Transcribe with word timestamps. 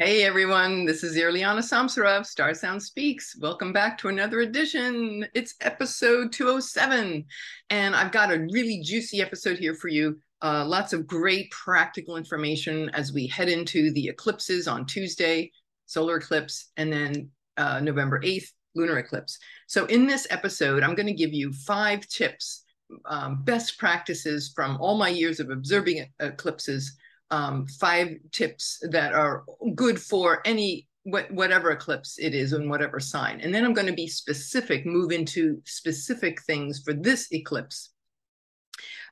Hey 0.00 0.22
everyone, 0.22 0.84
this 0.84 1.02
is 1.02 1.16
Irliana 1.16 1.58
Samsarov, 1.58 2.24
Star 2.24 2.54
Sound 2.54 2.80
Speaks. 2.80 3.36
Welcome 3.40 3.72
back 3.72 3.98
to 3.98 4.06
another 4.06 4.42
edition. 4.42 5.26
It's 5.34 5.56
episode 5.60 6.30
207, 6.30 7.24
and 7.70 7.96
I've 7.96 8.12
got 8.12 8.30
a 8.30 8.46
really 8.52 8.80
juicy 8.80 9.20
episode 9.20 9.58
here 9.58 9.74
for 9.74 9.88
you. 9.88 10.20
Uh, 10.40 10.64
lots 10.64 10.92
of 10.92 11.08
great 11.08 11.50
practical 11.50 12.16
information 12.16 12.90
as 12.90 13.12
we 13.12 13.26
head 13.26 13.48
into 13.48 13.90
the 13.90 14.06
eclipses 14.06 14.68
on 14.68 14.86
Tuesday, 14.86 15.50
solar 15.86 16.18
eclipse, 16.18 16.70
and 16.76 16.92
then 16.92 17.28
uh, 17.56 17.80
November 17.80 18.20
8th, 18.20 18.50
lunar 18.76 18.98
eclipse. 18.98 19.36
So, 19.66 19.84
in 19.86 20.06
this 20.06 20.28
episode, 20.30 20.84
I'm 20.84 20.94
going 20.94 21.08
to 21.08 21.12
give 21.12 21.32
you 21.32 21.52
five 21.52 22.06
tips, 22.06 22.62
um, 23.06 23.42
best 23.42 23.78
practices 23.78 24.52
from 24.54 24.76
all 24.80 24.96
my 24.96 25.08
years 25.08 25.40
of 25.40 25.50
observing 25.50 26.06
eclipses 26.20 26.96
um, 27.30 27.66
five 27.66 28.16
tips 28.32 28.78
that 28.90 29.12
are 29.12 29.44
good 29.74 30.00
for 30.00 30.40
any 30.44 30.88
whatever 31.04 31.70
eclipse 31.70 32.18
it 32.18 32.34
is 32.34 32.52
and 32.52 32.68
whatever 32.68 33.00
sign. 33.00 33.40
And 33.40 33.54
then 33.54 33.64
I'm 33.64 33.72
going 33.72 33.86
to 33.86 33.94
be 33.94 34.08
specific, 34.08 34.84
move 34.84 35.10
into 35.10 35.60
specific 35.64 36.42
things 36.42 36.82
for 36.84 36.92
this 36.92 37.32
eclipse. 37.32 37.90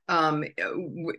Um, 0.08 0.44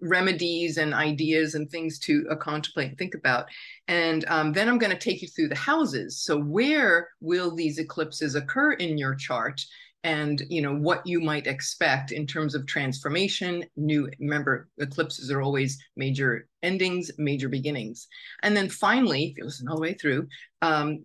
remedies 0.02 0.78
and 0.78 0.94
ideas 0.94 1.56
and 1.56 1.70
things 1.70 2.00
to 2.00 2.26
uh, 2.32 2.36
contemplate 2.38 2.88
and 2.88 2.98
think 2.98 3.16
about. 3.16 3.48
And 3.90 4.23
um, 4.30 4.54
then 4.54 4.70
I'm 4.70 4.78
going 4.78 4.94
to 4.94 4.98
take 4.98 5.22
you 5.22 5.28
through 5.28 5.50
the 5.50 5.56
houses. 5.56 6.23
So, 6.23 6.40
where 6.40 7.09
will 7.20 7.54
these 7.54 7.80
eclipses 7.80 8.36
occur 8.36 8.73
in 8.73 8.98
your 8.98 9.14
chart? 9.14 9.62
And 10.04 10.44
you 10.50 10.62
know 10.62 10.76
what 10.76 11.06
you 11.06 11.20
might 11.20 11.48
expect 11.48 12.12
in 12.12 12.28
terms 12.28 12.54
of 12.54 12.66
transformation 12.66 13.64
new 13.76 14.10
remember 14.20 14.70
eclipses 14.78 15.32
are 15.32 15.42
always 15.42 15.78
major 15.96 16.48
endings 16.64 17.12
major 17.18 17.50
beginnings. 17.50 18.08
And 18.44 18.56
then 18.56 18.70
finally 18.70 19.26
if 19.26 19.38
you 19.38 19.46
listen 19.46 19.68
all 19.68 19.76
the 19.76 19.82
way 19.82 19.94
through 19.94 20.28
um, 20.62 21.04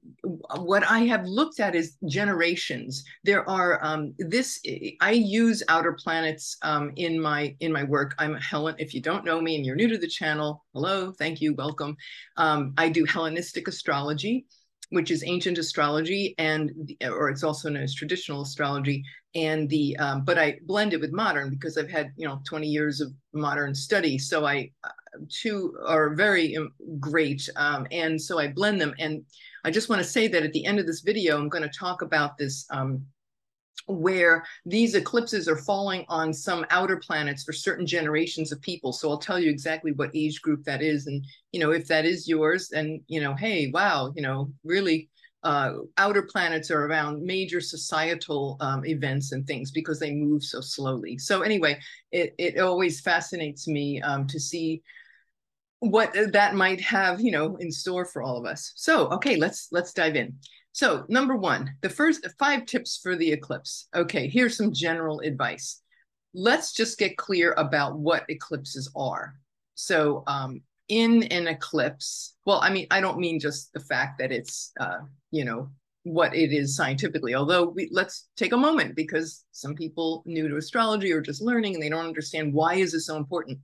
what 0.57 0.83
i 0.85 1.01
have 1.01 1.25
looked 1.27 1.61
at 1.61 1.75
is 1.75 1.97
generations. 2.07 3.05
There 3.25 3.49
are 3.49 3.83
um, 3.85 4.15
this 4.19 4.61
i 5.01 5.13
use 5.13 5.63
outer 5.69 5.93
planets 5.93 6.57
um, 6.63 6.93
in 6.97 7.21
my 7.21 7.57
in 7.61 7.73
my 7.73 7.85
work. 7.85 8.15
I'm 8.19 8.35
helen 8.35 8.77
if 8.79 8.95
you 8.95 9.01
don't 9.01 9.25
know 9.25 9.41
me 9.41 9.57
and 9.57 9.65
you're 9.65 9.77
new 9.77 9.89
to 9.89 9.99
the 9.99 10.09
channel 10.09 10.65
hello 10.75 11.13
thank 11.13 11.41
you 11.41 11.55
welcome. 11.55 11.97
Um, 12.37 12.75
i 12.77 12.89
do 12.89 13.05
hellenistic 13.05 13.69
astrology 13.69 14.47
which 14.93 15.11
is 15.11 15.25
ancient 15.27 15.57
astrology 15.57 16.35
and 16.37 16.95
or 17.03 17.31
it's 17.31 17.43
also 17.43 17.71
known 17.71 17.83
as 17.83 17.95
traditional 17.95 18.43
astrology 18.43 19.03
and 19.35 19.69
the 19.71 19.97
um, 19.97 20.23
but 20.23 20.39
i 20.39 20.59
blend 20.67 20.93
it 20.93 21.01
with 21.01 21.13
modern 21.13 21.49
because 21.49 21.79
i've 21.79 21.91
had 21.91 22.13
you 22.17 22.29
know 22.29 22.41
20 22.47 22.67
years 22.67 23.01
of 23.01 23.11
modern 23.33 23.75
study. 23.75 24.19
So 24.19 24.45
i 24.45 24.71
uh, 24.85 24.89
two 25.31 25.75
are 25.87 26.15
very 26.15 26.57
um, 26.57 26.73
great 27.01 27.49
um, 27.57 27.87
and 27.91 28.21
so 28.21 28.39
i 28.39 28.49
blend 28.49 28.81
them. 28.81 28.95
And 28.99 29.25
i 29.65 29.71
just 29.71 29.89
want 29.89 30.01
to 30.03 30.09
say 30.09 30.29
that 30.29 30.43
at 30.43 30.53
the 30.53 30.67
end 30.67 30.79
of 30.79 30.87
this 30.87 31.01
video 31.01 31.39
i'm 31.39 31.49
going 31.49 31.69
to 31.69 31.79
talk 31.79 32.03
about 32.03 32.37
this 32.37 32.67
um, 32.71 33.03
where 33.87 34.45
these 34.67 34.95
eclipses 34.95 35.49
are 35.49 35.57
falling 35.57 36.05
on 36.09 36.33
some 36.33 36.65
outer 36.71 36.97
planets 36.97 37.45
for 37.45 37.53
certain 37.53 37.87
generations 37.87 38.53
of 38.53 38.61
people. 38.63 38.93
So 38.93 39.11
I'll 39.11 39.19
tell 39.19 39.39
you 39.39 39.51
exactly 39.51 39.93
what 39.93 40.11
age 40.15 40.41
group 40.43 40.65
that 40.65 40.83
is. 40.83 41.07
And, 41.07 41.25
you 41.53 41.61
know, 41.61 41.73
if 41.73 41.87
that 41.89 42.05
is 42.05 42.29
yours, 42.29 42.71
and, 42.73 43.01
you 43.09 43.21
know, 43.21 43.35
hey, 43.35 43.71
wow, 43.73 44.13
you 44.15 44.23
know, 44.23 44.53
really 44.65 45.09
uh, 45.43 45.73
outer 45.97 46.23
planets 46.23 46.71
are 46.71 46.87
around 46.87 47.23
major 47.23 47.61
societal 47.61 48.57
um, 48.61 48.85
events 48.87 49.33
and 49.33 49.47
things 49.47 49.71
because 49.71 49.99
they 49.99 50.13
move 50.13 50.45
so 50.45 50.61
slowly. 50.61 51.19
So 51.19 51.43
anyway, 51.43 51.81
it, 52.13 52.35
it 52.39 52.59
always 52.59 53.01
fascinates 53.01 53.67
me 53.67 54.01
um, 54.03 54.27
to 54.29 54.39
see 54.39 54.83
what 55.81 56.15
that 56.33 56.55
might 56.55 56.81
have, 56.81 57.21
you 57.21 57.33
know, 57.33 57.57
in 57.57 57.73
store 57.73 58.05
for 58.05 58.23
all 58.23 58.37
of 58.37 58.47
us. 58.47 58.73
So, 58.77 59.09
okay, 59.09 59.35
let's 59.35 59.67
let's 59.73 59.93
dive 59.93 60.15
in. 60.15 60.37
So, 60.73 61.05
number 61.09 61.37
one, 61.37 61.75
the 61.83 61.91
first 61.91 62.27
five 62.39 62.65
tips 62.65 62.99
for 63.03 63.15
the 63.15 63.31
eclipse. 63.31 63.89
Okay, 63.95 64.27
here's 64.27 64.57
some 64.57 64.73
general 64.73 65.21
advice. 65.21 65.83
Let's 66.33 66.73
just 66.73 66.99
get 66.99 67.19
clear 67.19 67.53
about 67.53 67.99
what 67.99 68.25
eclipses 68.31 68.91
are. 68.97 69.35
So, 69.75 70.25
um, 70.27 70.63
in 70.89 71.25
an 71.25 71.47
eclipse, 71.47 72.37
well, 72.47 72.61
I 72.63 72.71
mean, 72.71 72.87
I 72.91 73.01
don't 73.03 73.19
mean 73.19 73.39
just 73.39 73.73
the 73.75 73.81
fact 73.81 74.19
that 74.19 74.33
it's, 74.33 74.73
uh, 74.81 75.01
you 75.31 75.45
know, 75.45 75.71
what 76.05 76.35
it 76.35 76.53
is 76.53 76.75
scientifically. 76.75 77.35
Although, 77.35 77.65
we, 77.69 77.91
let's 77.93 78.29
take 78.37 78.53
a 78.53 78.57
moment 78.57 78.97
because 78.97 79.45
some 79.53 79.75
people 79.75 80.23
new 80.25 80.49
to 80.49 80.57
astrology 80.57 81.13
or 81.13 81.21
just 81.21 81.43
learning 81.43 81.75
and 81.75 81.83
they 81.83 81.91
don't 81.91 82.07
understand 82.07 82.55
why 82.55 82.75
is 82.75 82.93
this 82.93 83.07
so 83.07 83.17
important. 83.17 83.59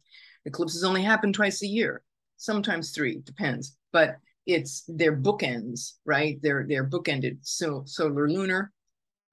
Eclipses 0.44 0.84
only 0.84 1.02
happen 1.02 1.32
twice 1.32 1.62
a 1.62 1.66
year, 1.66 2.02
sometimes 2.36 2.90
three, 2.90 3.20
depends. 3.24 3.76
But 3.92 4.16
it's 4.48 4.84
their 4.88 5.14
bookends, 5.14 5.92
right? 6.06 6.38
They're 6.42 6.64
they're 6.66 6.88
bookended 6.88 7.38
so 7.42 7.84
solar 7.86 8.28
lunar 8.28 8.72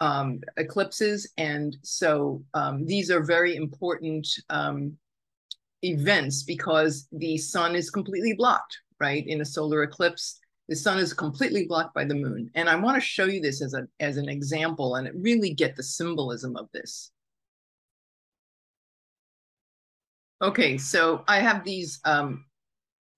um, 0.02 0.42
eclipses, 0.58 1.32
and 1.38 1.76
so 1.82 2.44
um, 2.54 2.86
these 2.86 3.10
are 3.10 3.24
very 3.24 3.56
important 3.56 4.28
um, 4.50 4.98
events 5.84 6.44
because 6.44 7.08
the 7.14 7.38
sun 7.38 7.76
is 7.76 7.90
completely 7.90 8.34
blocked, 8.34 8.78
right? 9.00 9.26
In 9.26 9.40
a 9.40 9.46
solar 9.46 9.84
eclipse, 9.84 10.38
the 10.68 10.76
sun 10.76 11.00
is 11.00 11.14
completely 11.14 11.66
blocked 11.66 11.94
by 11.94 12.04
the 12.04 12.14
moon, 12.14 12.52
and 12.54 12.70
I 12.70 12.76
want 12.76 12.96
to 12.96 13.02
show 13.02 13.26
you 13.26 13.40
this 13.40 13.62
as 13.62 13.74
a 13.74 13.88
as 14.02 14.18
an 14.18 14.28
example 14.28 14.96
and 14.96 15.10
really 15.24 15.54
get 15.54 15.78
the 15.78 15.84
symbolism 15.84 16.58
of 16.58 16.68
this. 16.74 17.12
Okay, 20.42 20.78
so 20.78 21.24
I 21.30 21.40
have 21.40 21.64
these 21.64 22.02
um, 22.04 22.44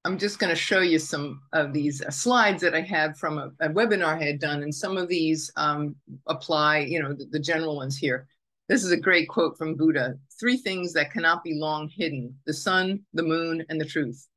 I'm 0.06 0.18
just 0.18 0.40
going 0.40 0.50
to 0.50 0.56
show 0.56 0.80
you 0.80 1.00
some 1.00 1.42
of 1.54 1.74
these 1.74 2.02
uh, 2.02 2.10
slides 2.10 2.62
that 2.62 2.74
I 2.74 2.82
had 2.82 3.18
from 3.18 3.38
a, 3.38 3.52
a, 3.60 3.70
webinar 3.70 4.22
I 4.22 4.24
had 4.24 4.40
done, 4.40 4.64
and 4.64 4.74
some 4.74 4.98
of 4.98 5.10
these 5.10 5.52
um, 5.58 5.96
apply, 6.28 6.80
you 6.80 7.02
know, 7.02 7.14
the, 7.14 7.26
the, 7.26 7.40
general 7.40 7.76
ones 7.76 7.98
here. 7.98 8.28
This 8.70 8.84
is 8.84 8.92
a 8.92 8.98
great 8.98 9.28
quote 9.28 9.58
from 9.58 9.76
Buddha, 9.76 10.16
three 10.40 10.58
things 10.58 10.94
that 10.94 11.12
cannot 11.12 11.44
be 11.44 11.56
long 11.56 11.90
hidden, 11.90 12.34
the 12.46 12.54
sun, 12.54 13.02
the 13.14 13.24
moon, 13.24 13.66
and 13.70 13.80
the 13.80 13.86
truth. 13.86 14.28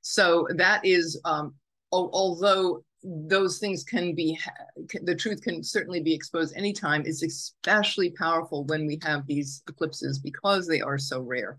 So 0.00 0.48
that 0.56 0.84
is, 0.84 1.20
um, 1.24 1.54
although 1.92 2.82
those 3.04 3.58
things 3.58 3.84
can 3.84 4.14
be, 4.14 4.38
the 5.02 5.14
truth 5.14 5.42
can 5.42 5.62
certainly 5.62 6.00
be 6.00 6.14
exposed 6.14 6.56
anytime, 6.56 7.02
it's 7.04 7.22
especially 7.22 8.10
powerful 8.10 8.64
when 8.64 8.86
we 8.86 8.98
have 9.02 9.26
these 9.26 9.62
eclipses 9.68 10.18
because 10.18 10.66
they 10.66 10.80
are 10.80 10.98
so 10.98 11.20
rare. 11.20 11.58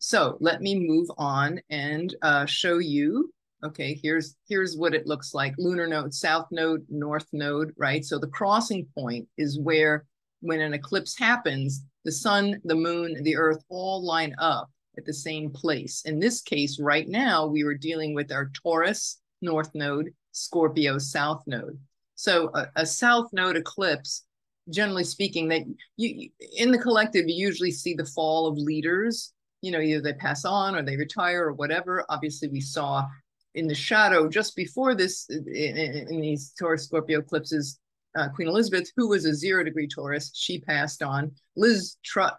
So 0.00 0.36
let 0.40 0.60
me 0.60 0.78
move 0.78 1.08
on 1.18 1.60
and 1.70 2.14
uh, 2.22 2.46
show 2.46 2.78
you. 2.78 3.32
Okay, 3.64 3.98
here's 4.02 4.36
here's 4.48 4.76
what 4.76 4.94
it 4.94 5.06
looks 5.06 5.34
like. 5.34 5.54
Lunar 5.58 5.86
node, 5.86 6.12
south 6.12 6.46
node, 6.50 6.84
north 6.88 7.26
node, 7.32 7.72
right? 7.76 8.04
So 8.04 8.18
the 8.18 8.26
crossing 8.26 8.86
point 8.96 9.28
is 9.38 9.60
where 9.60 10.04
when 10.40 10.60
an 10.60 10.74
eclipse 10.74 11.16
happens, 11.16 11.84
the 12.04 12.12
sun, 12.12 12.60
the 12.64 12.74
moon, 12.74 13.22
the 13.22 13.36
earth 13.36 13.62
all 13.68 14.04
line 14.04 14.34
up 14.38 14.68
at 14.98 15.04
the 15.04 15.14
same 15.14 15.50
place. 15.50 16.02
In 16.04 16.18
this 16.18 16.40
case, 16.42 16.80
right 16.80 17.08
now, 17.08 17.46
we 17.46 17.62
were 17.64 17.74
dealing 17.74 18.14
with 18.14 18.32
our 18.32 18.50
Taurus 18.52 19.20
north 19.40 19.70
node, 19.74 20.12
Scorpio 20.32 20.98
south 20.98 21.42
node. 21.46 21.78
So 22.16 22.50
a, 22.54 22.68
a 22.76 22.86
south 22.86 23.28
node 23.32 23.56
eclipse 23.56 24.24
generally 24.70 25.04
speaking 25.04 25.48
that 25.48 25.62
you 25.96 26.30
in 26.56 26.70
the 26.70 26.78
collective 26.78 27.28
you 27.28 27.34
usually 27.34 27.72
see 27.72 27.94
the 27.94 28.04
fall 28.04 28.46
of 28.46 28.56
leaders 28.56 29.32
you 29.62 29.70
know, 29.70 29.80
either 29.80 30.02
they 30.02 30.12
pass 30.12 30.44
on 30.44 30.74
or 30.74 30.82
they 30.82 30.96
retire 30.96 31.46
or 31.46 31.52
whatever. 31.54 32.04
Obviously, 32.08 32.48
we 32.48 32.60
saw 32.60 33.06
in 33.54 33.66
the 33.66 33.74
shadow 33.74 34.28
just 34.28 34.56
before 34.56 34.94
this, 34.94 35.26
in, 35.30 35.46
in 35.48 36.20
these 36.20 36.52
Taurus 36.58 36.84
Scorpio 36.84 37.20
eclipses, 37.20 37.78
uh, 38.16 38.28
Queen 38.28 38.48
Elizabeth, 38.48 38.90
who 38.96 39.08
was 39.08 39.24
a 39.24 39.34
zero 39.34 39.64
degree 39.64 39.88
Taurus, 39.88 40.30
she 40.34 40.60
passed 40.60 41.02
on. 41.02 41.32
Liz, 41.56 41.96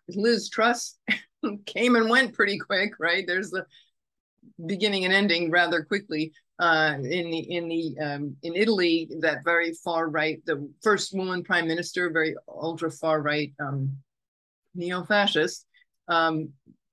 Liz 0.09 0.49
Truss 0.49 0.97
came 1.65 1.95
and 1.95 2.09
went 2.09 2.33
pretty 2.33 2.59
quick, 2.59 2.93
right? 2.99 3.25
There's 3.25 3.49
the 3.49 3.65
beginning 4.65 5.05
and 5.05 5.13
ending 5.13 5.49
rather 5.49 5.83
quickly. 5.83 6.33
Uh, 6.59 6.95
in 6.97 7.31
the 7.31 7.39
in 7.51 7.67
the 7.67 7.97
um, 7.99 8.35
in 8.43 8.55
Italy, 8.55 9.09
that 9.19 9.43
very 9.43 9.73
far 9.83 10.09
right, 10.09 10.39
the 10.45 10.69
first 10.83 11.13
woman 11.13 11.43
prime 11.43 11.67
minister, 11.67 12.11
very 12.11 12.35
ultra 12.47 12.91
far 12.91 13.21
right 13.21 13.51
um, 13.59 13.91
neo 14.75 15.03
fascist, 15.03 15.65
um, 16.07 16.49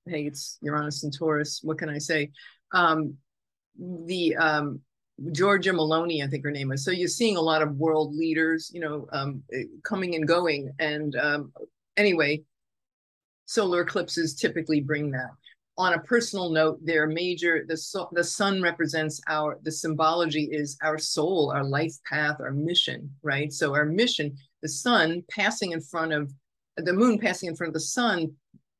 hey, 0.07 0.27
it's 0.27 0.59
Uranus 0.63 1.05
and 1.05 1.13
Taurus. 1.17 1.61
What 1.63 1.79
can 1.79 1.89
I 1.89 1.99
say? 1.99 2.31
Um, 2.73 3.15
the 3.79 4.37
um, 4.37 4.81
Giorgia 5.29 5.73
Meloni, 5.73 6.25
I 6.25 6.29
think 6.29 6.45
her 6.45 6.51
name 6.51 6.73
is. 6.73 6.85
So 6.85 6.91
you're 6.91 7.09
seeing 7.09 7.37
a 7.37 7.43
lot 7.43 7.63
of 7.63 7.77
world 7.77 8.15
leaders, 8.15 8.71
you 8.73 8.81
know, 8.81 9.07
um, 9.13 9.43
coming 9.85 10.15
and 10.15 10.27
going. 10.27 10.71
And 10.79 11.15
um, 11.17 11.53
anyway, 11.97 12.43
solar 13.47 13.83
eclipses 13.83 14.35
typically 14.35 14.81
bring 14.81 15.11
that. 15.11 15.31
On 15.79 15.95
a 15.95 16.01
personal 16.01 16.51
note, 16.51 16.79
they're 16.83 17.07
major. 17.07 17.65
The 17.67 17.77
so, 17.77 18.09
the 18.13 18.25
sun 18.25 18.61
represents 18.61 19.21
our. 19.29 19.59
The 19.63 19.73
symbology 19.73 20.49
is 20.51 20.77
our 20.83 20.99
soul, 20.99 21.51
our 21.55 21.65
life 21.65 21.95
path, 22.11 22.37
our 22.41 22.53
mission. 22.53 23.11
Right. 23.23 23.53
So 23.53 23.75
our 23.75 23.87
mission, 23.87 24.37
the 24.63 24.69
sun 24.69 25.23
passing 25.31 25.73
in 25.73 25.81
front 25.81 26.13
of 26.13 26.33
the 26.77 26.93
moon, 26.93 27.19
passing 27.19 27.49
in 27.49 27.57
front 27.57 27.71
of 27.71 27.75
the 27.75 27.81
sun, 27.81 28.33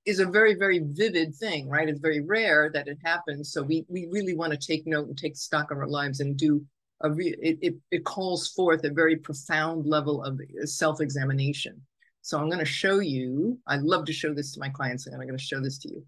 is 0.07 0.19
a 0.19 0.27
very 0.27 0.55
very 0.55 0.81
vivid 0.93 1.35
thing 1.35 1.69
right 1.69 1.89
it's 1.89 2.01
very 2.01 2.21
rare 2.21 2.71
that 2.73 2.89
it 2.89 2.99
happens 3.05 3.53
so 3.53 3.63
we 3.63 3.85
we 3.89 4.09
really 4.11 4.35
want 4.35 4.53
to 4.53 4.59
take 4.59 4.87
note 4.87 5.07
and 5.07 5.19
take 5.19 5.37
stock 5.37 5.71
of 5.71 5.79
our 5.79 5.87
lives 5.87 6.21
and 6.21 6.37
do 6.37 6.65
a 7.03 7.11
re- 7.11 7.37
it, 7.41 7.59
it, 7.63 7.75
it 7.91 8.05
calls 8.05 8.49
forth 8.49 8.85
a 8.85 8.91
very 8.91 9.17
profound 9.17 9.87
level 9.87 10.23
of 10.23 10.41
self-examination. 10.65 11.81
So 12.23 12.39
I'm 12.39 12.47
going 12.47 12.59
to 12.59 12.65
show 12.65 12.99
you, 12.99 13.59
I 13.67 13.77
love 13.77 14.05
to 14.07 14.13
show 14.13 14.35
this 14.35 14.53
to 14.53 14.61
my 14.61 14.69
clients, 14.69 15.07
and 15.07 15.15
I'm 15.15 15.27
going 15.27 15.39
to 15.39 15.45
show 15.45 15.61
this 15.61 15.79
to 15.79 15.89
you. 15.89 16.05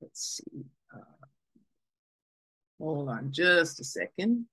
Let's 0.00 0.42
see. 0.42 0.64
Uh, 0.94 1.26
hold 2.78 3.08
on 3.08 3.32
just 3.32 3.80
a 3.80 3.84
second. 3.84 4.46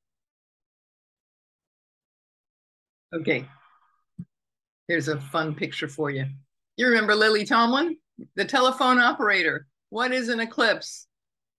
Okay. 3.13 3.45
Here's 4.88 5.09
a 5.09 5.19
fun 5.19 5.53
picture 5.53 5.88
for 5.88 6.09
you. 6.09 6.25
You 6.80 6.88
remember 6.88 7.14
Lily 7.14 7.44
Tomlin, 7.44 7.98
the 8.36 8.46
telephone 8.46 9.00
operator. 9.00 9.68
What 9.90 10.14
is 10.14 10.30
an 10.30 10.40
eclipse? 10.40 11.08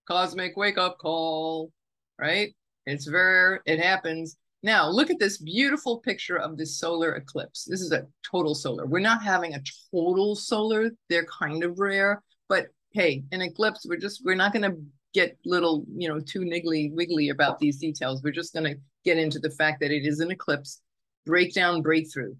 Cosmic 0.08 0.56
wake 0.56 0.78
up 0.78 0.96
call, 0.96 1.72
right? 2.18 2.54
It's 2.86 3.06
rare, 3.06 3.60
it 3.66 3.78
happens. 3.80 4.38
Now, 4.62 4.88
look 4.88 5.10
at 5.10 5.18
this 5.18 5.36
beautiful 5.36 5.98
picture 5.98 6.38
of 6.38 6.56
this 6.56 6.78
solar 6.78 7.16
eclipse. 7.16 7.66
This 7.66 7.82
is 7.82 7.92
a 7.92 8.06
total 8.22 8.54
solar. 8.54 8.86
We're 8.86 9.00
not 9.00 9.22
having 9.22 9.52
a 9.52 9.62
total 9.92 10.36
solar. 10.36 10.90
They're 11.10 11.26
kind 11.26 11.64
of 11.64 11.78
rare, 11.78 12.22
but 12.48 12.68
hey, 12.92 13.22
an 13.30 13.42
eclipse, 13.42 13.84
we're 13.86 13.98
just, 13.98 14.24
we're 14.24 14.34
not 14.36 14.54
going 14.54 14.72
to 14.72 14.80
get 15.12 15.36
little, 15.44 15.84
you 15.98 16.08
know, 16.08 16.18
too 16.18 16.40
niggly 16.40 16.94
wiggly 16.94 17.28
about 17.28 17.58
these 17.58 17.76
details. 17.76 18.22
We're 18.22 18.32
just 18.32 18.54
going 18.54 18.72
to 18.72 18.80
get 19.04 19.18
into 19.18 19.38
the 19.38 19.50
fact 19.50 19.80
that 19.80 19.90
it 19.90 20.06
is 20.06 20.20
an 20.20 20.30
eclipse, 20.30 20.80
breakdown, 21.26 21.82
breakthrough. 21.82 22.34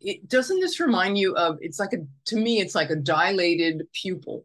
It 0.00 0.28
doesn't 0.28 0.60
this 0.60 0.80
remind 0.80 1.18
you 1.18 1.34
of, 1.36 1.58
it's 1.60 1.78
like 1.78 1.92
a, 1.92 1.98
to 2.26 2.36
me, 2.36 2.60
it's 2.60 2.74
like 2.74 2.90
a 2.90 2.96
dilated 2.96 3.86
pupil 3.92 4.44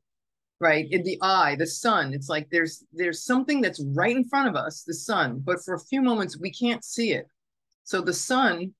right? 0.63 0.89
In 0.91 1.03
the 1.03 1.17
eye 1.21 1.55
the 1.55 1.67
sun 1.67 2.13
it's 2.13 2.29
like 2.29 2.49
there's 2.49 2.85
there's 2.93 3.25
something 3.25 3.59
that's 3.59 3.83
right 3.93 4.15
in 4.15 4.23
front 4.23 4.47
of 4.47 4.55
us 4.55 4.83
the 4.83 4.93
sun 4.93 5.41
but 5.43 5.63
for 5.63 5.73
a 5.75 5.79
few 5.79 6.01
moments 6.01 6.39
we 6.39 6.51
can't 6.51 6.83
see 6.83 7.11
it. 7.11 7.27
So 7.83 8.01
the 8.01 8.13
sun 8.13 8.73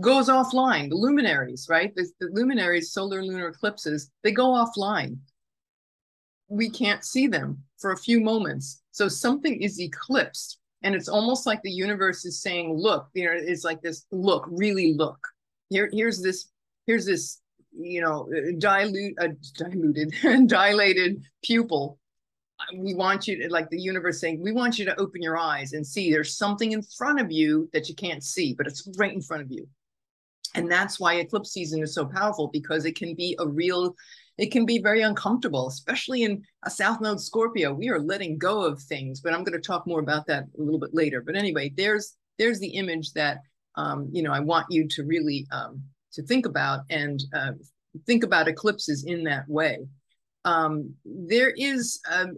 goes 0.00 0.28
offline 0.28 0.90
the 0.90 0.96
luminaries 0.96 1.66
right? 1.70 1.94
The, 1.94 2.06
the 2.20 2.28
luminaries 2.32 2.92
solar 2.92 3.22
lunar 3.22 3.48
eclipses 3.48 4.10
they 4.22 4.30
go 4.30 4.48
offline. 4.48 5.16
We 6.48 6.68
can't 6.68 7.02
see 7.02 7.26
them 7.26 7.62
for 7.78 7.92
a 7.92 7.96
few 7.96 8.20
moments. 8.20 8.82
So 8.90 9.08
something 9.08 9.62
is 9.62 9.80
eclipsed 9.80 10.58
and 10.82 10.94
it's 10.94 11.08
almost 11.08 11.46
like 11.46 11.62
the 11.62 11.70
universe 11.70 12.26
is 12.26 12.42
saying 12.42 12.74
look 12.76 13.08
you 13.14 13.24
know 13.24 13.32
it's 13.34 13.64
like 13.64 13.80
this 13.80 14.04
look 14.10 14.46
really 14.50 14.92
look 14.94 15.18
here 15.70 15.88
here's 15.92 16.20
this 16.20 16.50
here's 16.86 17.06
this 17.06 17.40
you 17.72 18.00
know, 18.00 18.28
dilute, 18.58 19.16
uh, 19.20 19.28
diluted, 19.56 20.14
and 20.24 20.48
dilated 20.48 21.22
pupil. 21.42 21.98
We 22.76 22.94
want 22.94 23.26
you 23.26 23.42
to, 23.42 23.48
like 23.50 23.70
the 23.70 23.80
universe 23.80 24.20
saying, 24.20 24.42
we 24.42 24.52
want 24.52 24.78
you 24.78 24.84
to 24.84 25.00
open 25.00 25.22
your 25.22 25.38
eyes 25.38 25.72
and 25.72 25.86
see 25.86 26.10
there's 26.10 26.36
something 26.36 26.72
in 26.72 26.82
front 26.82 27.20
of 27.20 27.32
you 27.32 27.70
that 27.72 27.88
you 27.88 27.94
can't 27.94 28.22
see, 28.22 28.54
but 28.54 28.66
it's 28.66 28.86
right 28.98 29.12
in 29.12 29.22
front 29.22 29.42
of 29.42 29.50
you. 29.50 29.66
And 30.54 30.70
that's 30.70 31.00
why 31.00 31.14
eclipse 31.14 31.52
season 31.52 31.82
is 31.82 31.94
so 31.94 32.04
powerful 32.04 32.48
because 32.52 32.84
it 32.84 32.96
can 32.96 33.14
be 33.14 33.36
a 33.38 33.46
real, 33.46 33.94
it 34.36 34.50
can 34.50 34.66
be 34.66 34.78
very 34.78 35.00
uncomfortable, 35.00 35.68
especially 35.68 36.24
in 36.24 36.42
a 36.64 36.70
South 36.70 37.00
Node 37.00 37.20
Scorpio. 37.20 37.72
We 37.72 37.88
are 37.88 38.00
letting 38.00 38.36
go 38.36 38.62
of 38.64 38.82
things, 38.82 39.20
but 39.20 39.32
I'm 39.32 39.44
going 39.44 39.58
to 39.58 39.66
talk 39.66 39.86
more 39.86 40.00
about 40.00 40.26
that 40.26 40.44
a 40.58 40.60
little 40.62 40.80
bit 40.80 40.92
later. 40.92 41.22
But 41.22 41.36
anyway, 41.36 41.72
there's 41.76 42.16
there's 42.38 42.58
the 42.58 42.68
image 42.68 43.12
that 43.12 43.38
um, 43.80 44.08
you 44.12 44.22
know 44.22 44.32
I 44.32 44.40
want 44.40 44.66
you 44.70 44.86
to 44.88 45.04
really 45.04 45.46
um, 45.50 45.82
to 46.12 46.22
think 46.22 46.46
about 46.46 46.80
and 46.90 47.22
uh, 47.34 47.52
think 48.06 48.24
about 48.24 48.48
eclipses 48.48 49.04
in 49.04 49.24
that 49.24 49.48
way. 49.48 49.78
Um, 50.44 50.94
there 51.04 51.52
is 51.56 52.00
um, 52.10 52.36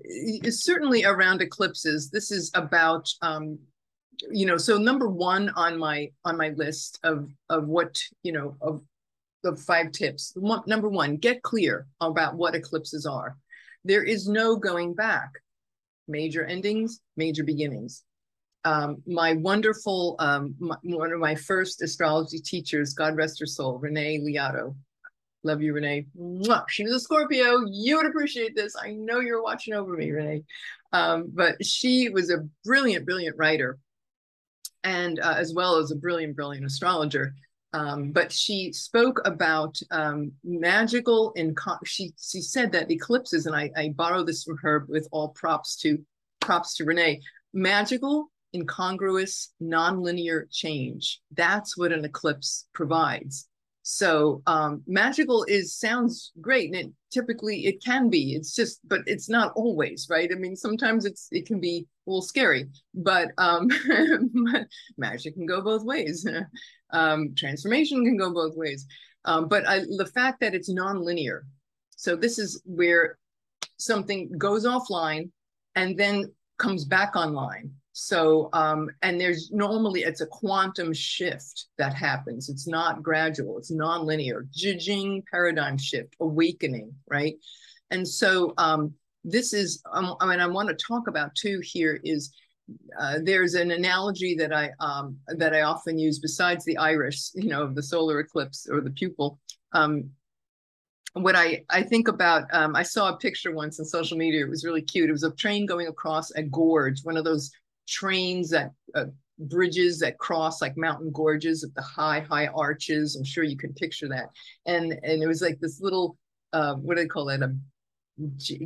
certainly 0.49 1.05
around 1.05 1.41
eclipses. 1.41 2.11
This 2.11 2.31
is 2.31 2.51
about 2.55 3.09
um, 3.23 3.59
you 4.31 4.47
know. 4.47 4.57
So 4.57 4.77
number 4.79 5.09
one 5.09 5.51
on 5.51 5.79
my 5.79 6.11
on 6.25 6.37
my 6.37 6.51
list 6.51 6.99
of 7.03 7.29
of 7.49 7.67
what 7.67 7.99
you 8.23 8.33
know 8.33 8.57
of 8.61 8.83
the 9.43 9.57
five 9.57 9.91
tips. 9.93 10.33
One, 10.37 10.63
number 10.67 10.89
one, 10.89 11.17
get 11.17 11.43
clear 11.43 11.87
about 12.01 12.37
what 12.37 12.55
eclipses 12.55 13.07
are. 13.07 13.37
There 13.85 14.05
is 14.05 14.29
no 14.29 14.57
going 14.57 14.95
back. 14.95 15.31
Major 16.09 16.45
endings, 16.45 17.01
major 17.17 17.45
beginnings 17.45 18.05
um, 18.65 19.03
my 19.07 19.35
wonderful, 19.35 20.17
um, 20.19 20.55
my, 20.59 20.77
one 20.83 21.13
of 21.13 21.19
my 21.19 21.35
first 21.35 21.83
astrology 21.83 22.39
teachers, 22.39 22.95
God 22.95 23.17
rest 23.17 23.41
her 23.41 23.47
soul, 23.47 23.79
Renee 23.79 24.19
Liato. 24.21 24.75
Love 25.45 25.61
you, 25.61 25.73
Renee. 25.73 26.07
Mwah. 26.17 26.65
She 26.69 26.85
was 26.85 26.93
a 26.93 27.01
Scorpio. 27.01 27.65
You 27.69 27.97
would 27.97 28.07
appreciate 28.07 28.55
this. 28.55 28.77
I 28.81 28.93
know 28.93 29.19
you're 29.19 29.43
watching 29.43 29.75
over 29.75 29.97
me, 29.97 30.11
Renee. 30.11 30.45
Um, 30.93 31.31
but 31.35 31.65
she 31.65 32.11
was 32.11 32.31
a 32.31 32.47
brilliant, 32.65 33.05
brilliant 33.05 33.37
writer, 33.37 33.79
and 34.85 35.19
uh, 35.19 35.35
as 35.37 35.53
well 35.53 35.77
as 35.77 35.91
a 35.91 35.97
brilliant, 35.97 36.37
brilliant 36.37 36.67
astrologer. 36.67 37.35
Um, 37.73 38.13
but 38.13 38.31
she 38.31 38.73
spoke 38.73 39.21
about 39.25 39.81
um, 39.91 40.33
magical 40.45 41.33
and 41.37 41.59
she 41.85 42.13
she 42.21 42.43
said 42.43 42.71
that 42.73 42.91
eclipses, 42.91 43.47
and 43.47 43.57
I, 43.57 43.71
I 43.77 43.89
borrow 43.97 44.23
this 44.23 44.45
from 44.45 44.59
her 44.59 44.85
with 44.89 45.09
all 45.11 45.31
props 45.31 45.77
to 45.77 45.99
props 46.41 46.75
to 46.77 46.85
Renee. 46.85 47.23
Magical 47.55 48.31
incongruous, 48.55 49.53
nonlinear 49.63 50.45
change. 50.51 51.21
That's 51.37 51.77
what 51.77 51.93
an 51.93 52.05
eclipse 52.05 52.67
provides. 52.73 53.49
So 53.83 54.43
um, 54.47 54.83
magical 54.87 55.45
is 55.45 55.75
sounds 55.75 56.31
great, 56.41 56.73
and 56.73 56.77
it 56.77 56.93
typically 57.11 57.67
it 57.67 57.83
can 57.85 58.09
be. 58.09 58.35
It's 58.35 58.55
just, 58.55 58.79
but 58.87 59.01
it's 59.07 59.29
not 59.29 59.53
always, 59.57 60.07
right? 60.09 60.31
I 60.31 60.37
mean, 60.37 60.55
sometimes 60.55 61.05
it's 61.05 61.27
it 61.33 61.47
can 61.47 61.61
be 61.61 61.87
a 62.07 62.11
little 62.11 62.23
scary, 62.23 62.69
but 62.95 63.31
um, 63.39 63.69
magic 64.97 65.35
can 65.35 65.47
go 65.47 65.61
both 65.63 65.85
ways. 65.85 66.27
um, 66.91 67.35
transformation 67.37 68.05
can 68.05 68.17
go 68.17 68.33
both 68.33 68.57
ways. 68.57 68.87
Um, 69.25 69.49
but 69.49 69.67
I, 69.67 69.81
the 69.81 70.11
fact 70.15 70.41
that 70.41 70.55
it's 70.55 70.73
nonlinear, 70.73 71.41
so 71.91 72.15
this 72.15 72.39
is 72.39 72.63
where 72.65 73.19
something 73.79 74.31
goes 74.39 74.65
offline 74.65 75.31
and 75.75 75.99
then 75.99 76.33
comes 76.59 76.85
back 76.85 77.17
online 77.17 77.73
so, 77.93 78.49
um, 78.53 78.89
and 79.03 79.21
there's 79.21 79.51
normally 79.51 80.03
it's 80.03 80.23
a 80.23 80.27
quantum 80.27 80.93
shift 80.95 81.67
that 81.77 81.95
happens. 81.95 82.49
It's 82.49 82.67
not 82.67 83.03
gradual, 83.03 83.59
it's 83.59 83.71
nonlinear, 83.71 84.51
judging 84.51 85.23
paradigm 85.31 85.77
shift, 85.77 86.15
awakening, 86.21 86.95
right? 87.07 87.35
And 87.91 88.07
so, 88.09 88.55
um, 88.57 88.95
this 89.25 89.53
is, 89.53 89.83
um, 89.93 90.17
I 90.21 90.27
mean, 90.27 90.41
I 90.41 90.47
want 90.47 90.69
to 90.69 90.75
talk 90.75 91.07
about 91.07 91.35
too 91.35 91.61
here 91.63 92.01
is 92.03 92.35
uh, 92.99 93.19
there's 93.23 93.55
an 93.55 93.71
analogy 93.71 94.35
that 94.37 94.53
I 94.53 94.71
um, 94.81 95.19
that 95.29 95.55
I 95.55 95.63
often 95.63 95.99
use 95.99 96.19
besides 96.19 96.65
the 96.65 96.79
iris, 96.79 97.33
you 97.35 97.49
know, 97.49 97.63
of 97.63 97.75
the 97.75 97.83
solar 97.83 98.21
eclipse 98.21 98.67
or 98.71 98.81
the 98.81 98.91
pupil. 98.91 99.39
Um, 99.73 100.11
what 101.15 101.37
I, 101.37 101.65
I 101.69 101.83
think 101.83 102.09
about, 102.09 102.45
um, 102.55 102.75
I 102.75 102.83
saw 102.83 103.11
a 103.11 103.19
picture 103.19 103.53
once 103.53 103.79
on 103.79 103.85
social 103.85 104.17
media. 104.17 104.45
It 104.45 104.49
was 104.49 104.65
really 104.65 104.81
cute. 104.81 105.11
It 105.11 105.13
was 105.13 105.25
a 105.25 105.33
train 105.33 105.67
going 105.67 105.89
across 105.89 106.31
a 106.31 106.43
gorge, 106.43 107.01
one 107.03 107.19
of 107.19 107.25
those 107.25 107.51
trains 107.87 108.51
that 108.51 108.73
uh, 108.95 109.07
bridges 109.39 109.99
that 109.99 110.19
cross 110.19 110.61
like 110.61 110.77
mountain 110.77 111.11
gorges 111.13 111.63
of 111.63 111.75
the 111.75 111.83
high 111.83 112.21
high 112.21 112.47
arches. 112.49 113.17
I'm 113.17 113.25
sure 113.25 113.45
you 113.45 113.57
can 113.57 113.73
picture 113.75 114.09
that. 114.09 114.31
And 114.67 114.93
and 115.03 115.23
it 115.23 115.27
was 115.27 115.43
like 115.43 115.59
this 115.61 115.81
little 115.81 116.17
uh, 116.53 116.75
what 116.75 116.97
do 116.97 117.03
they 117.03 117.09
call 117.09 117.29
it 117.29 117.43
a 117.43 117.55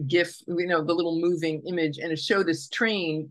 gif 0.06 0.36
you 0.48 0.66
know 0.66 0.82
the 0.82 0.94
little 0.94 1.20
moving 1.20 1.62
image. 1.66 1.98
And 1.98 2.12
it 2.12 2.18
showed 2.18 2.46
this 2.46 2.68
train 2.68 3.30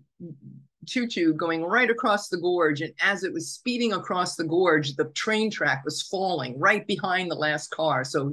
choo-choo 0.88 1.34
going 1.34 1.64
right 1.64 1.90
across 1.90 2.30
the 2.30 2.38
gorge. 2.38 2.82
And 2.82 2.94
as 3.02 3.24
it 3.24 3.34
was 3.34 3.52
speeding 3.52 3.94
across 3.94 4.36
the 4.36 4.44
gorge 4.44 4.96
the 4.96 5.06
train 5.16 5.52
track 5.52 5.84
was 5.84 6.02
falling 6.04 6.60
right 6.60 6.86
behind 6.88 7.30
the 7.30 7.36
last 7.36 7.70
car. 7.72 8.04
So 8.04 8.32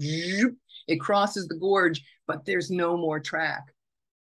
it 0.88 1.00
crosses 1.00 1.48
the 1.48 1.56
gorge 1.56 2.02
but 2.26 2.44
there's 2.44 2.70
no 2.70 2.96
more 2.96 3.20
track 3.20 3.64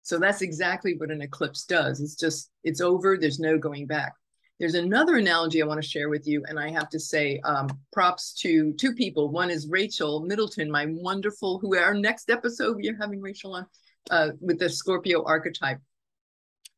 so 0.03 0.17
that's 0.17 0.41
exactly 0.41 0.95
what 0.97 1.11
an 1.11 1.21
eclipse 1.21 1.65
does. 1.65 1.99
It's 1.99 2.15
just, 2.15 2.49
it's 2.63 2.81
over, 2.81 3.17
there's 3.17 3.39
no 3.39 3.57
going 3.57 3.87
back. 3.87 4.13
There's 4.59 4.75
another 4.75 5.15
analogy 5.15 5.61
I 5.61 5.65
want 5.65 5.81
to 5.81 5.87
share 5.87 6.09
with 6.09 6.27
you, 6.27 6.43
and 6.47 6.59
I 6.59 6.69
have 6.69 6.87
to 6.89 6.99
say 6.99 7.39
um, 7.43 7.67
props 7.91 8.33
to 8.41 8.73
two 8.73 8.93
people. 8.93 9.29
One 9.29 9.49
is 9.49 9.67
Rachel 9.67 10.21
Middleton, 10.21 10.69
my 10.69 10.85
wonderful, 10.87 11.57
who 11.57 11.75
our 11.77 11.95
next 11.95 12.29
episode, 12.29 12.75
we 12.77 12.87
are 12.89 12.97
having 13.01 13.21
Rachel 13.21 13.55
on 13.55 13.65
uh, 14.11 14.29
with 14.39 14.59
the 14.59 14.69
Scorpio 14.69 15.23
archetype. 15.25 15.79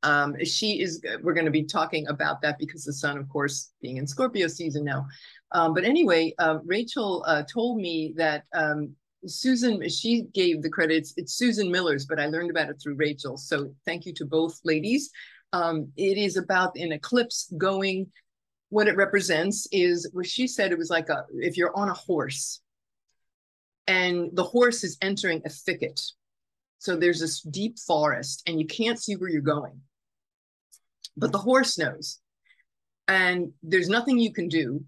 Um, 0.01 0.35
she 0.45 0.81
is, 0.81 1.01
we're 1.21 1.33
going 1.33 1.45
to 1.45 1.51
be 1.51 1.63
talking 1.63 2.07
about 2.07 2.41
that 2.41 2.57
because 2.57 2.83
the 2.83 2.93
sun, 2.93 3.17
of 3.17 3.27
course, 3.27 3.71
being 3.81 3.97
in 3.97 4.07
Scorpio 4.07 4.47
season 4.47 4.85
now. 4.85 5.05
Um, 5.51 5.73
but 5.73 5.83
anyway, 5.83 6.33
uh, 6.39 6.59
Rachel 6.65 7.23
uh, 7.27 7.43
told 7.43 7.79
me 7.79 8.13
that 8.17 8.43
um, 8.53 8.95
Susan, 9.27 9.87
she 9.89 10.23
gave 10.33 10.61
the 10.61 10.69
credits. 10.69 11.13
It's 11.17 11.33
Susan 11.35 11.71
Miller's, 11.71 12.05
but 12.05 12.19
I 12.19 12.27
learned 12.27 12.51
about 12.51 12.69
it 12.69 12.81
through 12.81 12.95
Rachel. 12.95 13.37
So 13.37 13.73
thank 13.85 14.05
you 14.05 14.13
to 14.15 14.25
both 14.25 14.59
ladies. 14.63 15.11
Um, 15.53 15.89
it 15.97 16.17
is 16.17 16.37
about 16.37 16.75
an 16.77 16.91
eclipse 16.91 17.51
going. 17.57 18.11
What 18.69 18.87
it 18.87 18.95
represents 18.97 19.67
is 19.71 20.09
what 20.13 20.25
she 20.27 20.47
said 20.47 20.71
it 20.71 20.77
was 20.77 20.89
like 20.89 21.09
a 21.09 21.25
if 21.35 21.57
you're 21.57 21.75
on 21.77 21.89
a 21.89 21.93
horse 21.93 22.61
and 23.87 24.29
the 24.33 24.43
horse 24.43 24.83
is 24.83 24.97
entering 25.01 25.41
a 25.45 25.49
thicket. 25.49 26.01
So 26.79 26.95
there's 26.95 27.19
this 27.19 27.41
deep 27.41 27.79
forest 27.79 28.43
and 28.47 28.59
you 28.59 28.67
can't 28.67 28.99
see 29.01 29.15
where 29.15 29.29
you're 29.29 29.41
going. 29.41 29.81
but 31.17 31.31
the 31.31 31.37
horse 31.37 31.77
knows. 31.77 32.19
And 33.07 33.53
there's 33.61 33.89
nothing 33.89 34.17
you 34.19 34.33
can 34.33 34.47
do. 34.47 34.83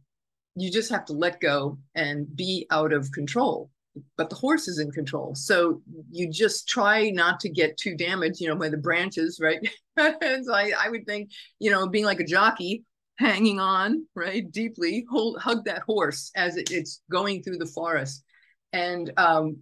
You 0.55 0.71
just 0.71 0.89
have 0.91 1.05
to 1.05 1.13
let 1.13 1.41
go 1.41 1.79
and 1.93 2.33
be 2.35 2.65
out 2.71 2.93
of 2.93 3.11
control. 3.11 3.69
But 4.17 4.29
the 4.29 4.35
horse 4.35 4.67
is 4.67 4.79
in 4.79 4.91
control. 4.91 5.35
So 5.35 5.81
you 6.11 6.29
just 6.29 6.67
try 6.67 7.09
not 7.09 7.39
to 7.41 7.49
get 7.49 7.77
too 7.77 7.95
damaged, 7.95 8.41
you 8.41 8.47
know, 8.47 8.55
by 8.55 8.69
the 8.69 8.77
branches, 8.77 9.39
right? 9.41 9.59
so 9.97 10.53
I, 10.53 10.73
I 10.79 10.89
would 10.89 11.05
think, 11.05 11.31
you 11.59 11.71
know, 11.71 11.87
being 11.87 12.05
like 12.05 12.19
a 12.19 12.25
jockey, 12.25 12.83
hanging 13.17 13.59
on, 13.59 14.05
right, 14.15 14.51
deeply, 14.51 15.05
hold, 15.09 15.39
hug 15.39 15.65
that 15.65 15.83
horse 15.83 16.31
as 16.35 16.57
it, 16.57 16.71
it's 16.71 17.01
going 17.09 17.41
through 17.41 17.57
the 17.57 17.65
forest. 17.65 18.23
And 18.73 19.11
um, 19.17 19.57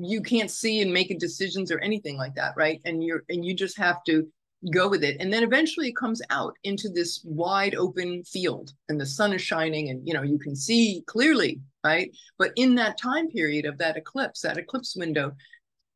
you 0.00 0.22
can't 0.22 0.50
see 0.50 0.80
and 0.80 0.92
make 0.92 1.18
decisions 1.18 1.70
or 1.70 1.78
anything 1.80 2.16
like 2.16 2.34
that, 2.36 2.54
right? 2.56 2.80
And 2.84 3.02
you're 3.02 3.24
and 3.28 3.44
you 3.44 3.54
just 3.54 3.76
have 3.78 4.02
to 4.04 4.26
go 4.70 4.88
with 4.88 5.02
it 5.02 5.16
and 5.18 5.32
then 5.32 5.42
eventually 5.42 5.88
it 5.88 5.96
comes 5.96 6.22
out 6.30 6.54
into 6.62 6.88
this 6.88 7.20
wide 7.24 7.74
open 7.74 8.22
field 8.22 8.72
and 8.88 9.00
the 9.00 9.04
sun 9.04 9.32
is 9.32 9.42
shining 9.42 9.88
and 9.88 10.06
you 10.06 10.14
know 10.14 10.22
you 10.22 10.38
can 10.38 10.54
see 10.54 11.02
clearly 11.08 11.60
right? 11.84 12.10
But 12.38 12.52
in 12.56 12.74
that 12.76 13.00
time 13.00 13.28
period 13.28 13.64
of 13.64 13.78
that 13.78 13.96
eclipse 13.96 14.40
that 14.42 14.58
eclipse 14.58 14.96
window 14.96 15.32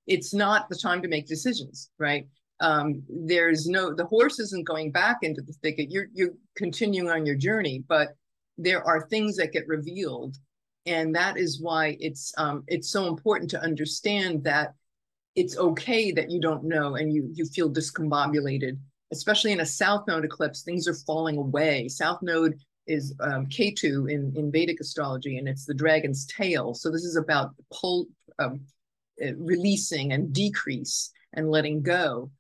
it's 0.06 0.32
not 0.32 0.68
the 0.68 0.76
time 0.76 1.02
to 1.02 1.08
make 1.08 1.26
decisions 1.26 1.90
right? 1.98 2.26
Um, 2.60 3.02
there's 3.08 3.66
no 3.66 3.94
the 3.94 4.06
horse 4.06 4.38
isn't 4.38 4.66
going 4.66 4.90
back 4.90 5.18
into 5.22 5.42
the 5.42 5.52
thicket. 5.62 5.90
You're 5.90 6.08
you're 6.14 6.34
continuing 6.56 7.10
on 7.10 7.26
your 7.26 7.36
journey 7.36 7.84
but 7.86 8.08
there 8.58 8.82
are 8.84 9.08
things 9.08 9.36
that 9.36 9.52
get 9.52 9.68
revealed. 9.68 10.36
And 10.86 11.14
that 11.16 11.36
is 11.36 11.60
why 11.60 11.96
it's 12.00 12.32
um, 12.38 12.62
it's 12.68 12.90
so 12.90 13.08
important 13.08 13.50
to 13.50 13.60
understand 13.60 14.44
that 14.44 14.74
it's 15.34 15.58
okay 15.58 16.12
that 16.12 16.30
you 16.30 16.40
don't 16.40 16.64
know 16.64 16.94
and 16.94 17.12
you 17.12 17.28
you 17.34 17.44
feel 17.46 17.70
discombobulated 17.70 18.78
especially 19.12 19.52
in 19.52 19.60
a 19.60 19.66
south 19.66 20.06
node 20.08 20.24
eclipse. 20.24 20.62
Things 20.62 20.88
are 20.88 20.94
falling 20.94 21.36
away. 21.36 21.88
South 21.88 22.20
node 22.22 22.58
is 22.86 23.14
um, 23.20 23.46
Ketu 23.46 24.10
in, 24.10 24.32
in 24.36 24.50
Vedic 24.50 24.80
astrology, 24.80 25.38
and 25.38 25.48
it's 25.48 25.64
the 25.64 25.74
dragon's 25.74 26.26
tail. 26.26 26.74
So 26.74 26.90
this 26.90 27.04
is 27.04 27.16
about 27.16 27.54
pull, 27.72 28.06
um, 28.38 28.60
uh, 29.22 29.34
releasing 29.36 30.12
and 30.12 30.32
decrease 30.32 31.10
and 31.32 31.50
letting 31.50 31.82
go. 31.82 32.30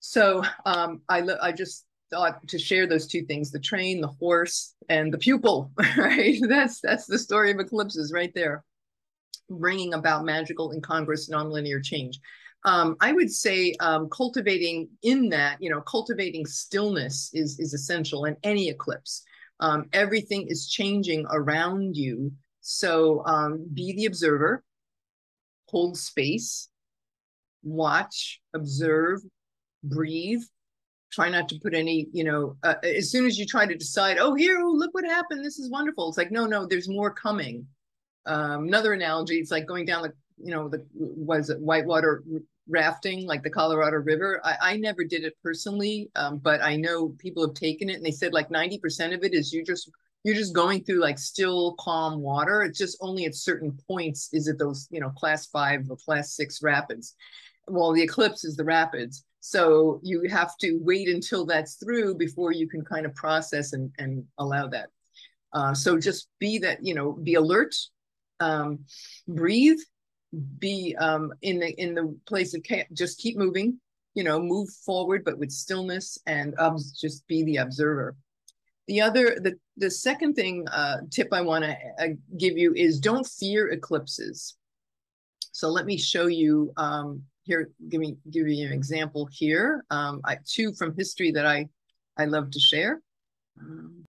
So 0.00 0.42
um, 0.64 1.02
I, 1.08 1.22
I 1.40 1.52
just 1.52 1.84
thought 2.10 2.46
to 2.48 2.58
share 2.58 2.86
those 2.86 3.06
two 3.06 3.24
things: 3.24 3.50
the 3.50 3.60
train, 3.60 4.00
the 4.00 4.08
horse, 4.08 4.74
and 4.88 5.12
the 5.12 5.18
pupil. 5.18 5.70
Right? 5.96 6.38
That's 6.48 6.80
that's 6.80 7.06
the 7.06 7.18
story 7.18 7.50
of 7.50 7.60
eclipses 7.60 8.12
right 8.12 8.32
there 8.34 8.64
bringing 9.58 9.94
about 9.94 10.24
magical, 10.24 10.72
incongruous, 10.72 11.28
nonlinear 11.28 11.82
change. 11.82 12.18
Um, 12.64 12.96
I 13.00 13.12
would 13.12 13.30
say 13.30 13.74
um, 13.80 14.08
cultivating 14.08 14.88
in 15.02 15.28
that, 15.30 15.60
you 15.60 15.68
know, 15.68 15.80
cultivating 15.80 16.46
stillness 16.46 17.30
is 17.34 17.58
is 17.58 17.74
essential 17.74 18.24
in 18.24 18.36
any 18.44 18.68
eclipse. 18.68 19.24
Um, 19.62 19.88
everything 19.92 20.46
is 20.48 20.68
changing 20.68 21.24
around 21.30 21.96
you, 21.96 22.32
so 22.60 23.24
um, 23.26 23.66
be 23.72 23.94
the 23.94 24.06
observer, 24.06 24.62
hold 25.68 25.96
space, 25.96 26.68
watch, 27.62 28.40
observe, 28.54 29.20
breathe. 29.82 30.42
Try 31.12 31.28
not 31.28 31.48
to 31.50 31.60
put 31.62 31.74
any, 31.74 32.08
you 32.12 32.24
know, 32.24 32.56
uh, 32.62 32.74
as 32.82 33.10
soon 33.10 33.26
as 33.26 33.38
you 33.38 33.46
try 33.46 33.66
to 33.66 33.76
decide, 33.76 34.18
oh, 34.18 34.34
here, 34.34 34.58
oh, 34.62 34.72
look 34.72 34.94
what 34.94 35.04
happened. 35.04 35.44
This 35.44 35.58
is 35.58 35.70
wonderful. 35.70 36.08
It's 36.08 36.18
like, 36.18 36.32
no, 36.32 36.46
no, 36.46 36.66
there's 36.66 36.88
more 36.88 37.12
coming 37.12 37.66
um, 38.26 38.68
another 38.68 38.92
analogy, 38.92 39.38
it's 39.38 39.50
like 39.50 39.66
going 39.66 39.84
down 39.84 40.02
the, 40.02 40.12
you 40.42 40.52
know, 40.52 40.68
the 40.68 40.84
was 40.94 41.50
it 41.50 41.60
whitewater 41.60 42.22
rafting, 42.68 43.26
like 43.26 43.42
the 43.42 43.50
Colorado 43.50 43.96
River. 43.96 44.40
I, 44.44 44.56
I 44.60 44.76
never 44.76 45.04
did 45.04 45.24
it 45.24 45.36
personally, 45.42 46.10
um, 46.16 46.38
but 46.38 46.62
I 46.62 46.76
know 46.76 47.10
people 47.18 47.46
have 47.46 47.54
taken 47.54 47.90
it, 47.90 47.96
and 47.96 48.04
they 48.04 48.10
said 48.10 48.32
like 48.32 48.50
ninety 48.50 48.78
percent 48.78 49.12
of 49.12 49.24
it 49.24 49.34
is 49.34 49.52
you 49.52 49.64
just 49.64 49.90
you're 50.24 50.36
just 50.36 50.54
going 50.54 50.84
through 50.84 51.00
like 51.00 51.18
still 51.18 51.74
calm 51.80 52.20
water. 52.20 52.62
It's 52.62 52.78
just 52.78 52.98
only 53.00 53.24
at 53.24 53.34
certain 53.34 53.76
points 53.88 54.28
is 54.32 54.48
it 54.48 54.58
those 54.58 54.88
you 54.90 55.00
know 55.00 55.10
class 55.10 55.46
five 55.46 55.86
or 55.90 55.96
class 55.96 56.34
six 56.34 56.62
rapids. 56.62 57.14
Well, 57.68 57.92
the 57.92 58.02
eclipse 58.02 58.44
is 58.44 58.56
the 58.56 58.64
rapids. 58.64 59.24
So 59.40 60.00
you 60.04 60.22
have 60.30 60.56
to 60.58 60.78
wait 60.82 61.08
until 61.08 61.44
that's 61.44 61.74
through 61.74 62.14
before 62.14 62.52
you 62.52 62.68
can 62.68 62.84
kind 62.84 63.04
of 63.04 63.14
process 63.16 63.72
and, 63.72 63.90
and 63.98 64.24
allow 64.38 64.68
that. 64.68 64.90
Uh, 65.52 65.74
so 65.74 65.98
just 65.98 66.28
be 66.38 66.58
that, 66.58 66.78
you 66.84 66.94
know, 66.94 67.12
be 67.12 67.34
alert, 67.34 67.74
um, 68.38 68.78
breathe, 69.26 69.78
be 70.58 70.96
um, 70.98 71.32
in 71.42 71.58
the 71.58 71.70
in 71.80 71.94
the 71.94 72.16
place 72.26 72.54
of 72.54 72.62
chaos. 72.62 72.86
Just 72.92 73.18
keep 73.18 73.36
moving, 73.36 73.78
you 74.14 74.24
know, 74.24 74.40
move 74.40 74.70
forward, 74.84 75.24
but 75.24 75.38
with 75.38 75.50
stillness 75.50 76.18
and 76.26 76.54
just 77.00 77.26
be 77.26 77.44
the 77.44 77.58
observer. 77.58 78.16
The 78.88 79.00
other, 79.00 79.38
the 79.40 79.54
the 79.76 79.90
second 79.90 80.34
thing 80.34 80.66
uh, 80.68 80.98
tip 81.10 81.28
I 81.32 81.40
want 81.40 81.64
to 81.64 81.76
uh, 81.98 82.08
give 82.38 82.58
you 82.58 82.74
is 82.74 82.98
don't 82.98 83.26
fear 83.26 83.68
eclipses. 83.68 84.56
So 85.52 85.68
let 85.68 85.86
me 85.86 85.96
show 85.96 86.26
you 86.26 86.72
um, 86.76 87.22
here. 87.44 87.70
Give 87.88 88.00
me 88.00 88.16
give 88.30 88.48
you 88.48 88.66
an 88.66 88.72
example 88.72 89.28
here. 89.30 89.84
Um, 89.90 90.20
I, 90.24 90.38
two 90.46 90.72
from 90.74 90.96
history 90.96 91.30
that 91.32 91.46
I 91.46 91.68
I 92.16 92.24
love 92.24 92.50
to 92.52 92.60
share. 92.60 93.00
Um, 93.60 94.04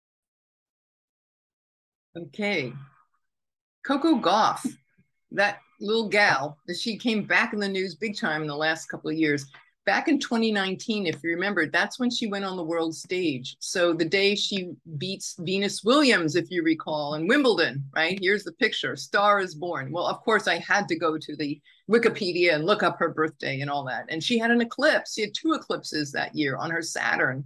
okay, 2.15 2.73
Coco 3.85 4.19
Gauff, 4.19 4.65
that 5.31 5.59
little 5.79 6.09
gal, 6.09 6.57
she 6.77 6.97
came 6.97 7.23
back 7.23 7.53
in 7.53 7.59
the 7.59 7.67
news 7.67 7.95
big 7.95 8.17
time 8.17 8.41
in 8.41 8.47
the 8.47 8.55
last 8.55 8.87
couple 8.87 9.09
of 9.09 9.15
years. 9.15 9.45
Back 9.85 10.07
in 10.07 10.19
2019, 10.19 11.07
if 11.07 11.23
you 11.23 11.31
remember, 11.31 11.65
that's 11.65 11.99
when 11.99 12.11
she 12.11 12.27
went 12.27 12.45
on 12.45 12.57
the 12.57 12.63
world 12.63 12.93
stage. 12.93 13.55
So 13.59 13.93
the 13.93 14.05
day 14.05 14.35
she 14.35 14.71
beats 14.97 15.35
Venus 15.39 15.83
Williams, 15.83 16.35
if 16.35 16.51
you 16.51 16.61
recall, 16.63 17.15
in 17.15 17.27
Wimbledon, 17.27 17.83
right? 17.95 18.19
Here's 18.21 18.43
the 18.43 18.51
picture 18.53 18.95
Star 18.95 19.39
is 19.39 19.55
Born. 19.55 19.91
Well, 19.91 20.05
of 20.05 20.19
course, 20.19 20.47
I 20.47 20.59
had 20.59 20.87
to 20.89 20.99
go 20.99 21.17
to 21.17 21.35
the 21.35 21.59
Wikipedia 21.89 22.53
and 22.53 22.65
look 22.65 22.83
up 22.83 22.99
her 22.99 23.09
birthday 23.09 23.61
and 23.61 23.69
all 23.69 23.83
that. 23.85 24.05
And 24.09 24.23
she 24.23 24.37
had 24.37 24.51
an 24.51 24.61
eclipse. 24.61 25.13
She 25.13 25.21
had 25.21 25.33
two 25.33 25.53
eclipses 25.53 26.11
that 26.11 26.35
year 26.35 26.55
on 26.57 26.69
her 26.69 26.83
Saturn. 26.83 27.43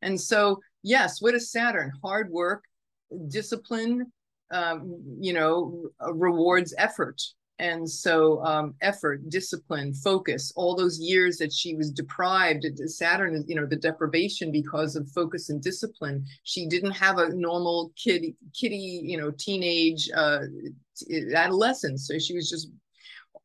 And 0.00 0.18
so, 0.18 0.60
yes, 0.82 1.20
what 1.20 1.34
is 1.34 1.50
Saturn? 1.50 1.92
Hard 2.02 2.30
work, 2.30 2.64
discipline, 3.28 4.10
um, 4.52 5.02
you 5.18 5.32
know, 5.32 5.88
rewards 6.12 6.74
effort. 6.78 7.20
And 7.58 7.88
so, 7.88 8.44
um, 8.44 8.74
effort, 8.80 9.28
discipline, 9.28 9.94
focus, 9.94 10.52
all 10.56 10.74
those 10.74 10.98
years 10.98 11.36
that 11.38 11.52
she 11.52 11.76
was 11.76 11.92
deprived, 11.92 12.66
Saturn, 12.86 13.44
you 13.46 13.54
know, 13.54 13.66
the 13.66 13.76
deprivation 13.76 14.50
because 14.50 14.96
of 14.96 15.08
focus 15.10 15.48
and 15.48 15.62
discipline. 15.62 16.24
She 16.42 16.66
didn't 16.66 16.92
have 16.92 17.18
a 17.18 17.28
normal 17.28 17.92
kid, 17.94 18.34
kitty, 18.52 19.02
you 19.04 19.16
know, 19.16 19.30
teenage 19.30 20.10
uh, 20.16 20.46
adolescence. 21.34 22.08
So 22.08 22.18
she 22.18 22.34
was 22.34 22.50
just 22.50 22.68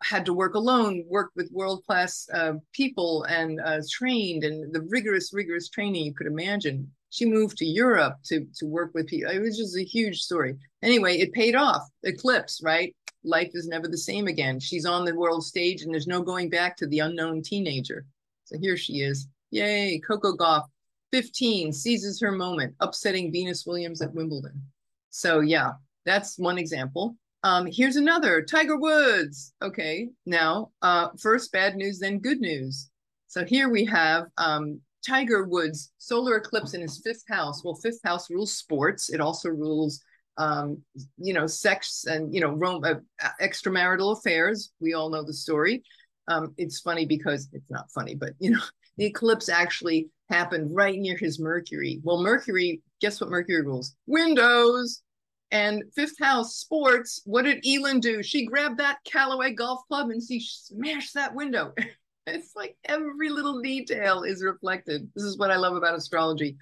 had 0.01 0.25
to 0.25 0.33
work 0.33 0.55
alone, 0.55 1.03
work 1.07 1.31
with 1.35 1.51
world 1.51 1.83
class 1.85 2.27
uh, 2.33 2.53
people 2.73 3.23
and 3.23 3.59
uh, 3.63 3.81
trained, 3.89 4.43
and 4.43 4.73
the 4.73 4.81
rigorous, 4.89 5.31
rigorous 5.33 5.69
training 5.69 6.05
you 6.05 6.13
could 6.13 6.27
imagine 6.27 6.91
she 7.09 7.25
moved 7.25 7.57
to 7.57 7.65
Europe 7.65 8.17
to 8.25 8.45
to 8.57 8.65
work 8.65 8.91
with 8.93 9.07
people. 9.07 9.31
It 9.31 9.39
was 9.39 9.57
just 9.57 9.77
a 9.77 9.83
huge 9.83 10.21
story. 10.21 10.55
Anyway, 10.81 11.17
it 11.17 11.33
paid 11.33 11.55
off. 11.55 11.83
Eclipse, 12.03 12.61
right? 12.63 12.95
Life 13.23 13.51
is 13.53 13.67
never 13.67 13.87
the 13.87 13.97
same 13.97 14.27
again. 14.27 14.59
She's 14.59 14.85
on 14.85 15.05
the 15.05 15.15
world 15.15 15.43
stage, 15.43 15.81
and 15.81 15.93
there's 15.93 16.07
no 16.07 16.21
going 16.21 16.49
back 16.49 16.77
to 16.77 16.87
the 16.87 16.99
unknown 16.99 17.41
teenager. 17.41 18.05
So 18.45 18.57
here 18.57 18.77
she 18.77 19.01
is. 19.01 19.27
Yay! 19.51 19.99
Coco 19.99 20.33
Gauff, 20.35 20.65
15, 21.11 21.73
seizes 21.73 22.19
her 22.21 22.31
moment, 22.31 22.75
upsetting 22.79 23.31
Venus 23.31 23.65
Williams 23.65 24.01
at 24.01 24.13
Wimbledon. 24.13 24.61
So 25.09 25.39
yeah, 25.39 25.73
that's 26.05 26.37
one 26.37 26.57
example. 26.57 27.15
Um, 27.43 27.67
here's 27.71 27.95
another, 27.95 28.41
Tiger 28.41 28.77
Woods. 28.77 29.53
Okay, 29.61 30.09
now 30.25 30.71
uh, 30.81 31.09
first 31.19 31.51
bad 31.51 31.75
news, 31.75 31.99
then 31.99 32.19
good 32.19 32.39
news. 32.39 32.89
So 33.27 33.45
here 33.45 33.69
we 33.69 33.85
have 33.85 34.25
um, 34.37 34.81
Tiger 35.05 35.45
Woods 35.45 35.91
solar 35.97 36.37
eclipse 36.37 36.73
in 36.73 36.81
his 36.81 37.01
fifth 37.03 37.23
house. 37.27 37.63
Well, 37.63 37.75
fifth 37.75 37.99
house 38.03 38.29
rules 38.29 38.55
sports. 38.57 39.09
It 39.09 39.21
also 39.21 39.49
rules, 39.49 40.01
um, 40.37 40.81
you 41.17 41.33
know, 41.33 41.47
sex 41.47 42.05
and 42.05 42.33
you 42.33 42.41
know, 42.41 42.51
rom- 42.53 42.83
uh, 42.83 42.95
extramarital 43.41 44.17
affairs. 44.17 44.71
We 44.79 44.93
all 44.93 45.09
know 45.09 45.23
the 45.23 45.33
story. 45.33 45.83
Um, 46.27 46.53
it's 46.57 46.81
funny 46.81 47.05
because 47.05 47.47
it's 47.53 47.69
not 47.69 47.91
funny, 47.91 48.15
but 48.15 48.31
you 48.39 48.51
know, 48.51 48.61
the 48.97 49.05
eclipse 49.05 49.49
actually 49.49 50.09
happened 50.29 50.73
right 50.73 50.97
near 50.97 51.17
his 51.17 51.39
Mercury. 51.39 51.99
Well, 52.03 52.21
Mercury, 52.21 52.81
guess 52.99 53.21
what 53.21 53.29
Mercury 53.29 53.61
rules? 53.61 53.95
Windows. 54.05 55.01
And 55.49 55.83
fifth 55.95 56.19
house 56.19 56.57
sports. 56.57 57.21
What 57.23 57.43
did 57.43 57.63
Elin 57.65 58.01
do? 58.01 58.21
She 58.21 58.45
grabbed 58.45 58.79
that 58.79 58.97
Callaway 59.09 59.53
golf 59.53 59.79
club 59.87 60.09
and 60.09 60.21
she 60.21 60.41
smashed 60.41 61.13
that 61.13 61.33
window. 61.33 61.73
it's 62.35 62.55
like 62.55 62.75
every 62.85 63.29
little 63.29 63.61
detail 63.61 64.23
is 64.23 64.43
reflected. 64.43 65.09
This 65.15 65.23
is 65.23 65.37
what 65.37 65.51
I 65.51 65.55
love 65.55 65.75
about 65.75 65.95
astrology. 65.95 66.57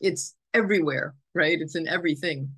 It's 0.00 0.34
everywhere, 0.54 1.14
right? 1.34 1.60
It's 1.60 1.76
in 1.76 1.86
everything. 1.86 2.50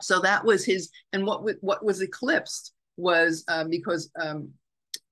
So 0.00 0.20
that 0.20 0.44
was 0.44 0.64
his, 0.64 0.90
and 1.12 1.26
what 1.26 1.42
what 1.60 1.84
was 1.84 2.02
eclipsed 2.02 2.72
was 2.96 3.44
um, 3.48 3.70
because 3.70 4.10
um, 4.20 4.50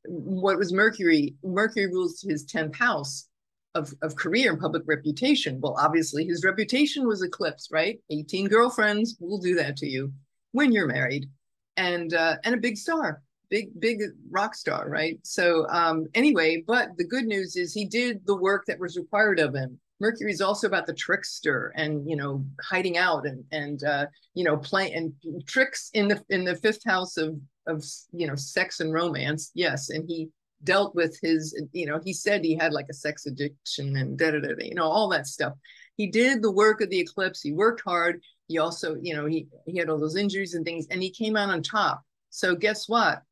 what 0.04 0.58
was 0.58 0.72
Mercury? 0.72 1.34
Mercury 1.42 1.86
rules 1.86 2.22
his 2.22 2.44
tenth 2.44 2.76
house 2.76 3.26
of, 3.74 3.92
of 4.02 4.14
career 4.14 4.52
and 4.52 4.60
public 4.60 4.82
reputation. 4.86 5.60
Well, 5.60 5.76
obviously 5.78 6.24
his 6.24 6.44
reputation 6.44 7.06
was 7.06 7.22
eclipsed, 7.22 7.70
right? 7.72 7.98
18 8.10 8.48
girlfriends 8.48 9.16
will 9.18 9.38
do 9.38 9.56
that 9.56 9.76
to 9.78 9.86
you 9.86 10.12
when 10.52 10.72
you're 10.72 10.86
married. 10.86 11.28
And 11.76 12.14
uh, 12.14 12.36
and 12.44 12.54
a 12.54 12.58
big 12.58 12.76
star, 12.76 13.22
big, 13.50 13.68
big 13.80 14.00
rock 14.30 14.54
star, 14.54 14.88
right? 14.88 15.18
So 15.22 15.66
um, 15.68 16.06
anyway, 16.14 16.62
but 16.66 16.90
the 16.96 17.06
good 17.06 17.24
news 17.24 17.56
is 17.56 17.72
he 17.72 17.86
did 17.86 18.26
the 18.26 18.36
work 18.36 18.64
that 18.66 18.78
was 18.78 18.96
required 18.96 19.38
of 19.38 19.54
him. 19.54 19.78
Mercury 19.98 20.30
is 20.30 20.42
also 20.42 20.66
about 20.66 20.86
the 20.86 20.92
trickster 20.92 21.72
and 21.74 22.08
you 22.08 22.16
know 22.16 22.44
hiding 22.62 22.98
out 22.98 23.26
and 23.26 23.42
and 23.50 23.82
uh, 23.84 24.06
you 24.34 24.44
know 24.44 24.56
play 24.58 24.92
and 24.92 25.12
tricks 25.46 25.90
in 25.94 26.06
the 26.08 26.22
in 26.28 26.44
the 26.44 26.56
fifth 26.56 26.84
house 26.84 27.16
of 27.16 27.34
of 27.66 27.82
you 28.12 28.26
know 28.26 28.34
sex 28.34 28.80
and 28.80 28.92
romance. 28.92 29.50
Yes, 29.54 29.88
and 29.88 30.04
he 30.06 30.28
dealt 30.64 30.94
with 30.94 31.18
his, 31.22 31.58
you 31.72 31.86
know, 31.86 32.00
he 32.04 32.12
said 32.12 32.44
he 32.44 32.56
had 32.56 32.72
like 32.72 32.86
a 32.90 32.94
sex 32.94 33.26
addiction 33.26 33.96
and 33.96 34.18
da 34.18 34.30
da 34.30 34.40
da, 34.40 34.54
you 34.58 34.74
know, 34.74 34.84
all 34.84 35.08
that 35.08 35.26
stuff. 35.26 35.52
He 35.96 36.08
did 36.08 36.42
the 36.42 36.52
work 36.52 36.80
of 36.80 36.90
the 36.90 37.00
eclipse. 37.00 37.40
He 37.40 37.52
worked 37.52 37.82
hard. 37.84 38.20
He 38.48 38.58
also, 38.58 38.96
you 39.00 39.14
know, 39.14 39.26
he 39.26 39.46
he 39.66 39.78
had 39.78 39.88
all 39.88 39.98
those 39.98 40.16
injuries 40.16 40.54
and 40.54 40.64
things, 40.64 40.86
and 40.90 41.02
he 41.02 41.10
came 41.10 41.36
out 41.36 41.50
on 41.50 41.62
top. 41.62 42.02
So 42.30 42.54
guess 42.54 42.88
what? 42.88 43.22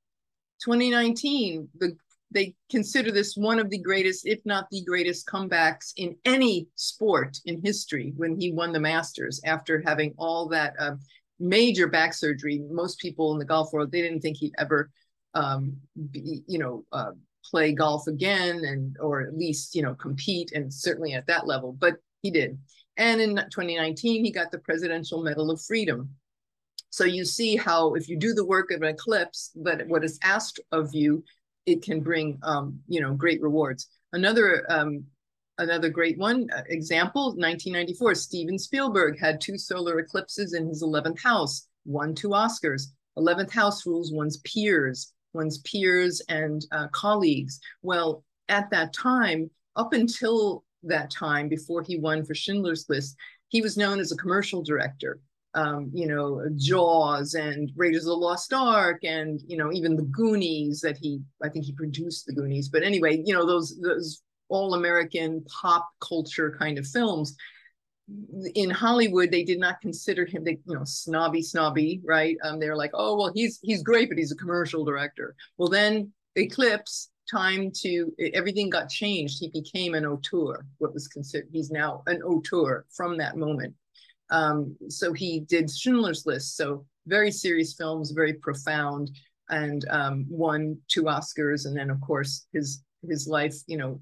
2019, 0.61 1.69
the 1.79 1.97
they 2.35 2.55
consider 2.69 3.13
this 3.13 3.37
one 3.37 3.61
of 3.61 3.71
the 3.71 3.79
greatest, 3.79 4.27
if 4.27 4.41
not 4.45 4.69
the 4.71 4.83
greatest, 4.83 5.27
comebacks 5.27 5.93
in 5.97 6.17
any 6.25 6.67
sport 6.75 7.39
in 7.47 7.63
history 7.63 8.13
when 8.17 8.39
he 8.39 8.53
won 8.53 8.73
the 8.73 8.81
Masters 8.81 9.41
after 9.45 9.83
having 9.87 10.13
all 10.19 10.49
that 10.49 10.75
uh, 10.81 10.97
major 11.39 11.87
back 11.87 12.13
surgery. 12.13 12.61
Most 12.71 12.99
people 12.99 13.33
in 13.33 13.39
the 13.39 13.45
golf 13.45 13.73
world 13.73 13.93
they 13.93 14.03
didn't 14.03 14.21
think 14.21 14.37
he'd 14.37 14.55
ever 14.59 14.91
um, 15.35 15.77
be, 16.11 16.43
you 16.47 16.59
know, 16.59 16.85
uh, 16.93 17.13
play 17.45 17.73
golf 17.73 18.07
again 18.07 18.65
and 18.65 18.97
or 19.01 19.21
at 19.21 19.37
least 19.37 19.75
you 19.75 19.83
know 19.83 19.95
compete 19.95 20.51
and 20.53 20.73
certainly 20.73 21.13
at 21.15 21.27
that 21.27 21.47
level. 21.47 21.73
But 21.73 21.97
he 22.23 22.31
did. 22.31 22.59
And 22.97 23.21
in 23.21 23.37
2019, 23.37 24.25
he 24.25 24.31
got 24.31 24.51
the 24.51 24.59
Presidential 24.59 25.23
Medal 25.23 25.51
of 25.51 25.61
Freedom. 25.61 26.11
So 26.95 27.05
you 27.05 27.25
see 27.25 27.57
how 27.57 27.95
if 27.95 28.09
you 28.09 28.17
do 28.17 28.35
the 28.35 28.45
work 28.45 28.71
of 28.71 28.83
an 28.83 28.89
eclipse, 28.89 29.51
but 29.57 29.85
what 29.89 30.05
is 30.05 30.19
asked 30.23 30.61
of 30.71 30.95
you, 30.95 31.25
it 31.67 31.83
can 31.83 32.01
bring 32.01 32.39
um, 32.45 32.79
you 32.87 33.01
know 33.01 33.15
great 33.15 33.43
rewards. 33.43 33.89
Another 34.13 34.65
um, 34.69 35.05
another 35.59 35.91
great 35.91 36.19
one 36.19 36.49
uh, 36.57 36.63
example 36.69 37.27
1994 37.37 38.15
steven 38.17 38.59
spielberg 38.59 39.19
had 39.19 39.41
two 39.41 39.57
solar 39.57 40.01
eclipses 40.01 40.53
in 40.53 40.67
his 40.67 40.83
11th 40.83 41.23
house 41.23 41.69
won 41.85 42.13
two 42.13 42.31
oscars 42.31 42.87
11th 43.17 43.53
house 43.53 43.87
rules 43.87 44.13
one's 44.13 44.39
peers 44.39 45.13
one's 45.35 45.59
peers 45.59 46.23
and 46.29 46.65
uh, 46.73 46.89
colleagues. 46.89 47.61
Well, 47.83 48.25
at 48.49 48.71
that 48.71 48.93
time, 48.93 49.51
up 49.77 49.93
until 49.93 50.65
that 50.85 51.11
time, 51.11 51.49
before 51.49 51.83
he 51.83 51.99
won 51.99 52.25
for 52.25 52.35
Schindler's 52.35 52.87
List, 52.89 53.17
he 53.49 53.61
was 53.61 53.77
known 53.77 53.99
as 53.99 54.13
a 54.13 54.17
commercial 54.17 54.63
director. 54.63 55.19
Um, 55.55 55.91
you 55.95 56.07
know, 56.07 56.43
Jaws 56.57 57.35
and 57.35 57.71
Raiders 57.77 58.03
of 58.03 58.09
the 58.09 58.17
Lost 58.17 58.53
Ark, 58.53 59.05
and 59.05 59.41
you 59.47 59.57
know, 59.57 59.73
even 59.73 59.97
the 59.97 60.03
Goonies 60.03 60.81
that 60.81 60.97
he, 60.97 61.21
I 61.43 61.49
think 61.49 61.65
he 61.65 61.73
produced 61.73 62.27
the 62.27 62.33
Goonies. 62.33 62.69
But 62.69 62.83
anyway, 62.83 63.23
you 63.25 63.33
know, 63.33 63.47
those 63.47 63.79
those 63.81 64.23
all 64.49 64.75
American 64.75 65.45
pop 65.49 65.89
culture 66.01 66.57
kind 66.59 66.79
of 66.79 66.87
films 66.87 67.37
in 68.55 68.71
Hollywood, 68.71 69.31
they 69.31 69.45
did 69.45 69.59
not 69.59 69.81
consider 69.81 70.27
him, 70.27 70.45
they, 70.45 70.59
you 70.67 70.75
know, 70.75 70.85
snobby, 70.85 71.43
snobby, 71.43 72.01
right? 72.05 72.37
Um, 72.43 72.59
they're 72.61 72.77
like, 72.77 72.91
oh, 72.95 73.17
well, 73.17 73.33
he's 73.35 73.59
he's 73.63 73.83
great, 73.83 74.09
but 74.09 74.19
he's 74.19 74.33
a 74.33 74.37
commercial 74.37 74.85
director. 74.85 75.35
Well, 75.57 75.69
then 75.69 76.13
Eclipse, 76.37 77.11
time 77.31 77.71
to 77.83 78.13
everything 78.35 78.69
got 78.69 78.91
changed. 78.91 79.39
He 79.41 79.49
became 79.49 79.95
an 79.95 80.05
auteur, 80.05 80.67
what 80.79 80.93
was 80.93 81.09
considered. 81.09 81.49
He's 81.51 81.71
now 81.71 82.03
an 82.07 82.23
auteur 82.23 82.85
from 82.91 83.17
that 83.19 83.37
moment. 83.37 83.75
Um, 84.31 84.77
so 84.89 85.13
he 85.13 85.41
did 85.41 85.71
Schindler's 85.71 86.27
List, 86.27 86.57
so 86.57 86.87
very 87.07 87.31
serious 87.31 87.75
films, 87.75 88.11
very 88.11 88.35
profound, 88.35 89.11
and 89.51 89.85
um, 89.91 90.27
won 90.29 90.79
two 90.89 91.05
Oscars, 91.05 91.67
and 91.67 91.77
then 91.77 91.91
of 91.91 92.01
course 92.01 92.47
his 92.53 92.83
his 93.07 93.27
life, 93.29 93.55
you 93.67 93.77
know, 93.77 94.01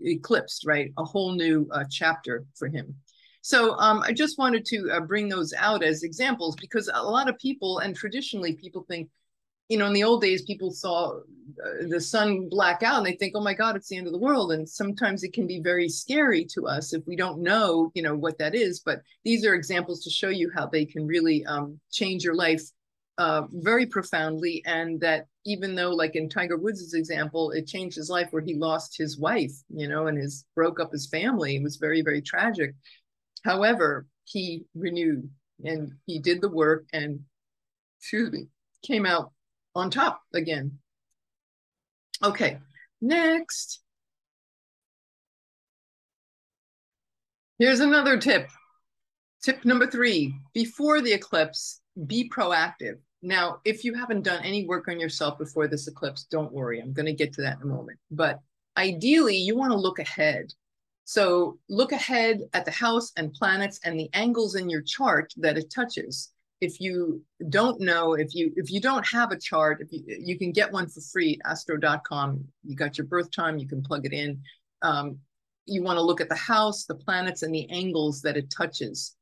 eclipsed, 0.00 0.66
right? 0.66 0.92
A 0.98 1.04
whole 1.04 1.32
new 1.32 1.68
uh, 1.72 1.84
chapter 1.90 2.44
for 2.54 2.68
him. 2.68 2.94
So 3.40 3.76
um, 3.78 4.02
I 4.04 4.12
just 4.12 4.38
wanted 4.38 4.64
to 4.66 4.90
uh, 4.90 5.00
bring 5.00 5.28
those 5.28 5.54
out 5.56 5.82
as 5.82 6.02
examples 6.02 6.56
because 6.56 6.90
a 6.92 7.02
lot 7.02 7.28
of 7.28 7.38
people, 7.38 7.78
and 7.78 7.94
traditionally 7.94 8.54
people 8.54 8.84
think, 8.88 9.08
you 9.68 9.76
know, 9.76 9.86
in 9.86 9.92
the 9.92 10.04
old 10.04 10.22
days, 10.22 10.42
people 10.42 10.70
saw 10.70 11.18
uh, 11.18 11.86
the 11.88 12.00
sun 12.00 12.48
black 12.48 12.82
out 12.82 12.98
and 12.98 13.06
they 13.06 13.16
think, 13.16 13.34
oh 13.36 13.42
my 13.42 13.54
God, 13.54 13.76
it's 13.76 13.88
the 13.88 13.96
end 13.96 14.06
of 14.06 14.12
the 14.12 14.18
world. 14.18 14.52
And 14.52 14.68
sometimes 14.68 15.22
it 15.22 15.32
can 15.32 15.46
be 15.46 15.60
very 15.60 15.88
scary 15.88 16.44
to 16.54 16.66
us 16.66 16.94
if 16.94 17.06
we 17.06 17.16
don't 17.16 17.42
know, 17.42 17.90
you 17.94 18.02
know, 18.02 18.14
what 18.14 18.38
that 18.38 18.54
is. 18.54 18.80
But 18.80 19.02
these 19.24 19.44
are 19.44 19.54
examples 19.54 20.02
to 20.04 20.10
show 20.10 20.30
you 20.30 20.50
how 20.54 20.66
they 20.66 20.84
can 20.84 21.06
really 21.06 21.44
um, 21.44 21.78
change 21.90 22.24
your 22.24 22.34
life 22.34 22.62
uh, 23.18 23.42
very 23.52 23.84
profoundly, 23.84 24.62
and 24.64 25.00
that 25.00 25.26
even 25.44 25.74
though, 25.74 25.90
like 25.90 26.14
in 26.14 26.28
Tiger 26.28 26.56
Woods' 26.56 26.94
example, 26.94 27.50
it 27.50 27.66
changed 27.66 27.96
his 27.96 28.08
life 28.08 28.28
where 28.30 28.42
he 28.42 28.54
lost 28.54 28.96
his 28.96 29.18
wife, 29.18 29.52
you 29.74 29.88
know, 29.88 30.06
and 30.06 30.16
his 30.16 30.44
broke 30.54 30.78
up 30.78 30.92
his 30.92 31.08
family. 31.08 31.56
It 31.56 31.62
was 31.62 31.76
very, 31.76 32.00
very 32.00 32.22
tragic. 32.22 32.74
However, 33.44 34.06
he 34.24 34.64
renewed 34.74 35.28
and 35.64 35.92
he 36.06 36.20
did 36.20 36.40
the 36.40 36.48
work 36.48 36.86
and, 36.92 37.20
excuse 37.98 38.30
me, 38.30 38.46
came 38.84 39.04
out 39.04 39.32
on 39.78 39.90
top 39.90 40.22
again. 40.34 40.78
Okay, 42.22 42.58
next. 43.00 43.80
Here's 47.58 47.80
another 47.80 48.18
tip. 48.18 48.48
Tip 49.42 49.64
number 49.64 49.86
three 49.86 50.34
before 50.52 51.00
the 51.00 51.12
eclipse, 51.12 51.80
be 52.06 52.28
proactive. 52.28 52.98
Now, 53.22 53.60
if 53.64 53.84
you 53.84 53.94
haven't 53.94 54.22
done 54.22 54.44
any 54.44 54.66
work 54.66 54.88
on 54.88 55.00
yourself 55.00 55.38
before 55.38 55.66
this 55.66 55.88
eclipse, 55.88 56.24
don't 56.24 56.52
worry. 56.52 56.80
I'm 56.80 56.92
going 56.92 57.06
to 57.06 57.12
get 57.12 57.32
to 57.34 57.42
that 57.42 57.56
in 57.56 57.62
a 57.62 57.74
moment. 57.74 57.98
But 58.10 58.38
ideally, 58.76 59.36
you 59.36 59.56
want 59.56 59.72
to 59.72 59.78
look 59.78 59.98
ahead. 59.98 60.52
So 61.04 61.58
look 61.68 61.92
ahead 61.92 62.42
at 62.52 62.64
the 62.64 62.70
house 62.70 63.12
and 63.16 63.32
planets 63.32 63.80
and 63.84 63.98
the 63.98 64.10
angles 64.12 64.54
in 64.54 64.68
your 64.68 64.82
chart 64.82 65.32
that 65.38 65.58
it 65.58 65.70
touches. 65.70 66.30
If 66.60 66.80
you 66.80 67.22
don't 67.48 67.80
know, 67.80 68.14
if 68.14 68.34
you 68.34 68.52
if 68.56 68.70
you 68.70 68.80
don't 68.80 69.06
have 69.06 69.30
a 69.30 69.38
chart, 69.38 69.80
if 69.80 69.92
you 69.92 70.02
you 70.06 70.38
can 70.38 70.52
get 70.52 70.72
one 70.72 70.88
for 70.88 71.00
free 71.00 71.38
astro.com. 71.44 72.44
You 72.64 72.76
got 72.76 72.98
your 72.98 73.06
birth 73.06 73.30
time, 73.30 73.58
you 73.58 73.68
can 73.68 73.82
plug 73.82 74.06
it 74.06 74.12
in. 74.12 74.40
Um, 74.82 75.18
you 75.66 75.82
want 75.82 75.98
to 75.98 76.02
look 76.02 76.20
at 76.20 76.28
the 76.28 76.34
house, 76.34 76.84
the 76.84 76.94
planets, 76.94 77.42
and 77.42 77.54
the 77.54 77.70
angles 77.70 78.22
that 78.22 78.36
it 78.36 78.50
touches 78.50 79.16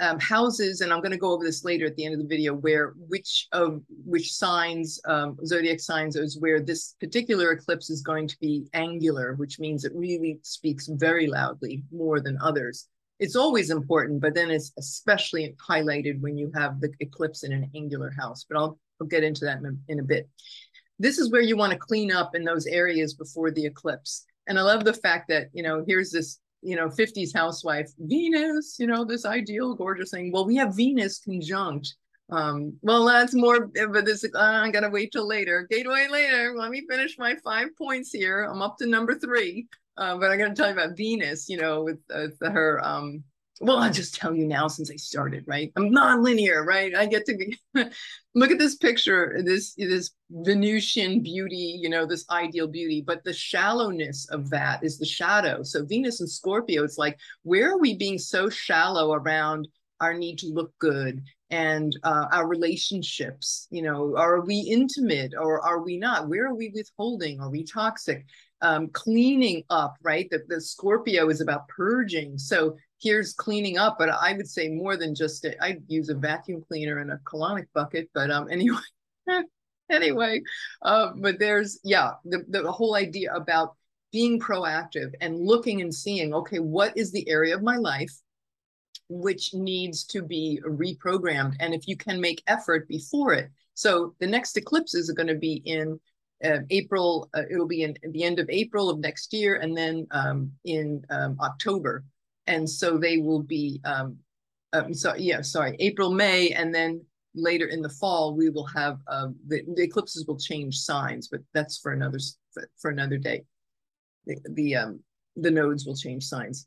um, 0.00 0.18
houses, 0.20 0.80
and 0.80 0.92
I'm 0.92 1.00
going 1.00 1.12
to 1.12 1.18
go 1.18 1.32
over 1.32 1.44
this 1.44 1.64
later 1.64 1.86
at 1.86 1.96
the 1.96 2.04
end 2.04 2.14
of 2.14 2.20
the 2.20 2.26
video, 2.26 2.54
where 2.54 2.94
which 3.08 3.48
of 3.52 3.82
which 4.04 4.32
signs, 4.32 5.00
um, 5.06 5.36
zodiac 5.44 5.80
signs, 5.80 6.16
is 6.16 6.38
where 6.38 6.60
this 6.60 6.94
particular 7.00 7.52
eclipse 7.52 7.90
is 7.90 8.02
going 8.02 8.28
to 8.28 8.36
be 8.40 8.66
angular, 8.74 9.34
which 9.34 9.58
means 9.58 9.84
it 9.84 9.92
really 9.94 10.38
speaks 10.42 10.88
very 10.88 11.26
loudly 11.26 11.82
more 11.90 12.20
than 12.20 12.38
others. 12.42 12.88
It's 13.18 13.36
always 13.36 13.70
important, 13.70 14.20
but 14.20 14.34
then 14.34 14.50
it's 14.50 14.72
especially 14.78 15.54
highlighted 15.68 16.20
when 16.20 16.36
you 16.36 16.52
have 16.54 16.80
the 16.80 16.92
eclipse 17.00 17.42
in 17.42 17.52
an 17.52 17.70
angular 17.74 18.12
house. 18.18 18.44
But 18.48 18.58
I'll, 18.58 18.78
I'll 19.00 19.06
get 19.06 19.24
into 19.24 19.44
that 19.44 19.58
in 19.88 19.98
a, 19.98 20.02
bit. 20.02 20.28
This 20.98 21.18
is 21.18 21.30
where 21.30 21.42
you 21.42 21.56
want 21.56 21.72
to 21.72 21.78
clean 21.78 22.12
up 22.12 22.34
in 22.34 22.44
those 22.44 22.66
areas 22.66 23.14
before 23.14 23.50
the 23.50 23.66
eclipse. 23.66 24.24
And 24.46 24.58
I 24.58 24.62
love 24.62 24.84
the 24.84 24.94
fact 24.94 25.28
that, 25.28 25.48
you 25.52 25.62
know, 25.62 25.84
here's 25.86 26.10
this 26.10 26.38
you 26.62 26.76
know 26.76 26.88
50s 26.88 27.34
housewife 27.34 27.90
venus 27.98 28.78
you 28.78 28.86
know 28.86 29.04
this 29.04 29.24
ideal 29.24 29.74
gorgeous 29.74 30.10
thing 30.10 30.32
well 30.32 30.44
we 30.46 30.56
have 30.56 30.74
venus 30.74 31.20
conjunct 31.20 31.94
um 32.30 32.76
well 32.82 33.04
that's 33.04 33.34
more 33.34 33.68
but 33.68 34.04
this 34.04 34.24
uh, 34.24 34.38
i 34.38 34.70
gotta 34.70 34.90
wait 34.90 35.12
till 35.12 35.26
later 35.26 35.66
gateway 35.70 36.08
later 36.10 36.54
let 36.56 36.70
me 36.70 36.84
finish 36.90 37.16
my 37.18 37.36
five 37.44 37.68
points 37.76 38.10
here 38.10 38.42
i'm 38.42 38.60
up 38.60 38.76
to 38.76 38.86
number 38.86 39.14
three 39.14 39.68
uh, 39.98 40.16
but 40.16 40.30
i'm 40.30 40.38
gonna 40.38 40.54
tell 40.54 40.68
you 40.68 40.72
about 40.72 40.96
venus 40.96 41.48
you 41.48 41.56
know 41.56 41.82
with, 41.84 41.98
with 42.08 42.38
her 42.40 42.80
um 42.84 43.22
well, 43.60 43.78
I'll 43.78 43.92
just 43.92 44.14
tell 44.14 44.34
you 44.34 44.46
now 44.46 44.68
since 44.68 44.90
I 44.90 44.96
started, 44.96 45.44
right? 45.46 45.72
I'm 45.76 45.90
non-linear, 45.90 46.64
right? 46.64 46.94
I 46.94 47.06
get 47.06 47.24
to 47.26 47.36
be, 47.36 47.58
look 48.34 48.50
at 48.50 48.58
this 48.58 48.76
picture, 48.76 49.40
this 49.44 49.74
this 49.74 50.10
Venusian 50.30 51.22
beauty, 51.22 51.78
you 51.80 51.88
know, 51.88 52.06
this 52.06 52.24
ideal 52.30 52.68
beauty, 52.68 53.02
but 53.04 53.24
the 53.24 53.32
shallowness 53.32 54.28
of 54.30 54.50
that 54.50 54.84
is 54.84 54.98
the 54.98 55.06
shadow. 55.06 55.62
So 55.62 55.84
Venus 55.84 56.20
and 56.20 56.30
Scorpio, 56.30 56.84
it's 56.84 56.98
like, 56.98 57.18
where 57.42 57.72
are 57.72 57.78
we 57.78 57.94
being 57.94 58.18
so 58.18 58.48
shallow 58.48 59.12
around 59.12 59.66
our 60.00 60.14
need 60.14 60.38
to 60.38 60.46
look 60.46 60.72
good 60.78 61.22
and 61.50 61.98
uh, 62.04 62.26
our 62.32 62.46
relationships? 62.46 63.66
You 63.70 63.82
know, 63.82 64.16
are 64.16 64.40
we 64.40 64.60
intimate 64.60 65.34
or 65.38 65.60
are 65.66 65.82
we 65.82 65.96
not? 65.96 66.28
Where 66.28 66.46
are 66.46 66.54
we 66.54 66.70
withholding? 66.72 67.40
Are 67.40 67.50
we 67.50 67.64
toxic? 67.64 68.26
Um, 68.60 68.88
cleaning 68.88 69.62
up, 69.70 69.96
right? 70.02 70.28
The, 70.30 70.42
the 70.48 70.60
Scorpio 70.60 71.28
is 71.28 71.40
about 71.40 71.68
purging. 71.68 72.36
So 72.38 72.76
here's 73.00 73.32
cleaning 73.32 73.78
up, 73.78 73.96
but 73.98 74.08
I 74.08 74.32
would 74.32 74.48
say 74.48 74.68
more 74.68 74.96
than 74.96 75.14
just 75.14 75.44
it. 75.44 75.56
I'd 75.60 75.82
use 75.86 76.08
a 76.08 76.14
vacuum 76.14 76.64
cleaner 76.66 76.98
and 76.98 77.12
a 77.12 77.18
colonic 77.18 77.66
bucket, 77.74 78.10
but 78.14 78.30
um 78.30 78.48
anyway, 78.50 78.80
anyway, 79.90 80.42
uh, 80.82 81.12
but 81.16 81.38
there's 81.38 81.80
yeah, 81.84 82.12
the, 82.24 82.44
the 82.48 82.70
whole 82.70 82.96
idea 82.96 83.32
about 83.32 83.76
being 84.12 84.40
proactive 84.40 85.12
and 85.20 85.38
looking 85.38 85.80
and 85.82 85.94
seeing, 85.94 86.32
okay, 86.34 86.58
what 86.58 86.96
is 86.96 87.12
the 87.12 87.28
area 87.28 87.54
of 87.54 87.62
my 87.62 87.76
life 87.76 88.12
which 89.10 89.54
needs 89.54 90.04
to 90.04 90.22
be 90.22 90.60
reprogrammed? 90.66 91.54
And 91.60 91.74
if 91.74 91.86
you 91.86 91.96
can 91.96 92.20
make 92.20 92.42
effort 92.46 92.88
before 92.88 93.32
it. 93.34 93.50
So 93.74 94.14
the 94.18 94.26
next 94.26 94.56
eclipses 94.56 95.08
are 95.08 95.14
going 95.14 95.28
to 95.28 95.34
be 95.34 95.62
in 95.64 96.00
uh, 96.44 96.58
April, 96.70 97.28
uh, 97.34 97.42
it'll 97.50 97.66
be 97.66 97.82
in 97.82 97.96
the 98.10 98.22
end 98.22 98.38
of 98.38 98.48
April 98.48 98.88
of 98.88 98.98
next 98.98 99.32
year, 99.32 99.56
and 99.56 99.76
then 99.76 100.06
um, 100.10 100.52
in 100.64 101.04
um, 101.10 101.36
October. 101.40 102.04
And 102.46 102.68
so 102.68 102.96
they 102.96 103.18
will 103.18 103.42
be, 103.42 103.80
um, 103.84 104.16
um, 104.72 104.94
sorry, 104.94 105.22
yeah, 105.22 105.42
sorry, 105.42 105.76
April, 105.80 106.12
May, 106.12 106.50
and 106.50 106.74
then 106.74 107.04
later 107.34 107.66
in 107.66 107.82
the 107.82 107.88
fall 107.88 108.34
we 108.34 108.48
will 108.48 108.66
have 108.66 108.98
uh, 109.06 109.28
the, 109.46 109.62
the 109.74 109.82
eclipses 109.82 110.24
will 110.26 110.38
change 110.38 110.78
signs, 110.78 111.28
but 111.28 111.40
that's 111.54 111.78
for 111.78 111.92
another 111.92 112.18
for, 112.80 112.90
another 112.90 113.18
day. 113.18 113.44
The 114.26 114.36
the, 114.50 114.76
um, 114.76 115.00
the 115.36 115.50
nodes 115.50 115.86
will 115.86 115.96
change 115.96 116.24
signs. 116.24 116.66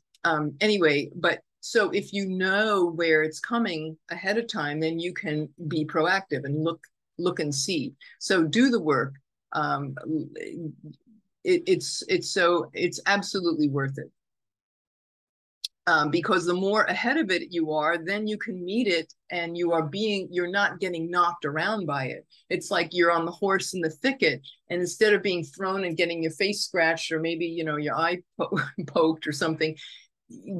Anyway, 0.60 1.10
but 1.16 1.40
so 1.60 1.90
if 1.90 2.12
you 2.12 2.26
know 2.26 2.86
where 2.86 3.22
it's 3.22 3.40
coming 3.40 3.96
ahead 4.10 4.38
of 4.38 4.48
time, 4.48 4.80
then 4.80 4.98
you 4.98 5.12
can 5.12 5.48
be 5.68 5.84
proactive 5.84 6.44
and 6.44 6.62
look 6.62 6.80
look 7.18 7.40
and 7.40 7.54
see. 7.54 7.92
So 8.18 8.44
do 8.44 8.70
the 8.70 8.80
work 8.80 9.14
um, 9.52 9.94
it, 11.44 11.62
it's 11.66 12.02
it's 12.08 12.32
so 12.32 12.70
it's 12.72 13.00
absolutely 13.06 13.68
worth 13.68 13.98
it. 13.98 14.10
Um, 15.88 16.12
because 16.12 16.46
the 16.46 16.54
more 16.54 16.84
ahead 16.84 17.16
of 17.16 17.32
it 17.32 17.50
you 17.50 17.72
are 17.72 17.98
then 17.98 18.28
you 18.28 18.38
can 18.38 18.64
meet 18.64 18.86
it 18.86 19.12
and 19.32 19.58
you 19.58 19.72
are 19.72 19.82
being 19.82 20.28
you're 20.30 20.50
not 20.50 20.78
getting 20.78 21.10
knocked 21.10 21.44
around 21.44 21.86
by 21.86 22.06
it. 22.06 22.24
It's 22.48 22.70
like 22.70 22.90
you're 22.92 23.10
on 23.10 23.24
the 23.24 23.32
horse 23.32 23.74
in 23.74 23.80
the 23.80 23.90
thicket 23.90 24.42
and 24.70 24.80
instead 24.80 25.12
of 25.12 25.24
being 25.24 25.42
thrown 25.42 25.82
and 25.84 25.96
getting 25.96 26.22
your 26.22 26.32
face 26.32 26.64
scratched 26.64 27.10
or 27.10 27.18
maybe 27.18 27.46
you 27.46 27.64
know 27.64 27.78
your 27.78 27.96
eye 27.96 28.18
po- 28.38 28.60
poked 28.86 29.26
or 29.26 29.32
something 29.32 29.76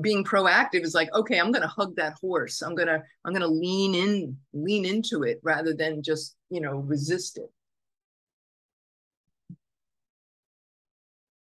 being 0.03 0.23
proactive 0.25 0.83
is 0.83 0.95
like 0.95 1.09
okay 1.15 1.39
i'm 1.39 1.51
going 1.51 1.63
to 1.63 1.69
hug 1.69 1.95
that 1.97 2.15
horse. 2.21 2.61
I'm 2.61 2.75
going 2.75 2.89
to 2.89 3.01
i'm 3.25 3.33
going 3.33 3.43
to 3.43 3.47
lean 3.49 3.95
in 3.95 4.37
lean 4.53 4.85
into 4.85 5.23
it 5.23 5.39
rather 5.45 5.73
than 5.73 6.03
just 6.03 6.37
you 6.51 6.61
know 6.61 6.79
resist 6.79 7.39
it 7.39 7.51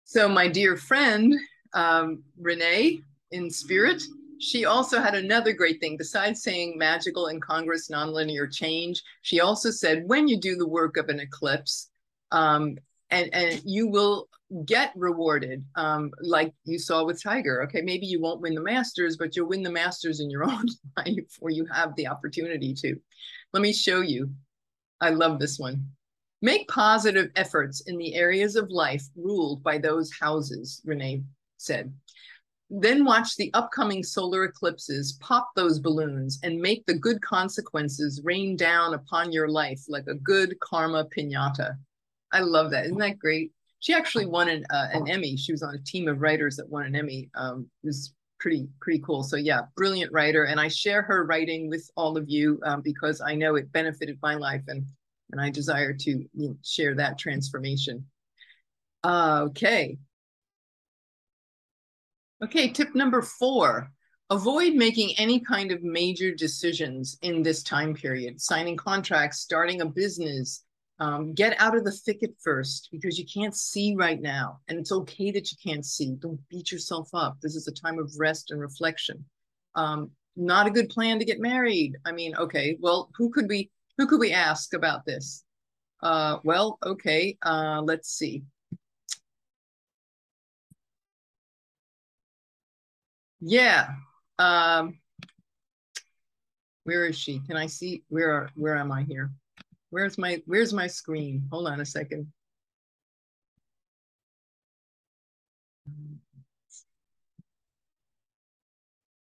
So 0.09 0.27
my 0.27 0.49
dear 0.49 0.75
friend, 0.75 1.39
um, 1.75 2.23
Renee 2.41 3.03
in 3.31 3.51
spirit, 3.51 4.03
she 4.39 4.65
also 4.65 5.03
had 5.03 5.15
another 5.15 5.53
great 5.53 5.81
thing 5.81 5.99
besides 5.99 6.43
saying 6.43 6.79
magical, 6.79 7.27
incongruous, 7.29 7.91
nonlinear 7.91 8.51
change. 8.51 9.03
She 9.21 9.41
also 9.41 9.71
said, 9.71 10.09
when 10.09 10.27
you 10.27 10.41
do 10.41 10.57
the 10.57 10.67
work 10.67 10.97
of 10.97 11.11
an 11.11 11.21
eclipse, 11.21 11.91
um, 12.33 12.79
and, 13.11 13.29
and 13.35 13.61
you 13.67 13.87
will 13.87 14.31
get 14.65 14.95
rewarded, 14.97 15.63
um, 15.77 16.11
like 16.23 16.55
you 16.65 16.79
saw 16.79 17.05
with 17.05 17.23
Tiger. 17.23 17.63
Okay, 17.65 17.83
maybe 17.83 18.07
you 18.07 18.19
won't 18.19 18.41
win 18.41 18.55
the 18.55 18.63
Masters, 18.63 19.19
but 19.19 19.37
you'll 19.37 19.51
win 19.51 19.63
the 19.63 19.71
Masters 19.71 20.21
in 20.21 20.31
your 20.31 20.45
own 20.51 20.65
life 20.97 21.37
where 21.41 21.53
you 21.53 21.67
have 21.67 21.95
the 21.97 22.07
opportunity 22.07 22.73
to. 22.73 22.99
Let 23.53 23.61
me 23.61 23.75
show 23.75 24.01
you. 24.01 24.31
I 25.03 25.11
love 25.11 25.39
this 25.39 25.59
one. 25.59 25.91
Make 26.41 26.69
positive 26.69 27.31
efforts 27.35 27.81
in 27.83 27.99
the 27.99 28.15
areas 28.15 28.55
of 28.55 28.71
life 28.71 29.05
ruled 29.17 29.63
by 29.63 29.79
those 29.79 30.13
houses, 30.13 30.81
Renee 30.85 31.23
said. 31.57 31.93
Then 32.71 33.05
watch 33.05 33.35
the 33.37 33.53
upcoming 33.55 34.05
solar 34.05 34.45
eclipses 34.45 35.19
pop 35.21 35.51
those 35.57 35.79
balloons 35.79 36.39
and 36.43 36.61
make 36.61 36.85
the 36.87 36.95
good 36.95 37.21
consequences 37.23 38.21
rain 38.23 38.57
down 38.57 38.95
upon 38.95 39.33
your 39.33 39.49
life 39.49 39.81
like 39.89 40.07
a 40.07 40.15
good 40.15 40.59
karma 40.61 41.07
pinata. 41.07 41.77
I 42.31 42.41
love 42.41 42.71
that. 42.71 42.85
Isn't 42.85 42.99
that 42.99 43.19
great? 43.19 43.53
She 43.81 43.95
actually 43.95 44.27
won 44.27 44.49
an, 44.49 44.65
uh, 44.71 44.89
an 44.93 45.09
Emmy. 45.09 45.37
She 45.37 45.53
was 45.53 45.63
on 45.63 45.75
a 45.75 45.83
team 45.83 46.09
of 46.09 46.21
writers 46.21 46.57
that 46.57 46.69
won 46.69 46.85
an 46.85 46.95
Emmy. 46.95 47.31
Um, 47.35 47.71
it 47.83 47.87
was 47.87 48.13
pretty 48.39 48.69
pretty 48.81 49.01
cool. 49.01 49.23
So 49.23 49.37
yeah, 49.37 49.63
brilliant 49.77 50.13
writer, 50.13 50.45
and 50.45 50.61
I 50.61 50.69
share 50.69 51.03
her 51.03 51.25
writing 51.25 51.69
with 51.69 51.89
all 51.97 52.17
of 52.17 52.29
you 52.29 52.61
um, 52.65 52.83
because 52.83 53.21
I 53.21 53.35
know 53.35 53.57
it 53.57 53.73
benefited 53.73 54.19
my 54.23 54.35
life, 54.35 54.63
and 54.69 54.85
and 55.31 55.41
I 55.41 55.51
desire 55.51 55.93
to 55.93 56.25
share 56.65 56.95
that 56.97 57.19
transformation. 57.19 58.07
Uh, 59.05 59.47
okay. 59.49 59.99
Okay, 62.43 62.71
tip 62.71 62.95
number 62.95 63.21
four, 63.21 63.91
avoid 64.31 64.75
making 64.75 65.15
any 65.19 65.41
kind 65.41 65.73
of 65.73 65.83
major 65.83 66.33
decisions 66.35 67.19
in 67.23 67.43
this 67.43 67.63
time 67.63 67.95
period, 67.95 68.41
signing 68.41 68.77
contracts, 68.77 69.41
starting 69.41 69.81
a 69.81 69.87
business, 69.87 70.65
um, 71.01 71.33
get 71.33 71.61
out 71.61 71.77
of 71.77 71.85
the 71.85 71.93
thicket 71.93 72.35
first 72.43 72.89
because 72.91 73.19
you 73.19 73.25
can't 73.25 73.57
see 73.57 73.95
right 73.97 74.21
now. 74.21 74.61
And 74.69 74.79
it's 74.79 74.93
okay 74.93 75.31
that 75.31 75.51
you 75.51 75.59
can't 75.65 75.85
see. 75.85 76.17
Don't 76.19 76.41
beat 76.49 76.73
yourself 76.73 77.09
up. 77.15 77.39
This 77.41 77.55
is 77.55 77.69
a 77.69 77.73
time 77.73 77.99
of 77.99 78.13
rest 78.19 78.51
and 78.51 78.61
reflection. 78.61 79.25
Um, 79.75 80.11
not 80.37 80.67
a 80.67 80.71
good 80.71 80.89
plan 80.89 81.19
to 81.19 81.25
get 81.25 81.41
married. 81.41 81.97
I 82.05 82.13
mean, 82.13 82.37
okay, 82.37 82.77
well, 82.81 83.11
who 83.17 83.31
could 83.31 83.49
we 83.49 83.71
who 83.99 84.07
could 84.07 84.21
we 84.21 84.33
ask 84.33 84.75
about 84.75 85.05
this? 85.05 85.45
Uh, 86.03 86.39
well, 86.45 86.79
okay, 86.85 87.37
uh, 87.45 87.83
let's 87.85 88.09
see. 88.09 88.45
Yeah. 93.41 93.89
Um, 94.39 94.99
where 96.85 97.05
is 97.07 97.19
she? 97.19 97.41
Can 97.41 97.57
I 97.57 97.67
see? 97.67 98.05
Where 98.09 98.31
are, 98.33 98.51
where 98.55 98.77
am 98.77 98.93
I 98.93 99.03
here? 99.03 99.31
Where's 99.91 100.19
my 100.19 100.43
Where's 100.47 100.73
my 100.73 100.87
screen? 100.87 101.47
Hold 101.51 101.67
on 101.69 101.81
a 101.81 101.85
second. 101.85 102.33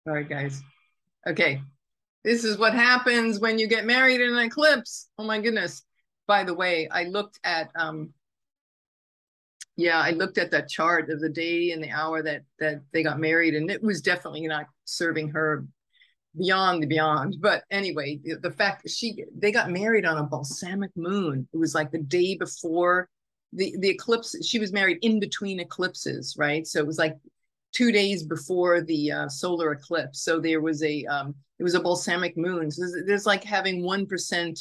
All 0.06 0.14
right, 0.14 0.28
guys. 0.28 0.62
Okay, 1.28 1.62
this 2.28 2.44
is 2.44 2.58
what 2.58 2.74
happens 2.74 3.40
when 3.40 3.58
you 3.58 3.68
get 3.68 3.86
married 3.86 4.20
in 4.20 4.34
an 4.34 4.40
eclipse. 4.40 5.08
Oh 5.18 5.24
my 5.24 5.40
goodness. 5.40 5.84
By 6.28 6.44
the 6.44 6.54
way, 6.54 6.90
I 6.92 7.06
looked 7.06 7.40
at 7.46 7.72
um 7.80 8.14
yeah, 9.78 10.02
I 10.02 10.10
looked 10.10 10.38
at 10.38 10.52
that 10.52 10.68
chart 10.68 11.10
of 11.10 11.22
the 11.22 11.30
day 11.30 11.72
and 11.72 11.82
the 11.82 11.92
hour 11.92 12.22
that 12.22 12.42
that 12.60 12.82
they 12.92 13.02
got 13.02 13.18
married, 13.18 13.56
and 13.56 13.72
it 13.72 13.82
was 13.82 14.02
definitely 14.02 14.46
not 14.46 14.66
serving 14.84 15.30
her 15.30 15.66
beyond 16.38 16.84
the 16.84 16.88
beyond. 16.88 17.38
But 17.40 17.64
anyway, 17.72 18.20
the, 18.22 18.36
the 18.36 18.52
fact 18.52 18.84
that 18.84 18.92
she 18.92 19.24
they 19.34 19.54
got 19.54 19.72
married 19.72 20.06
on 20.06 20.18
a 20.18 20.24
balsamic 20.24 20.92
moon. 20.98 21.48
It 21.54 21.58
was 21.58 21.74
like 21.74 21.92
the 21.92 22.00
day 22.00 22.36
before 22.36 23.08
the 23.54 23.74
the 23.80 23.90
eclipse. 23.90 24.36
She 24.46 24.60
was 24.60 24.74
married 24.74 24.98
in 25.02 25.22
between 25.22 25.62
eclipses, 25.62 26.36
right? 26.38 26.68
So 26.68 26.80
it 26.80 26.88
was 26.88 26.98
like 26.98 27.16
two 27.78 27.92
days 27.92 28.24
before 28.24 28.82
the 28.82 29.12
uh, 29.12 29.30
solar 29.30 29.72
eclipse. 29.72 30.18
So 30.28 30.40
there 30.40 30.62
was 30.62 30.80
a 30.84 30.96
um, 31.06 31.36
it 31.60 31.64
was 31.64 31.76
a 31.76 31.86
balsamic 31.88 32.36
moon. 32.38 32.72
So 32.72 32.82
there's, 32.82 33.06
there's 33.08 33.26
like 33.34 33.44
having 33.44 33.84
one 33.84 34.06
percent. 34.06 34.56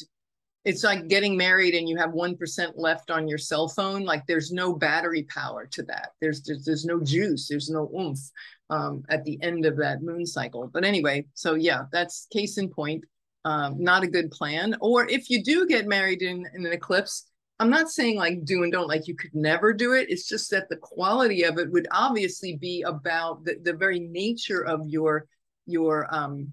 It's 0.65 0.85
like 0.91 1.07
getting 1.15 1.37
married 1.37 1.75
and 1.77 1.89
you 1.89 1.97
have 1.97 2.13
one 2.13 2.37
percent 2.37 2.73
left 2.77 3.11
on 3.11 3.29
your 3.29 3.39
cell 3.39 3.69
phone. 3.69 4.03
Like 4.13 4.25
there's 4.27 4.51
no 4.53 4.75
battery 4.75 5.25
power 5.25 5.67
to 5.77 5.83
that. 5.85 6.09
There's 6.21 6.43
there's, 6.43 6.65
there's 6.65 6.85
no 6.85 6.99
juice. 7.01 7.49
There's 7.49 7.71
no 7.71 7.91
oomph 7.99 8.25
um, 8.69 9.05
at 9.09 9.25
the 9.25 9.39
end 9.43 9.65
of 9.65 9.77
that 9.77 10.03
moon 10.03 10.27
cycle. 10.27 10.69
But 10.73 10.85
anyway, 10.85 11.27
so 11.35 11.55
yeah, 11.55 11.85
that's 11.93 12.27
case 12.33 12.59
in 12.59 12.69
point. 12.69 13.05
Um, 13.45 13.71
not 13.79 14.03
a 14.03 14.09
good 14.17 14.31
plan. 14.33 14.77
Or 14.81 15.09
if 15.09 15.31
you 15.31 15.39
do 15.43 15.69
get 15.69 15.87
married 15.87 16.21
in, 16.21 16.39
in 16.55 16.67
an 16.67 16.73
eclipse, 16.73 17.31
I'm 17.59 17.71
not 17.71 17.91
saying 17.91 18.17
like 18.17 18.45
do 18.45 18.63
and 18.65 18.73
don't, 18.73 18.89
like 18.89 19.09
you 19.09 19.17
could 19.17 19.35
never 19.35 19.73
do 19.73 19.95
it. 19.95 20.11
It's 20.11 20.29
just 20.29 20.51
that 20.51 20.69
the 20.69 20.77
quality 20.77 21.45
of 21.45 21.59
it 21.59 21.71
would 21.71 21.89
obviously 21.91 22.57
be 22.57 22.83
about 22.83 23.45
the, 23.45 23.57
the 23.63 23.73
very 23.73 24.01
nature 24.01 24.65
of 24.65 24.87
your 24.87 25.27
your 25.67 26.07
um 26.15 26.53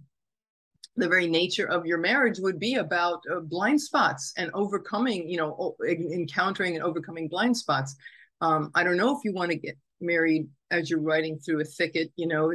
the 0.95 1.07
very 1.07 1.27
nature 1.27 1.65
of 1.65 1.85
your 1.85 1.97
marriage 1.97 2.39
would 2.39 2.59
be 2.59 2.75
about 2.75 3.23
uh, 3.31 3.39
blind 3.39 3.81
spots 3.81 4.31
and 4.37 4.51
overcoming, 4.53 5.27
you 5.27 5.37
know, 5.37 5.75
encountering 5.89 6.75
and 6.75 6.83
overcoming 6.83 7.27
blind 7.27 7.57
spots. 7.57 7.95
Um, 8.41 8.69
I 8.75 8.83
don't 8.83 8.97
know 8.97 9.17
if 9.17 9.23
you 9.23 9.33
want 9.33 9.49
to 9.49 9.57
get 9.57 9.75
married 9.99 10.47
as 10.69 10.89
you're 10.89 11.01
riding 11.01 11.39
through 11.39 11.61
a 11.61 11.65
thicket, 11.65 12.11
you 12.15 12.27
know, 12.27 12.53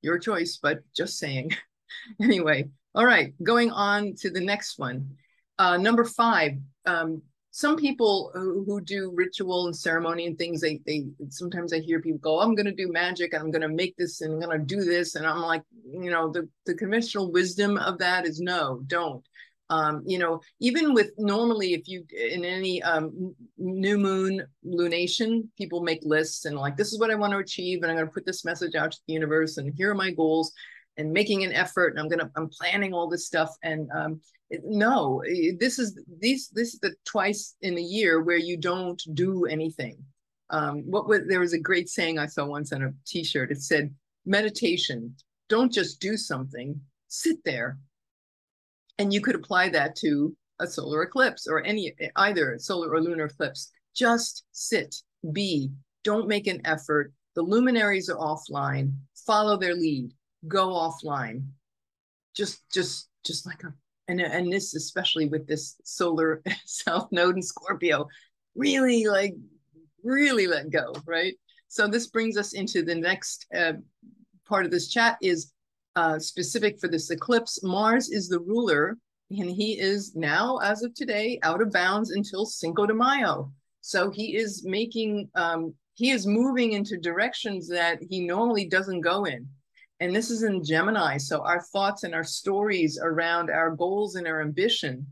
your 0.00 0.18
choice, 0.18 0.58
but 0.62 0.80
just 0.94 1.18
saying. 1.18 1.50
anyway, 2.22 2.70
all 2.94 3.04
right, 3.04 3.34
going 3.42 3.70
on 3.70 4.14
to 4.20 4.30
the 4.30 4.40
next 4.40 4.78
one. 4.78 5.16
Uh, 5.58 5.76
number 5.76 6.04
five, 6.04 6.52
um, 6.86 7.20
some 7.56 7.78
people 7.78 8.30
who, 8.34 8.64
who, 8.66 8.82
do 8.82 9.10
ritual 9.14 9.64
and 9.64 9.74
ceremony 9.74 10.26
and 10.26 10.36
things, 10.36 10.60
they 10.60 10.78
they 10.84 11.06
sometimes 11.30 11.72
I 11.72 11.78
hear 11.78 12.02
people 12.02 12.18
go, 12.18 12.38
I'm 12.38 12.54
gonna 12.54 12.70
do 12.70 12.92
magic 12.92 13.32
and 13.32 13.42
I'm 13.42 13.50
gonna 13.50 13.66
make 13.66 13.96
this 13.96 14.20
and 14.20 14.34
I'm 14.34 14.40
gonna 14.40 14.62
do 14.62 14.84
this. 14.84 15.14
And 15.14 15.26
I'm 15.26 15.40
like, 15.40 15.62
you 15.90 16.10
know, 16.10 16.30
the, 16.30 16.46
the 16.66 16.74
conventional 16.74 17.32
wisdom 17.32 17.78
of 17.78 17.96
that 17.96 18.26
is 18.26 18.40
no, 18.40 18.82
don't. 18.86 19.24
Um, 19.70 20.02
you 20.04 20.18
know, 20.18 20.42
even 20.60 20.92
with 20.92 21.12
normally 21.16 21.72
if 21.72 21.88
you 21.88 22.04
in 22.12 22.44
any 22.44 22.82
um, 22.82 23.34
new 23.56 23.96
moon 23.96 24.46
lunation, 24.62 25.48
people 25.56 25.82
make 25.82 26.00
lists 26.02 26.44
and 26.44 26.58
like, 26.58 26.76
this 26.76 26.92
is 26.92 27.00
what 27.00 27.10
I 27.10 27.14
want 27.14 27.32
to 27.32 27.38
achieve, 27.38 27.82
and 27.82 27.90
I'm 27.90 27.96
gonna 27.96 28.10
put 28.10 28.26
this 28.26 28.44
message 28.44 28.74
out 28.74 28.92
to 28.92 28.98
the 29.06 29.14
universe, 29.14 29.56
and 29.56 29.72
here 29.74 29.92
are 29.92 29.94
my 29.94 30.10
goals 30.10 30.52
and 30.96 31.12
making 31.12 31.44
an 31.44 31.52
effort 31.52 31.88
and 31.88 32.00
i'm 32.00 32.08
gonna 32.08 32.30
i'm 32.36 32.48
planning 32.48 32.92
all 32.92 33.08
this 33.08 33.26
stuff 33.26 33.54
and 33.62 33.88
um, 33.94 34.20
no 34.64 35.22
this 35.58 35.78
is 35.78 35.98
these 36.20 36.48
this 36.50 36.74
is 36.74 36.80
the 36.80 36.94
twice 37.04 37.56
in 37.62 37.76
a 37.78 37.80
year 37.80 38.22
where 38.22 38.36
you 38.36 38.56
don't 38.56 39.02
do 39.14 39.44
anything 39.46 39.96
um, 40.50 40.82
what 40.90 41.08
was 41.08 41.22
there 41.26 41.40
was 41.40 41.52
a 41.52 41.58
great 41.58 41.88
saying 41.88 42.18
I 42.18 42.26
saw 42.26 42.46
once 42.46 42.72
on 42.72 42.82
a 42.82 42.92
T-shirt. 43.06 43.50
It 43.50 43.62
said, 43.62 43.94
"Meditation. 44.24 45.14
Don't 45.48 45.72
just 45.72 46.00
do 46.00 46.16
something. 46.16 46.80
Sit 47.08 47.42
there." 47.44 47.78
And 48.98 49.12
you 49.12 49.20
could 49.20 49.34
apply 49.34 49.70
that 49.70 49.96
to 49.96 50.36
a 50.60 50.66
solar 50.66 51.02
eclipse 51.02 51.46
or 51.46 51.64
any 51.64 51.94
either 52.16 52.58
solar 52.58 52.90
or 52.90 53.00
lunar 53.00 53.26
eclipse. 53.26 53.70
Just 53.94 54.44
sit, 54.52 54.94
be. 55.32 55.70
Don't 56.04 56.28
make 56.28 56.46
an 56.46 56.62
effort. 56.64 57.12
The 57.34 57.42
luminaries 57.42 58.08
are 58.08 58.16
offline. 58.16 58.92
Follow 59.26 59.56
their 59.56 59.74
lead. 59.74 60.12
Go 60.46 60.68
offline. 60.68 61.48
Just, 62.34 62.70
just, 62.72 63.08
just 63.24 63.46
like 63.46 63.62
a 63.64 63.72
and 64.08 64.20
and 64.20 64.52
this 64.52 64.74
especially 64.74 65.26
with 65.26 65.46
this 65.46 65.76
solar 65.84 66.42
south 66.64 67.08
node 67.10 67.36
in 67.36 67.42
Scorpio, 67.42 68.06
really 68.54 69.06
like 69.06 69.34
really 70.02 70.46
let 70.46 70.70
go, 70.70 70.94
right? 71.04 71.34
So 71.68 71.88
this 71.88 72.06
brings 72.06 72.36
us 72.36 72.52
into 72.52 72.82
the 72.82 72.94
next 72.94 73.46
uh, 73.54 73.74
part 74.46 74.64
of 74.64 74.70
this 74.70 74.88
chat 74.88 75.18
is 75.20 75.52
uh, 75.96 76.18
specific 76.18 76.78
for 76.78 76.88
this 76.88 77.10
eclipse. 77.10 77.62
Mars 77.62 78.10
is 78.10 78.28
the 78.28 78.38
ruler, 78.38 78.96
and 79.30 79.50
he 79.50 79.78
is 79.78 80.14
now, 80.14 80.58
as 80.58 80.82
of 80.84 80.94
today, 80.94 81.40
out 81.42 81.60
of 81.60 81.72
bounds 81.72 82.12
until 82.12 82.46
Cinco 82.46 82.86
de 82.86 82.94
Mayo. 82.94 83.50
So 83.80 84.10
he 84.10 84.36
is 84.36 84.64
making, 84.64 85.28
um, 85.34 85.74
he 85.94 86.10
is 86.10 86.26
moving 86.26 86.72
into 86.72 86.96
directions 86.96 87.68
that 87.68 87.98
he 88.08 88.24
normally 88.24 88.66
doesn't 88.66 89.00
go 89.00 89.24
in. 89.24 89.48
And 90.00 90.14
this 90.14 90.30
is 90.30 90.42
in 90.42 90.62
Gemini. 90.62 91.16
So 91.16 91.40
our 91.42 91.62
thoughts 91.62 92.02
and 92.02 92.14
our 92.14 92.24
stories 92.24 92.98
around 93.02 93.50
our 93.50 93.70
goals 93.70 94.16
and 94.16 94.26
our 94.26 94.42
ambition 94.42 95.06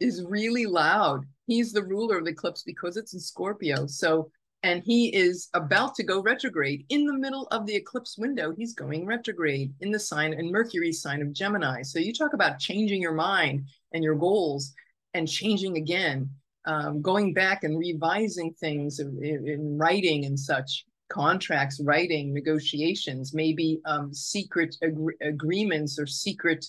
is 0.00 0.24
really 0.26 0.64
loud. 0.64 1.26
He's 1.46 1.72
the 1.72 1.84
ruler 1.84 2.18
of 2.18 2.24
the 2.24 2.30
eclipse 2.30 2.62
because 2.62 2.96
it's 2.96 3.12
in 3.12 3.20
Scorpio. 3.20 3.86
So, 3.86 4.30
and 4.62 4.82
he 4.82 5.14
is 5.14 5.48
about 5.52 5.94
to 5.96 6.02
go 6.02 6.22
retrograde 6.22 6.86
in 6.88 7.06
the 7.06 7.12
middle 7.12 7.46
of 7.48 7.66
the 7.66 7.74
eclipse 7.74 8.16
window. 8.16 8.54
He's 8.56 8.72
going 8.72 9.04
retrograde 9.04 9.74
in 9.80 9.90
the 9.90 9.98
sign 9.98 10.32
and 10.32 10.50
Mercury 10.50 10.92
sign 10.92 11.20
of 11.20 11.32
Gemini. 11.32 11.82
So 11.82 11.98
you 11.98 12.14
talk 12.14 12.32
about 12.32 12.58
changing 12.58 13.02
your 13.02 13.14
mind 13.14 13.64
and 13.92 14.02
your 14.02 14.14
goals 14.14 14.72
and 15.12 15.28
changing 15.28 15.76
again, 15.76 16.30
um, 16.66 17.02
going 17.02 17.34
back 17.34 17.64
and 17.64 17.78
revising 17.78 18.54
things 18.54 18.98
in, 19.00 19.22
in 19.22 19.76
writing 19.76 20.24
and 20.24 20.38
such 20.38 20.86
contracts, 21.10 21.80
writing, 21.84 22.32
negotiations, 22.32 23.34
maybe 23.34 23.80
um, 23.84 24.14
secret 24.14 24.76
ag- 24.82 25.18
agreements 25.20 25.98
or 25.98 26.06
secret 26.06 26.64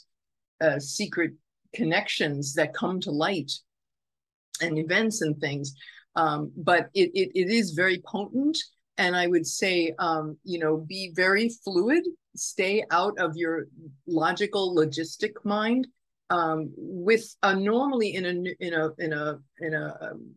uh, 0.60 0.80
secret 0.80 1.34
connections 1.74 2.54
that 2.54 2.74
come 2.74 3.00
to 3.00 3.12
light 3.12 3.52
and 4.62 4.78
events 4.78 5.22
and 5.22 5.40
things. 5.40 5.74
Um, 6.16 6.52
but 6.56 6.90
it, 6.94 7.12
it, 7.14 7.32
it 7.34 7.50
is 7.50 7.72
very 7.72 8.02
potent. 8.06 8.58
And 8.98 9.16
I 9.16 9.28
would 9.28 9.48
say, 9.48 9.94
um, 9.98 10.38
you 10.44 10.60
know, 10.60 10.78
be 10.78 11.12
very 11.16 11.50
fluid, 11.64 12.04
stay 12.36 12.84
out 12.92 13.18
of 13.18 13.36
your 13.36 13.66
logical, 14.06 14.76
logistic 14.76 15.34
mind. 15.44 15.88
Um, 16.30 16.72
with 16.78 17.36
a 17.44 17.54
normally 17.54 18.16
in 18.16 18.26
a 18.26 18.66
in 18.66 18.74
a 18.74 18.90
in 19.00 19.12
a 19.12 19.38
in 19.60 19.74
a, 19.74 19.98
um, 20.02 20.32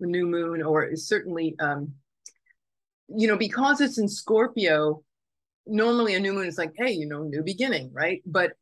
new 0.00 0.26
moon 0.26 0.62
or 0.62 0.94
certainly 0.94 1.56
um, 1.58 1.92
you 3.08 3.26
know, 3.26 3.36
because 3.36 3.80
it's 3.80 3.98
in 3.98 4.08
Scorpio, 4.08 5.02
normally 5.66 6.14
a 6.14 6.20
new 6.20 6.32
moon 6.32 6.46
is 6.46 6.58
like, 6.58 6.72
hey, 6.76 6.90
you 6.92 7.06
know, 7.06 7.22
new 7.22 7.42
beginning, 7.42 7.90
right? 7.92 8.22
But 8.26 8.52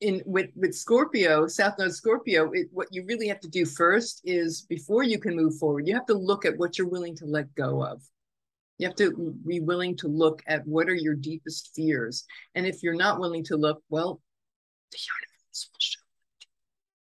in 0.00 0.22
with 0.26 0.50
with 0.56 0.74
Scorpio, 0.74 1.46
South 1.46 1.78
Node 1.78 1.94
Scorpio, 1.94 2.50
it, 2.52 2.66
what 2.72 2.88
you 2.90 3.04
really 3.06 3.28
have 3.28 3.40
to 3.40 3.48
do 3.48 3.64
first 3.64 4.20
is 4.24 4.62
before 4.62 5.02
you 5.02 5.18
can 5.18 5.36
move 5.36 5.56
forward, 5.58 5.86
you 5.86 5.94
have 5.94 6.06
to 6.06 6.14
look 6.14 6.44
at 6.44 6.56
what 6.56 6.76
you're 6.76 6.88
willing 6.88 7.16
to 7.16 7.26
let 7.26 7.54
go 7.54 7.82
of. 7.82 8.02
You 8.78 8.88
have 8.88 8.96
to 8.96 9.34
be 9.46 9.60
willing 9.60 9.96
to 9.98 10.08
look 10.08 10.42
at 10.48 10.66
what 10.66 10.88
are 10.88 10.94
your 10.94 11.14
deepest 11.14 11.70
fears, 11.74 12.24
and 12.54 12.66
if 12.66 12.82
you're 12.82 12.96
not 12.96 13.20
willing 13.20 13.44
to 13.44 13.56
look, 13.56 13.82
well, 13.88 14.20
the 14.90 14.98
universe 14.98 15.70
will 15.70 15.78
show. 15.78 16.00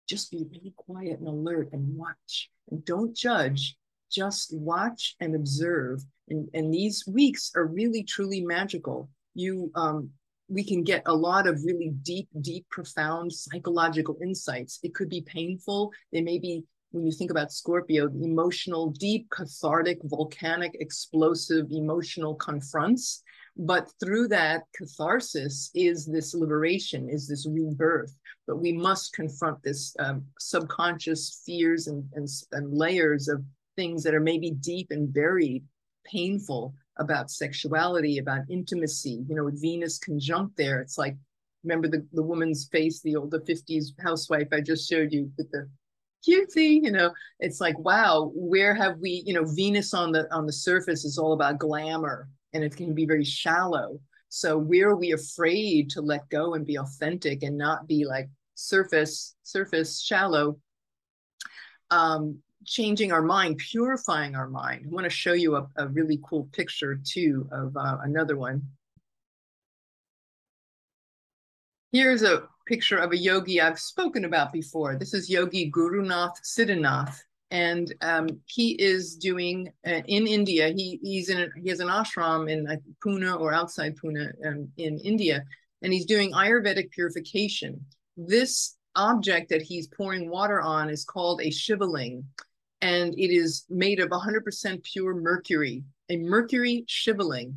Just 0.07 0.31
be 0.31 0.45
really 0.51 0.75
quiet 0.77 1.19
and 1.19 1.29
alert 1.29 1.71
and 1.73 1.97
watch, 1.97 2.51
and 2.71 2.85
don't 2.85 3.17
judge. 3.17 3.77
Just 4.15 4.55
watch 4.57 5.17
and 5.21 5.35
observe. 5.35 6.01
And, 6.29 6.49
and 6.55 6.73
these 6.73 7.05
weeks 7.07 7.53
are 7.57 7.67
really 7.67 8.03
truly 8.05 8.41
magical. 8.41 9.11
You 9.35 9.71
um, 9.75 10.11
we 10.49 10.63
can 10.63 10.85
get 10.85 11.03
a 11.07 11.15
lot 11.15 11.47
of 11.47 11.65
really 11.65 11.93
deep 12.03 12.29
deep 12.41 12.67
profound 12.71 13.33
psychological 13.33 14.17
insights. 14.23 14.79
It 14.83 14.95
could 14.95 15.09
be 15.09 15.23
painful. 15.23 15.91
They 16.13 16.21
may 16.21 16.39
be 16.39 16.65
when 16.93 17.05
you 17.05 17.13
think 17.13 17.33
about 17.33 17.53
scorpio 17.53 18.07
emotional 18.23 18.91
deep 18.91 19.29
cathartic 19.31 19.99
volcanic 20.05 20.77
explosive 20.79 21.67
emotional 21.73 22.35
confronts. 22.37 23.23
But 23.57 23.91
through 24.01 24.29
that 24.29 24.63
catharsis 24.77 25.71
is 25.75 26.07
this 26.07 26.35
liberation 26.35 27.09
is 27.09 27.27
this 27.27 27.47
rebirth. 27.47 28.17
But 28.47 28.59
we 28.59 28.73
must 28.73 29.13
confront 29.13 29.63
this 29.63 29.95
um, 29.99 30.25
subconscious 30.39 31.43
fears 31.47 31.87
and, 31.87 32.05
and, 32.15 32.29
and 32.53 32.73
layers 32.73 33.29
of 33.29 33.43
things 33.77 34.03
that 34.03 34.15
are 34.15 34.21
maybe 34.21 34.51
deep 34.51 34.89
and 34.91 35.13
buried 35.13 35.65
painful 36.05 36.75
about 36.99 37.31
sexuality, 37.31 38.19
about 38.19 38.43
intimacy. 38.51 39.25
You 39.29 39.35
know, 39.35 39.45
with 39.45 39.61
Venus 39.61 39.99
conjunct 39.99 40.57
there, 40.57 40.81
it's 40.81 40.99
like 40.99 41.17
remember 41.65 41.89
the, 41.89 42.07
the 42.13 42.23
woman's 42.23 42.69
face, 42.71 43.01
the 43.01 43.17
older 43.17 43.41
50s 43.41 43.87
housewife 44.01 44.49
I 44.53 44.61
just 44.61 44.89
showed 44.89 45.13
you 45.13 45.31
with 45.37 45.51
the 45.51 45.69
cutesy, 46.27 46.83
you 46.83 46.91
know, 46.91 47.13
it's 47.41 47.61
like, 47.61 47.79
wow, 47.79 48.31
where 48.35 48.75
have 48.75 48.99
we, 48.99 49.23
you 49.27 49.35
know, 49.35 49.45
Venus 49.45 49.95
on 49.95 50.13
the 50.13 50.33
on 50.35 50.47
the 50.47 50.53
surface 50.53 51.05
is 51.05 51.19
all 51.19 51.33
about 51.33 51.59
glamour 51.59 52.29
and 52.53 52.63
it 52.63 52.77
can 52.77 52.95
be 52.95 53.07
very 53.07 53.25
shallow. 53.25 54.01
So 54.29 54.59
where 54.59 54.89
are 54.89 54.97
we 54.97 55.13
afraid 55.13 55.91
to 55.91 56.01
let 56.01 56.29
go 56.29 56.55
and 56.55 56.67
be 56.67 56.79
authentic 56.79 57.43
and 57.43 57.57
not 57.57 57.87
be 57.87 58.05
like 58.05 58.29
surface, 58.55 59.37
surface, 59.43 60.03
shallow? 60.03 60.59
Um, 61.91 62.39
changing 62.67 63.13
our 63.13 63.23
mind, 63.23 63.59
purifying 63.59 64.35
our 64.35 64.49
mind. 64.49 64.87
I 64.87 64.95
want 64.95 65.05
to 65.05 65.11
show 65.11 65.33
you 65.33 65.57
a, 65.57 65.67
a 65.77 65.89
really 65.89 66.21
cool 66.29 66.49
picture 66.53 66.99
too 67.05 67.49
of 67.53 67.77
uh, 67.77 67.99
another 68.03 68.37
one. 68.37 68.63
Here's 71.93 72.23
a 72.23 72.49
picture 72.67 72.99
of 72.99 73.13
a 73.13 73.17
yogi 73.17 73.61
I've 73.61 73.79
spoken 73.79 74.25
about 74.25 74.53
before. 74.53 74.97
This 74.97 75.15
is 75.15 75.31
Yogi 75.31 75.71
Gurunath 75.71 76.35
Siddhanath, 76.43 77.17
and 77.51 77.95
um, 78.01 78.29
he 78.47 78.73
is 78.73 79.17
doing 79.17 79.73
uh, 79.87 80.01
in 80.07 80.27
India. 80.27 80.73
He 80.75 80.99
he's 81.03 81.29
in 81.29 81.51
he 81.63 81.69
has 81.69 81.81
an 81.81 81.89
ashram 81.89 82.51
in 82.51 82.67
uh, 82.67 82.77
Pune 83.05 83.39
or 83.39 83.53
outside 83.53 83.97
Pune 83.97 84.33
um, 84.47 84.69
in 84.77 84.99
India, 84.99 85.45
and 85.83 85.93
he's 85.93 86.07
doing 86.07 86.33
Ayurvedic 86.33 86.91
purification. 86.91 87.81
This 88.17 88.77
object 88.97 89.49
that 89.51 89.63
he's 89.63 89.87
pouring 89.89 90.31
water 90.31 90.61
on 90.61 90.89
is 90.89 91.05
called 91.05 91.41
a 91.43 91.51
shivaling 91.51 92.25
and 92.85 93.15
it 93.15 93.35
is 93.35 93.65
made 93.71 93.99
of 93.99 94.11
100% 94.11 94.83
pure 94.83 95.15
mercury, 95.15 95.83
a 96.11 96.19
mercury 96.19 96.85
shivaling. 96.87 97.57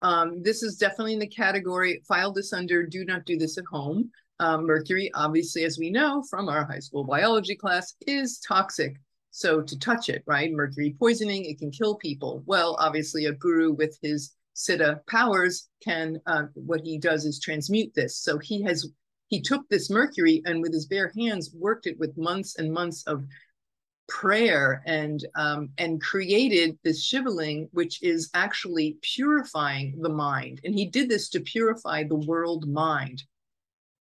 Um, 0.00 0.44
this 0.44 0.62
is 0.62 0.76
definitely 0.76 1.14
in 1.14 1.18
the 1.18 1.26
category, 1.26 2.00
file 2.06 2.32
this 2.32 2.52
under 2.52 2.86
do 2.86 3.04
not 3.04 3.26
do 3.26 3.36
this 3.36 3.58
at 3.58 3.64
home. 3.64 4.12
Um, 4.38 4.66
mercury, 4.66 5.10
obviously, 5.14 5.64
as 5.64 5.76
we 5.76 5.90
know 5.90 6.22
from 6.30 6.48
our 6.48 6.64
high 6.64 6.78
school 6.78 7.02
biology 7.02 7.56
class, 7.56 7.94
is 8.06 8.38
toxic. 8.46 8.94
So 9.32 9.60
to 9.60 9.78
touch 9.78 10.08
it, 10.08 10.22
right? 10.24 10.52
Mercury 10.52 10.94
poisoning, 10.96 11.46
it 11.46 11.58
can 11.58 11.72
kill 11.72 11.96
people. 11.96 12.44
Well, 12.46 12.76
obviously, 12.78 13.26
a 13.26 13.32
guru 13.32 13.72
with 13.72 13.98
his 14.02 14.36
siddha 14.54 15.04
powers 15.08 15.68
can, 15.82 16.20
uh, 16.26 16.44
what 16.54 16.82
he 16.82 16.96
does 16.96 17.24
is 17.24 17.40
transmute 17.40 17.92
this. 17.94 18.18
So 18.18 18.38
he 18.38 18.62
has, 18.62 18.86
he 19.26 19.40
took 19.40 19.68
this 19.68 19.90
mercury 19.90 20.42
and 20.46 20.62
with 20.62 20.72
his 20.72 20.86
bare 20.86 21.12
hands 21.18 21.52
worked 21.52 21.88
it 21.88 21.98
with 21.98 22.16
months 22.16 22.56
and 22.56 22.72
months 22.72 23.02
of 23.08 23.24
prayer 24.10 24.82
and 24.84 25.24
um, 25.36 25.70
and 25.78 26.02
created 26.02 26.78
this 26.84 27.02
shivaling, 27.02 27.68
which 27.72 28.02
is 28.02 28.28
actually 28.34 28.98
purifying 29.00 29.98
the 30.02 30.10
mind. 30.10 30.60
And 30.64 30.74
he 30.74 30.86
did 30.86 31.08
this 31.08 31.30
to 31.30 31.40
purify 31.40 32.04
the 32.04 32.16
world 32.16 32.68
mind. 32.68 33.22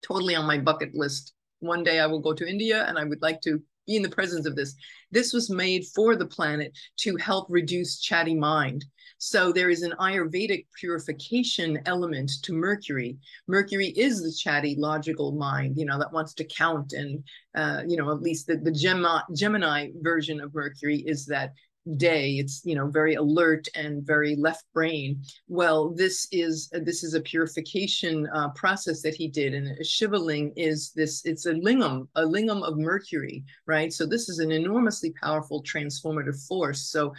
Totally 0.03 0.35
on 0.35 0.47
my 0.47 0.59
bucket 0.59 0.95
list. 0.95 1.35
One 1.61 1.85
day 1.85 2.01
I 2.01 2.07
will 2.07 2.21
go 2.21 2.33
to 2.33 2.49
India 2.49 2.85
and 2.89 2.99
I 2.99 3.05
would 3.05 3.23
like 3.23 3.41
to 3.43 3.63
be 3.87 3.97
in 3.97 4.03
the 4.03 4.09
presence 4.09 4.47
of 4.47 4.57
this. 4.57 4.75
This 5.13 5.33
was 5.33 5.51
made 5.51 5.87
for 5.95 6.17
the 6.17 6.27
planet 6.27 6.77
to 6.99 7.17
help 7.17 7.47
reduce 7.49 8.01
chatty 8.01 8.35
mind. 8.35 8.85
So 9.25 9.53
there 9.53 9.71
is 9.71 9.83
an 9.83 9.95
Ayurvedic 10.01 10.67
purification 10.77 11.79
element 11.87 12.29
to 12.43 12.53
Mercury. 12.53 13.19
Mercury 13.47 13.91
is 13.91 14.21
the 14.21 14.33
chatty, 14.33 14.75
logical 14.77 15.31
mind, 15.31 15.79
you 15.79 15.85
know, 15.85 15.97
that 15.97 16.13
wants 16.13 16.35
to 16.35 16.45
count. 16.45 16.93
And, 16.93 17.23
uh, 17.55 17.85
you 17.87 17.97
know, 17.97 18.11
at 18.11 18.21
least 18.21 18.49
the, 18.49 18.57
the 18.57 18.73
Gemini, 18.73 19.21
Gemini 19.33 19.91
version 20.01 20.41
of 20.41 20.53
Mercury 20.53 21.05
is 21.07 21.25
that 21.27 21.53
day 21.97 22.35
it's 22.35 22.63
you 22.65 22.77
know 22.77 22.87
very 22.87 23.15
alert 23.15 23.67
and 23.75 24.07
very 24.07 24.37
left 24.37 24.65
brain 24.73 25.21
well 25.49 25.91
this 25.91 26.29
is 26.31 26.71
this 26.85 27.03
is 27.03 27.15
a 27.15 27.21
purification 27.21 28.29
uh, 28.33 28.49
process 28.51 29.03
that 29.03 29.17
he 29.17 29.27
did 29.27 29.53
and 29.53 29.85
shivaling 29.85 30.53
is 30.55 30.93
this 30.95 31.25
it's 31.25 31.47
a 31.47 31.55
lingam 31.55 32.07
a 32.15 32.23
lingam 32.23 32.63
of 32.63 32.79
mercury 32.79 33.43
right 33.67 33.93
so 33.93 34.07
this 34.07 34.29
is 34.29 34.39
an 34.39 34.53
enormously 34.53 35.13
powerful 35.21 35.61
transformative 35.65 36.47
force 36.47 36.83
so 36.89 37.13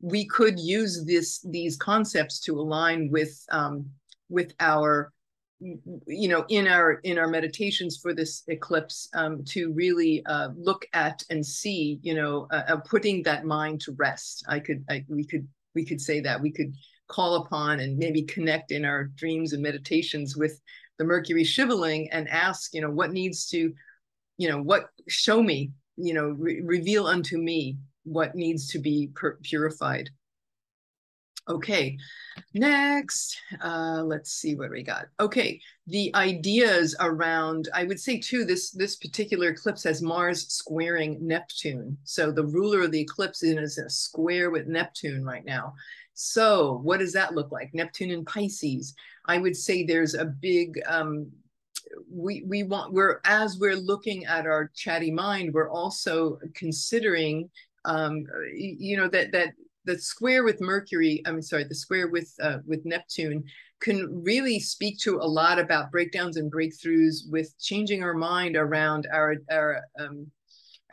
we 0.00 0.26
could 0.26 0.58
use 0.58 1.04
this 1.04 1.40
these 1.40 1.76
concepts 1.76 2.40
to 2.40 2.58
align 2.58 3.10
with 3.10 3.44
um, 3.50 3.86
with 4.28 4.54
our 4.60 5.12
you 5.60 6.28
know 6.28 6.44
in 6.48 6.68
our 6.68 6.94
in 7.02 7.18
our 7.18 7.26
meditations 7.26 7.96
for 7.96 8.14
this 8.14 8.44
eclipse 8.48 9.08
um, 9.14 9.42
to 9.44 9.72
really 9.72 10.24
uh, 10.26 10.50
look 10.56 10.86
at 10.92 11.22
and 11.30 11.44
see 11.44 11.98
you 12.02 12.14
know 12.14 12.46
uh, 12.52 12.62
uh, 12.68 12.76
putting 12.76 13.22
that 13.24 13.44
mind 13.44 13.80
to 13.80 13.92
rest. 13.92 14.44
I 14.48 14.60
could 14.60 14.84
I, 14.88 15.04
we 15.08 15.24
could 15.24 15.48
we 15.74 15.84
could 15.84 16.00
say 16.00 16.20
that. 16.20 16.40
We 16.40 16.52
could 16.52 16.74
call 17.08 17.36
upon 17.36 17.80
and 17.80 17.98
maybe 17.98 18.22
connect 18.22 18.70
in 18.70 18.84
our 18.84 19.04
dreams 19.04 19.52
and 19.52 19.62
meditations 19.62 20.36
with 20.36 20.60
the 20.98 21.04
mercury 21.04 21.44
shivaling 21.44 22.08
and 22.12 22.28
ask 22.28 22.74
you 22.74 22.80
know 22.80 22.90
what 22.90 23.12
needs 23.12 23.46
to 23.48 23.72
you 24.36 24.48
know 24.48 24.60
what 24.60 24.90
show 25.08 25.42
me 25.42 25.72
you 25.96 26.14
know 26.14 26.28
re- 26.38 26.60
reveal 26.62 27.06
unto 27.06 27.38
me 27.38 27.76
what 28.08 28.34
needs 28.34 28.68
to 28.68 28.78
be 28.78 29.10
purified 29.42 30.10
Okay, 31.48 31.96
next, 32.52 33.40
uh, 33.64 34.02
let's 34.04 34.32
see 34.32 34.54
what 34.54 34.70
we 34.70 34.82
got. 34.82 35.06
Okay, 35.18 35.58
the 35.86 36.14
ideas 36.14 36.94
around, 37.00 37.68
I 37.72 37.84
would 37.84 37.98
say 37.98 38.18
too, 38.18 38.44
this, 38.44 38.70
this 38.70 38.96
particular 38.96 39.48
eclipse 39.48 39.84
has 39.84 40.02
Mars 40.02 40.46
squaring 40.48 41.16
Neptune. 41.26 41.96
So 42.04 42.30
the 42.30 42.44
ruler 42.44 42.82
of 42.82 42.92
the 42.92 43.00
eclipse 43.00 43.42
is 43.42 43.78
in 43.78 43.84
a 43.84 43.90
square 43.90 44.50
with 44.50 44.66
Neptune 44.66 45.24
right 45.24 45.44
now. 45.44 45.72
So 46.12 46.80
what 46.82 46.98
does 46.98 47.14
that 47.14 47.34
look 47.34 47.50
like? 47.50 47.72
Neptune 47.72 48.10
in 48.10 48.26
Pisces. 48.26 48.94
I 49.24 49.38
would 49.38 49.56
say 49.56 49.84
there's 49.84 50.14
a 50.14 50.26
big, 50.26 50.78
um, 50.86 51.30
we, 52.12 52.42
we 52.46 52.64
want, 52.64 52.92
we're, 52.92 53.20
as 53.24 53.58
we're 53.58 53.76
looking 53.76 54.26
at 54.26 54.44
our 54.44 54.70
chatty 54.74 55.10
mind, 55.10 55.54
we're 55.54 55.70
also 55.70 56.38
considering 56.54 57.48
um, 57.88 58.24
you 58.54 58.96
know 58.96 59.08
that 59.08 59.32
that 59.32 59.54
the 59.84 59.98
square 59.98 60.44
with 60.44 60.60
Mercury, 60.60 61.22
I'm 61.24 61.40
sorry, 61.40 61.64
the 61.64 61.74
square 61.74 62.08
with 62.08 62.32
uh, 62.42 62.58
with 62.66 62.84
Neptune 62.84 63.44
can 63.80 64.22
really 64.22 64.60
speak 64.60 64.98
to 64.98 65.16
a 65.16 65.26
lot 65.40 65.58
about 65.58 65.90
breakdowns 65.90 66.36
and 66.36 66.52
breakthroughs 66.52 67.30
with 67.30 67.58
changing 67.58 68.02
our 68.02 68.14
mind 68.14 68.56
around 68.56 69.08
our 69.12 69.36
our 69.50 69.80
um, 69.98 70.30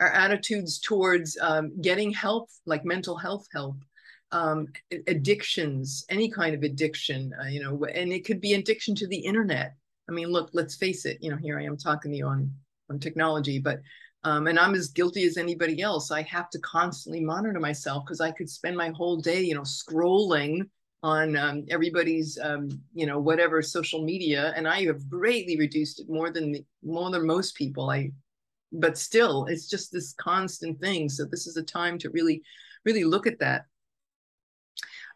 our 0.00 0.08
attitudes 0.08 0.78
towards 0.78 1.38
um, 1.40 1.78
getting 1.80 2.12
help, 2.12 2.48
like 2.64 2.84
mental 2.84 3.16
health 3.16 3.46
help, 3.52 3.76
um, 4.32 4.66
addictions, 5.06 6.04
any 6.08 6.30
kind 6.30 6.54
of 6.54 6.62
addiction, 6.62 7.32
uh, 7.40 7.48
you 7.48 7.62
know, 7.62 7.84
and 7.84 8.12
it 8.12 8.24
could 8.24 8.40
be 8.40 8.54
addiction 8.54 8.94
to 8.94 9.06
the 9.06 9.18
internet. 9.18 9.74
I 10.08 10.12
mean, 10.12 10.28
look, 10.28 10.50
let's 10.52 10.76
face 10.76 11.04
it. 11.04 11.18
You 11.20 11.30
know, 11.30 11.36
here 11.36 11.58
I 11.58 11.64
am 11.64 11.76
talking 11.76 12.12
to 12.12 12.16
you 12.16 12.26
on 12.26 12.50
on 12.88 12.98
technology, 12.98 13.58
but 13.58 13.80
um, 14.26 14.48
and 14.48 14.58
I'm 14.58 14.74
as 14.74 14.88
guilty 14.88 15.24
as 15.24 15.36
anybody 15.36 15.80
else. 15.80 16.10
I 16.10 16.22
have 16.22 16.50
to 16.50 16.58
constantly 16.58 17.20
monitor 17.20 17.60
myself 17.60 18.04
because 18.04 18.20
I 18.20 18.32
could 18.32 18.50
spend 18.50 18.76
my 18.76 18.88
whole 18.88 19.18
day, 19.18 19.40
you 19.40 19.54
know, 19.54 19.60
scrolling 19.60 20.68
on 21.04 21.36
um, 21.36 21.64
everybody's, 21.70 22.36
um, 22.42 22.68
you 22.92 23.06
know, 23.06 23.20
whatever 23.20 23.62
social 23.62 24.02
media, 24.02 24.52
and 24.56 24.66
I 24.66 24.82
have 24.86 25.08
greatly 25.08 25.56
reduced 25.56 26.00
it 26.00 26.10
more 26.10 26.32
than 26.32 26.56
more 26.82 27.08
than 27.12 27.24
most 27.24 27.54
people. 27.54 27.88
I, 27.88 28.10
but 28.72 28.98
still, 28.98 29.44
it's 29.44 29.68
just 29.68 29.92
this 29.92 30.12
constant 30.14 30.80
thing. 30.80 31.08
So 31.08 31.24
this 31.24 31.46
is 31.46 31.56
a 31.56 31.62
time 31.62 31.96
to 31.98 32.10
really, 32.10 32.42
really 32.84 33.04
look 33.04 33.28
at 33.28 33.38
that. 33.38 33.66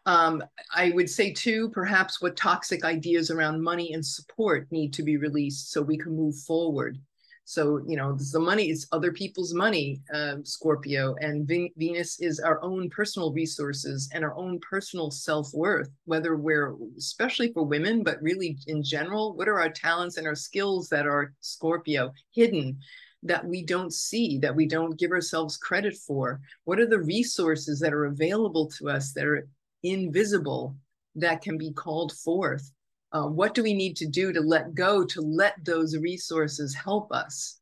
Um, 0.05 0.41
I 0.73 0.91
would 0.91 1.09
say 1.09 1.33
too, 1.33 1.67
perhaps 1.71 2.21
what 2.21 2.37
toxic 2.37 2.85
ideas 2.85 3.29
around 3.29 3.61
money 3.61 3.91
and 3.93 4.05
support 4.05 4.71
need 4.71 4.93
to 4.93 5.03
be 5.03 5.17
released 5.17 5.73
so 5.73 5.81
we 5.81 5.97
can 5.97 6.15
move 6.15 6.37
forward. 6.47 6.97
So, 7.45 7.81
you 7.85 7.97
know, 7.97 8.17
the 8.31 8.39
money 8.39 8.69
is 8.69 8.87
other 8.91 9.11
people's 9.11 9.53
money, 9.53 10.01
uh, 10.13 10.37
Scorpio, 10.43 11.15
and 11.19 11.47
Venus 11.47 12.19
is 12.19 12.39
our 12.39 12.63
own 12.63 12.89
personal 12.89 13.33
resources 13.33 14.09
and 14.13 14.23
our 14.23 14.35
own 14.35 14.59
personal 14.59 15.11
self 15.11 15.49
worth, 15.53 15.89
whether 16.05 16.37
we're, 16.37 16.75
especially 16.97 17.51
for 17.51 17.63
women, 17.63 18.03
but 18.03 18.21
really 18.21 18.57
in 18.67 18.83
general, 18.83 19.35
what 19.35 19.49
are 19.49 19.59
our 19.59 19.69
talents 19.69 20.17
and 20.17 20.27
our 20.27 20.35
skills 20.35 20.87
that 20.89 21.05
are 21.05 21.33
Scorpio 21.41 22.13
hidden? 22.31 22.79
that 23.23 23.45
we 23.45 23.63
don't 23.63 23.93
see, 23.93 24.39
that 24.39 24.55
we 24.55 24.65
don't 24.65 24.97
give 24.97 25.11
ourselves 25.11 25.57
credit 25.57 25.95
for? 25.95 26.41
What 26.63 26.79
are 26.79 26.87
the 26.87 27.01
resources 27.01 27.79
that 27.79 27.93
are 27.93 28.05
available 28.05 28.67
to 28.79 28.89
us 28.89 29.13
that 29.13 29.25
are 29.25 29.47
invisible 29.83 30.75
that 31.15 31.41
can 31.41 31.57
be 31.57 31.71
called 31.71 32.13
forth? 32.13 32.71
Uh, 33.13 33.27
what 33.27 33.53
do 33.53 33.63
we 33.63 33.73
need 33.73 33.95
to 33.97 34.07
do 34.07 34.31
to 34.31 34.39
let 34.39 34.73
go 34.73 35.03
to 35.05 35.21
let 35.21 35.55
those 35.65 35.97
resources 35.97 36.73
help 36.73 37.11
us? 37.11 37.59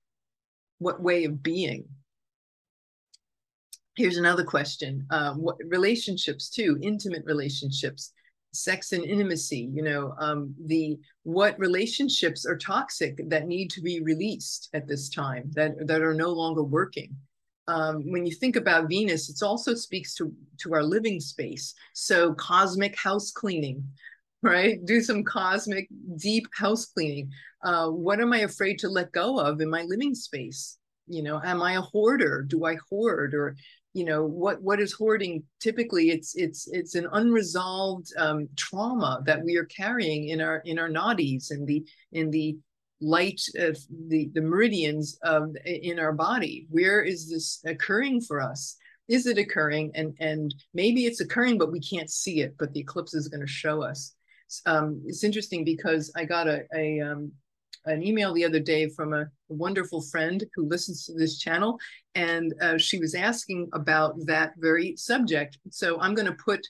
What 0.78 1.02
way 1.02 1.26
of 1.26 1.42
being? 1.42 1.86
Here's 3.96 4.18
another 4.18 4.44
question. 4.44 5.06
Um, 5.10 5.42
what 5.42 5.58
relationships 5.66 6.50
too, 6.50 6.78
intimate 6.82 7.26
relationships, 7.26 8.14
sex 8.54 8.94
and 8.94 9.04
intimacy, 9.04 9.70
you 9.74 9.84
know, 9.84 10.14
um, 10.20 10.56
the 10.66 10.98
what 11.24 11.60
relationships 11.60 12.46
are 12.46 12.58
toxic 12.58 13.20
that 13.30 13.48
need 13.48 13.70
to 13.72 13.82
be 13.82 14.02
released 14.02 14.70
at 14.74 14.88
this 14.88 15.10
time 15.10 15.52
that, 15.54 15.86
that 15.88 16.02
are 16.02 16.14
no 16.14 16.30
longer 16.30 16.64
working. 16.64 17.16
Um, 17.68 18.10
when 18.10 18.26
you 18.26 18.34
think 18.34 18.56
about 18.56 18.90
Venus, 18.90 19.30
it 19.30 19.46
also 19.46 19.76
speaks 19.76 20.16
to, 20.16 20.34
to 20.62 20.74
our 20.74 20.82
living 20.82 21.20
space. 21.20 21.76
So 21.94 22.34
cosmic 22.34 22.98
house 22.98 23.32
cleaning, 23.32 23.84
right? 24.41 24.84
Do 24.86 25.02
some 25.02 25.23
cosmic, 25.23 25.88
deep 26.17 26.47
house 26.54 26.86
cleaning. 26.86 27.32
Uh, 27.63 27.89
what 27.89 28.21
am 28.21 28.34
I 28.34 28.39
afraid 28.39 28.80
to 28.80 28.89
let 28.89 29.12
go 29.12 29.39
of 29.39 29.62
in 29.62 29.69
my 29.69 29.84
living 29.84 30.15
space? 30.15 30.78
You 31.08 31.23
know, 31.23 31.41
am 31.43 31.62
I 31.62 31.73
a 31.73 31.82
hoarder? 31.82 32.43
Do 32.47 32.65
I 32.65 32.78
hoard 32.89 33.34
or 33.34 33.56
you 33.93 34.06
know 34.06 34.23
what 34.23 34.62
what 34.62 34.80
is 34.80 34.93
hoarding 34.93 35.43
typically 35.60 36.12
it's 36.12 36.36
it's 36.36 36.67
it's 36.71 36.95
an 36.95 37.08
unresolved 37.12 38.08
um, 38.17 38.47
trauma 38.56 39.21
that 39.25 39.43
we 39.43 39.58
are 39.58 39.65
carrying 39.65 40.30
in 40.30 40.41
our 40.41 40.58
in 40.65 40.78
our 40.78 40.89
nadis 40.89 41.49
and 41.49 41.67
the 41.67 41.84
in 42.12 42.30
the 42.30 42.56
light 43.02 43.41
of 43.56 43.78
the 44.08 44.30
the 44.34 44.41
meridians 44.41 45.17
of 45.23 45.56
in 45.65 45.97
our 45.99 46.13
body 46.13 46.67
where 46.69 47.02
is 47.02 47.30
this 47.30 47.62
occurring 47.65 48.21
for 48.21 48.41
us 48.41 48.78
is 49.08 49.25
it 49.25 49.38
occurring 49.38 49.91
and 49.95 50.13
and 50.19 50.54
maybe 50.73 51.06
it's 51.06 51.21
occurring 51.21 51.58
but 51.58 51.71
we 51.71 51.80
can't 51.80 52.12
see 52.12 52.41
it 52.41 52.54
but 52.60 52.71
the 52.73 52.80
eclipse 52.80 53.15
is 53.15 53.28
going 53.28 53.41
to 53.41 53.47
show 53.47 53.82
us 53.82 54.13
um, 54.66 55.02
it's 55.06 55.24
interesting 55.24 55.64
because 55.64 56.12
I 56.16 56.26
got 56.26 56.48
a, 56.48 56.64
a 56.74 57.02
um, 57.02 57.32
an 57.86 58.04
email 58.04 58.34
the 58.34 58.46
other 58.46 58.60
day 58.60 58.90
from 58.90 59.14
a, 59.14 59.22
a, 59.22 59.54
wonderful 59.54 60.02
friend 60.02 60.44
who 60.54 60.68
listens 60.68 61.06
to 61.06 61.14
this 61.14 61.38
channel, 61.38 61.80
and 62.16 62.54
uh, 62.62 62.78
she 62.78 63.00
was 63.00 63.16
asking 63.16 63.70
about 63.74 64.16
that 64.26 64.54
very 64.58 64.96
subject. 64.96 65.58
So 65.70 66.00
I'm 66.00 66.16
going 66.16 66.28
to 66.28 66.38
put. 66.44 66.66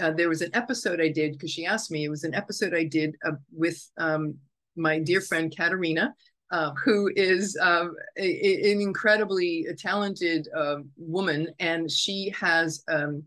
Uh, 0.00 0.12
there 0.12 0.28
was 0.28 0.42
an 0.42 0.50
episode 0.54 1.00
I 1.00 1.08
did 1.08 1.32
because 1.32 1.50
she 1.50 1.66
asked 1.66 1.90
me. 1.90 2.04
It 2.04 2.08
was 2.08 2.24
an 2.24 2.34
episode 2.34 2.72
I 2.72 2.84
did 2.84 3.16
uh, 3.26 3.32
with 3.52 3.78
um, 3.98 4.36
my 4.76 5.00
dear 5.00 5.20
friend 5.20 5.52
Katerina, 5.54 6.14
uh, 6.52 6.72
who 6.84 7.10
is 7.16 7.58
uh, 7.60 7.88
a, 8.16 8.72
an 8.72 8.80
incredibly 8.80 9.66
talented 9.76 10.48
uh, 10.56 10.76
woman, 10.96 11.48
and 11.58 11.90
she 11.90 12.32
has 12.38 12.84
um, 12.88 13.24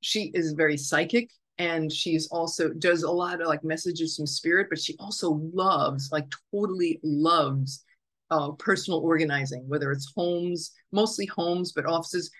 she 0.00 0.30
is 0.34 0.52
very 0.52 0.76
psychic 0.76 1.30
and 1.58 1.92
she's 1.92 2.28
also 2.28 2.70
does 2.70 3.02
a 3.02 3.10
lot 3.10 3.40
of 3.40 3.48
like 3.48 3.64
messages 3.64 4.16
from 4.16 4.26
spirit 4.26 4.68
but 4.70 4.78
she 4.78 4.96
also 4.98 5.40
loves 5.52 6.10
like 6.12 6.26
totally 6.52 7.00
loves 7.02 7.84
uh, 8.30 8.50
personal 8.52 9.00
organizing 9.00 9.66
whether 9.68 9.90
it's 9.90 10.12
homes 10.14 10.72
mostly 10.92 11.26
homes 11.26 11.72
but 11.72 11.86
offices 11.86 12.30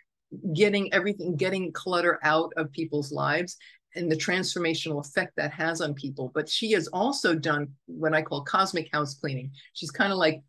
getting 0.54 0.92
everything 0.92 1.37
getting 1.37 1.72
clutter 1.72 2.18
out 2.22 2.52
of 2.57 2.70
people's 2.72 3.11
lives 3.12 3.57
and 3.94 4.11
the 4.11 4.16
transformational 4.16 5.00
effect 5.00 5.33
that 5.37 5.52
has 5.52 5.81
on 5.81 5.94
people. 5.94 6.31
But 6.35 6.48
she 6.48 6.72
has 6.72 6.88
also 6.88 7.35
done 7.35 7.68
what 7.87 8.14
i 8.14 8.22
call 8.22 8.44
cosmic 8.44 8.88
house 8.92 9.14
cleaning. 9.14 9.50
She's 9.72 9.90
kind 9.90 10.12
of 10.12 10.18
like 10.18 10.42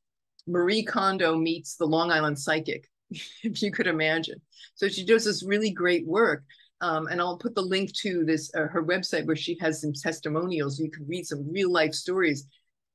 marie 0.48 0.84
kondo 0.84 1.36
meets 1.36 1.76
the 1.76 1.86
long 1.86 2.12
island 2.12 2.40
psychic 2.40 2.88
if 3.12 3.62
you 3.62 3.72
could 3.72 3.88
imagine. 3.88 4.42
So 4.76 4.88
she 4.88 5.06
does 5.06 5.26
this 5.26 5.44
really 5.44 5.72
great 5.72 6.06
work 6.06 6.44
um, 6.82 7.08
and 7.08 7.20
I'll 7.20 7.38
put 7.38 7.56
the 7.56 7.62
link 7.62 7.94
to 7.98 8.24
this 8.24 8.52
uh, 8.56 8.68
her 8.68 8.84
website 8.84 9.26
where 9.26 9.36
she 9.36 9.58
has 9.60 9.82
some 9.82 9.94
testimonials. 9.94 10.80
You 10.80 10.90
can 10.90 11.06
read 11.08 11.26
some 11.26 11.52
real 11.52 11.72
life 11.72 11.94
stories. 11.94 12.48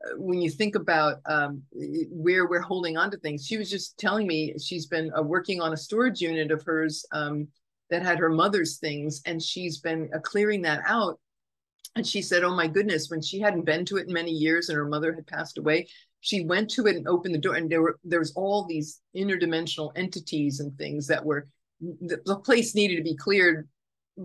Uh, 0.05 0.19
when 0.19 0.41
you 0.41 0.51
think 0.51 0.75
about 0.75 1.19
um, 1.27 1.63
where 2.11 2.47
we're 2.47 2.61
holding 2.61 2.97
on 2.97 3.11
to 3.11 3.19
things, 3.19 3.47
she 3.47 3.59
was 3.59 3.71
just 3.71 3.99
telling 3.99 4.27
me 4.27 4.55
she's 4.59 4.87
been 4.87 5.11
uh, 5.17 5.23
working 5.23 5.61
on 5.61 5.73
a 5.73 5.77
storage 5.77 6.21
unit 6.21 6.51
of 6.51 6.63
hers 6.63 7.05
um, 7.13 7.47
that 7.91 8.03
had 8.03 8.19
her 8.19 8.31
mother's 8.31 8.79
things, 8.79 9.21
and 9.27 9.43
she's 9.43 9.79
been 9.79 10.09
uh, 10.15 10.19
clearing 10.21 10.63
that 10.63 10.81
out. 10.87 11.21
And 11.97 12.07
she 12.07 12.23
said, 12.23 12.43
"Oh 12.43 12.55
my 12.55 12.67
goodness!" 12.67 13.11
When 13.11 13.21
she 13.21 13.39
hadn't 13.39 13.67
been 13.67 13.85
to 13.87 13.99
it 13.99 14.09
in 14.09 14.15
many 14.15 14.33
years, 14.33 14.69
and 14.69 14.77
her 14.77 14.89
mother 14.89 15.13
had 15.13 15.27
passed 15.27 15.59
away, 15.59 15.89
she 16.21 16.47
went 16.47 16.71
to 16.71 16.87
it 16.87 16.97
and 16.97 17.07
opened 17.07 17.35
the 17.35 17.39
door, 17.39 17.55
and 17.55 17.71
there 17.71 17.83
were 17.83 17.99
there 18.03 18.19
was 18.19 18.33
all 18.33 18.65
these 18.65 19.03
interdimensional 19.15 19.93
entities 19.95 20.61
and 20.61 20.77
things 20.79 21.07
that 21.09 21.23
were 21.23 21.49
the, 21.81 22.19
the 22.25 22.37
place 22.37 22.75
needed 22.75 22.97
to 22.97 23.03
be 23.03 23.15
cleared 23.15 23.69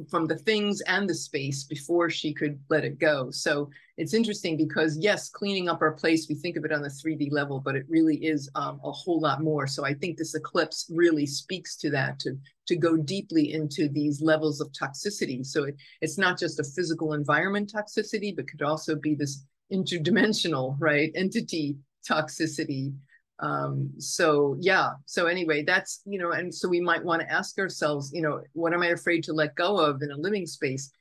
from 0.10 0.28
the 0.28 0.38
things 0.38 0.82
and 0.82 1.10
the 1.10 1.16
space 1.16 1.64
before 1.64 2.10
she 2.10 2.34
could 2.34 2.60
let 2.70 2.86
it 2.86 3.00
go. 3.00 3.32
So 3.32 3.70
it's 3.98 4.14
interesting 4.14 4.56
because 4.56 4.98
yes, 4.98 5.30
cleaning 5.30 5.68
up 5.68 5.82
our 5.82 5.94
place, 5.94 6.28
we 6.30 6.36
think 6.36 6.58
of 6.58 6.66
it 6.66 6.72
on 6.72 6.84
the 6.84 6.90
3D 6.90 7.32
level, 7.32 7.60
but 7.60 7.76
it 7.76 7.86
really 7.90 8.18
is 8.18 8.50
um, 8.56 8.80
a 8.84 8.92
whole 8.92 9.20
lot 9.20 9.42
more. 9.42 9.66
So 9.66 9.86
I 9.86 9.94
think 9.94 10.18
this 10.18 10.36
eclipse 10.36 10.90
really 10.94 11.26
speaks 11.26 11.76
to 11.78 11.90
that, 11.92 12.20
to, 12.20 12.38
to 12.68 12.76
go 12.76 12.98
deeply 12.98 13.54
into 13.54 13.90
these 13.90 14.22
levels 14.22 14.62
of 14.62 14.72
toxicity. 14.72 15.46
So 15.46 15.66
it, 15.66 15.76
it's 16.02 16.18
not 16.18 16.38
just 16.38 16.60
a 16.60 16.64
physical 16.64 17.14
environment 17.14 17.72
toxicity, 17.74 18.36
but 18.36 18.48
could 18.48 18.62
also 18.62 18.96
be 18.96 19.16
this 19.16 19.44
interdimensional, 19.74 20.76
right, 20.80 21.12
entity 21.16 21.78
toxicity 22.08 22.94
um 23.42 23.90
so 23.98 24.58
yeah 24.60 24.92
so 25.06 25.28
anyway 25.28 25.64
that's 25.64 26.02
you 26.06 26.20
know 26.20 26.32
and 26.32 26.54
so 26.54 26.68
we 26.68 26.82
might 26.82 27.04
want 27.04 27.22
to 27.22 27.32
ask 27.32 27.58
ourselves 27.58 28.12
you 28.14 28.22
know 28.22 28.42
what 28.54 28.74
am 28.74 28.82
i 28.82 28.88
afraid 28.88 29.24
to 29.24 29.34
let 29.34 29.56
go 29.56 29.78
of 29.78 30.02
in 30.02 30.12
a 30.12 30.18
living 30.18 30.46
space? 30.46 30.92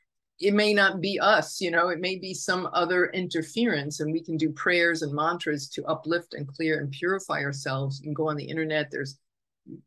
It 0.40 0.54
may 0.54 0.72
not 0.72 1.00
be 1.00 1.18
us 1.18 1.60
you 1.60 1.72
know 1.72 1.88
it 1.88 1.98
may 1.98 2.16
be 2.16 2.32
some 2.32 2.68
other 2.72 3.06
interference 3.06 3.98
and 3.98 4.12
we 4.12 4.22
can 4.22 4.36
do 4.36 4.50
prayers 4.50 5.02
and 5.02 5.12
mantras 5.12 5.68
to 5.70 5.84
uplift 5.86 6.34
and 6.34 6.46
clear 6.46 6.78
and 6.78 6.92
purify 6.92 7.42
ourselves. 7.42 7.98
Can 7.98 8.14
go 8.14 8.28
on 8.28 8.36
the 8.36 8.44
internet 8.44 8.88
there's 8.92 9.18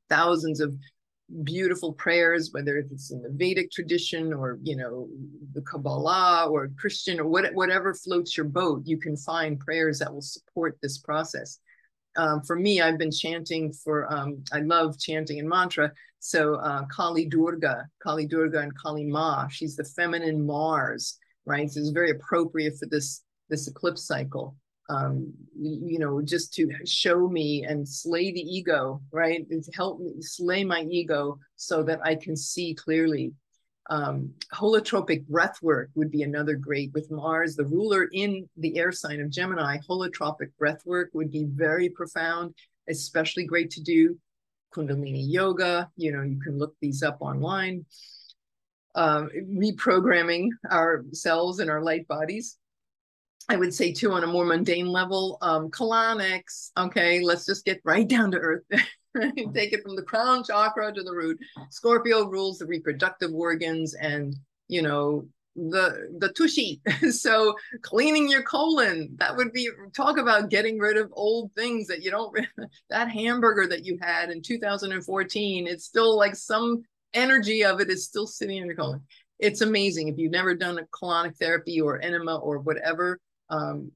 thousands 0.10 0.60
of 0.60 0.76
beautiful 1.44 1.94
prayers 1.94 2.50
whether 2.52 2.78
it's 2.78 3.12
in 3.12 3.22
the 3.22 3.30
vedic 3.30 3.72
tradition 3.72 4.34
or 4.34 4.60
you 4.62 4.76
know 4.76 5.08
the 5.54 5.62
kabbalah 5.62 6.48
or 6.50 6.70
christian 6.78 7.20
or 7.20 7.28
what, 7.28 7.54
whatever 7.54 7.94
floats 7.94 8.36
your 8.36 8.46
boat 8.46 8.82
you 8.86 8.98
can 8.98 9.16
find 9.16 9.60
prayers 9.60 10.00
that 10.00 10.14
will 10.14 10.22
support 10.22 10.78
this 10.82 10.98
process 10.98 11.60
um, 12.18 12.42
for 12.42 12.56
me, 12.56 12.82
I've 12.82 12.98
been 12.98 13.12
chanting 13.12 13.72
for, 13.72 14.12
um, 14.14 14.44
I 14.52 14.60
love 14.60 15.00
chanting 15.00 15.38
in 15.38 15.48
mantra. 15.48 15.92
So 16.20 16.56
uh, 16.56 16.86
Kali 16.86 17.26
Durga, 17.26 17.88
Kali 18.04 18.26
Durga 18.26 18.60
and 18.60 18.78
Kali 18.78 19.06
Ma, 19.06 19.48
she's 19.48 19.76
the 19.76 19.84
feminine 19.84 20.46
Mars, 20.46 21.18
right? 21.46 21.70
So 21.70 21.80
it's 21.80 21.90
very 21.90 22.12
appropriate 22.12 22.78
for 22.78 22.88
this, 22.88 23.24
this 23.50 23.68
eclipse 23.68 24.06
cycle. 24.06 24.56
Um, 24.90 25.32
you 25.58 26.00
know, 26.00 26.22
just 26.22 26.54
to 26.56 26.70
show 26.86 27.30
me 27.30 27.64
and 27.64 27.88
slay 27.88 28.34
the 28.34 28.42
ego, 28.42 29.02
right? 29.14 29.48
To 29.50 29.72
help 29.74 30.02
me 30.02 30.16
slay 30.20 30.66
my 30.66 30.82
ego 30.82 31.40
so 31.56 31.82
that 31.84 32.02
I 32.04 32.16
can 32.16 32.36
see 32.36 32.74
clearly 32.74 33.32
um, 33.90 34.34
holotropic 34.54 35.28
breath 35.28 35.62
work 35.62 35.90
would 35.96 36.12
be 36.12 36.24
another 36.24 36.56
great 36.56 36.94
with 36.94 37.10
Mars, 37.12 37.56
the 37.56 37.66
ruler 37.66 38.08
in 38.14 38.48
the 38.58 38.78
air 38.78 38.92
sign 38.92 39.20
of 39.20 39.30
Gemini. 39.30 39.78
Holotropic 39.90 40.52
breath 40.58 40.86
work 40.86 41.10
would 41.14 41.32
be 41.32 41.46
very 41.46 41.90
profound, 41.90 42.54
especially 42.90 43.46
great 43.46 43.72
to 43.72 43.82
do. 43.82 44.18
Kundalini 44.74 45.26
yoga, 45.28 45.90
you 45.98 46.12
know, 46.12 46.22
you 46.22 46.40
can 46.40 46.58
look 46.58 46.76
these 46.80 47.04
up 47.04 47.18
online. 47.22 47.86
Um, 48.94 49.30
reprogramming 49.36 50.50
ourselves 50.70 51.60
and 51.60 51.70
our 51.70 51.82
light 51.82 52.08
bodies. 52.08 52.58
I 53.50 53.56
would 53.56 53.74
say 53.74 53.92
too, 53.92 54.12
on 54.12 54.24
a 54.24 54.28
more 54.28 54.46
mundane 54.46 54.88
level, 54.88 55.38
um, 55.42 55.70
colonics. 55.70 56.72
Okay, 56.78 57.22
let's 57.22 57.46
just 57.46 57.66
get 57.66 57.82
right 57.84 58.08
down 58.08 58.32
to 58.32 58.38
earth. 58.38 58.64
Take 59.54 59.74
it 59.74 59.84
from 59.84 59.96
the 59.96 60.04
crown 60.04 60.44
chakra 60.44 60.94
to 60.94 61.04
the 61.04 61.14
root. 61.14 61.40
Scorpio 61.70 62.26
rules 62.26 62.60
the 62.60 62.66
reproductive 62.66 63.34
organs 63.34 63.94
and, 63.94 64.36
you 64.68 64.82
know, 64.82 65.26
the 65.56 66.10
the 66.18 66.30
tushy. 66.30 66.82
so 67.12 67.56
cleaning 67.82 68.30
your 68.30 68.44
colon, 68.44 69.16
that 69.18 69.36
would 69.36 69.52
be 69.52 69.70
talk 69.96 70.18
about 70.18 70.50
getting 70.50 70.80
rid 70.80 70.98
of 70.98 71.12
old 71.14 71.52
things 71.56 71.88
that 71.88 72.02
you 72.02 72.12
don't 72.12 72.38
that 72.90 73.10
hamburger 73.10 73.68
that 73.68 73.86
you 73.86 73.98
had 74.02 74.30
in 74.30 74.42
2014, 74.42 75.68
it's 75.68 75.86
still 75.86 76.16
like 76.18 76.36
some 76.36 76.84
energy 77.14 77.64
of 77.64 77.82
it 77.82 77.90
is 77.90 78.06
still 78.06 78.28
sitting 78.28 78.58
in 78.58 78.66
your 78.66 78.76
colon. 78.76 79.02
It's 79.40 79.62
amazing. 79.62 80.08
If 80.08 80.18
you've 80.18 80.32
never 80.32 80.56
done 80.56 80.78
a 80.78 80.86
colonic 80.86 81.36
therapy 81.38 81.82
or 81.82 82.02
enema 82.02 82.38
or 82.38 82.60
whatever, 82.60 83.20
um, 83.50 83.92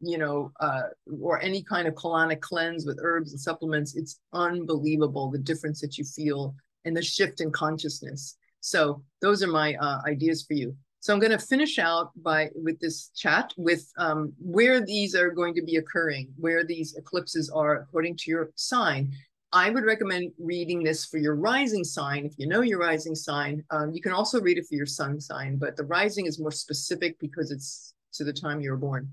you 0.00 0.18
know, 0.18 0.52
uh, 0.60 0.82
or 1.20 1.40
any 1.42 1.62
kind 1.62 1.86
of 1.86 1.94
colonic 1.94 2.40
cleanse 2.40 2.86
with 2.86 2.98
herbs 3.02 3.32
and 3.32 3.40
supplements, 3.40 3.96
it's 3.96 4.20
unbelievable 4.32 5.30
the 5.30 5.38
difference 5.38 5.80
that 5.80 5.98
you 5.98 6.04
feel 6.04 6.54
and 6.84 6.96
the 6.96 7.02
shift 7.02 7.40
in 7.40 7.50
consciousness. 7.50 8.36
So 8.60 9.02
those 9.20 9.42
are 9.42 9.48
my 9.48 9.74
uh, 9.74 10.00
ideas 10.06 10.44
for 10.44 10.54
you. 10.54 10.74
So 11.00 11.14
I'm 11.14 11.20
going 11.20 11.32
to 11.32 11.38
finish 11.38 11.78
out 11.78 12.10
by 12.22 12.50
with 12.54 12.78
this 12.78 13.08
chat 13.16 13.54
with 13.56 13.90
um, 13.96 14.34
where 14.38 14.84
these 14.84 15.14
are 15.14 15.30
going 15.30 15.54
to 15.54 15.62
be 15.62 15.76
occurring, 15.76 16.28
where 16.36 16.62
these 16.62 16.94
eclipses 16.94 17.48
are 17.48 17.76
according 17.76 18.16
to 18.18 18.30
your 18.30 18.50
sign. 18.56 19.12
I 19.52 19.70
would 19.70 19.84
recommend 19.84 20.32
reading 20.38 20.82
this 20.82 21.06
for 21.06 21.16
your 21.16 21.34
rising 21.34 21.84
sign. 21.84 22.26
If 22.26 22.34
you 22.36 22.46
know 22.46 22.60
your 22.60 22.78
rising 22.78 23.14
sign, 23.14 23.64
um, 23.70 23.92
you 23.92 24.02
can 24.02 24.12
also 24.12 24.40
read 24.40 24.58
it 24.58 24.66
for 24.68 24.74
your 24.74 24.86
sun 24.86 25.20
sign, 25.20 25.56
but 25.56 25.74
the 25.74 25.84
rising 25.84 26.26
is 26.26 26.38
more 26.38 26.52
specific 26.52 27.18
because 27.18 27.50
it's 27.50 27.94
to 28.12 28.24
the 28.24 28.32
time 28.32 28.60
you 28.60 28.70
were 28.70 28.76
born. 28.76 29.10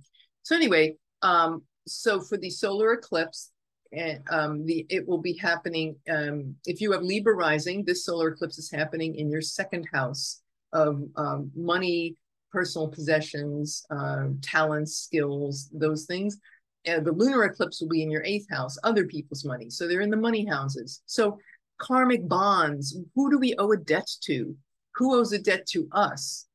So 0.48 0.56
anyway, 0.56 0.96
um, 1.24 1.64
so 1.88 2.22
for 2.22 2.38
the 2.38 2.50
solar 2.50 2.94
eclipse, 2.94 3.52
and 3.92 4.22
um, 4.32 4.66
the 4.66 4.86
it 4.90 5.06
will 5.06 5.18
be 5.18 5.36
happening 5.36 5.98
um, 6.10 6.56
if 6.66 6.80
you 6.80 6.94
have 6.94 7.02
Libra 7.02 7.36
rising. 7.36 7.84
This 7.84 8.06
solar 8.06 8.30
eclipse 8.30 8.58
is 8.58 8.72
happening 8.72 9.16
in 9.16 9.30
your 9.30 9.42
second 9.42 9.86
house 9.92 10.40
of 10.72 11.04
um, 11.18 11.52
money, 11.54 12.16
personal 12.50 12.88
possessions, 12.88 13.86
uh, 13.92 14.28
talents, 14.42 14.96
skills, 14.96 15.70
those 15.74 16.06
things. 16.06 16.38
The 16.86 17.12
lunar 17.12 17.44
eclipse 17.44 17.82
will 17.82 17.90
be 17.90 18.02
in 18.02 18.10
your 18.10 18.24
eighth 18.24 18.50
house, 18.50 18.78
other 18.86 19.06
people's 19.06 19.44
money. 19.44 19.70
So 19.70 19.86
they're 19.86 20.00
in 20.00 20.10
the 20.10 20.16
money 20.16 20.46
houses. 20.46 21.02
So 21.08 21.40
karmic 21.78 22.26
bonds. 22.26 22.98
Who 23.16 23.30
do 23.30 23.38
we 23.38 23.54
owe 23.58 23.74
a 23.74 23.78
debt 23.78 24.10
to? 24.22 24.56
Who 24.96 25.14
owes 25.14 25.34
a 25.34 25.40
debt 25.40 25.66
to 25.72 25.90
us? 25.92 26.46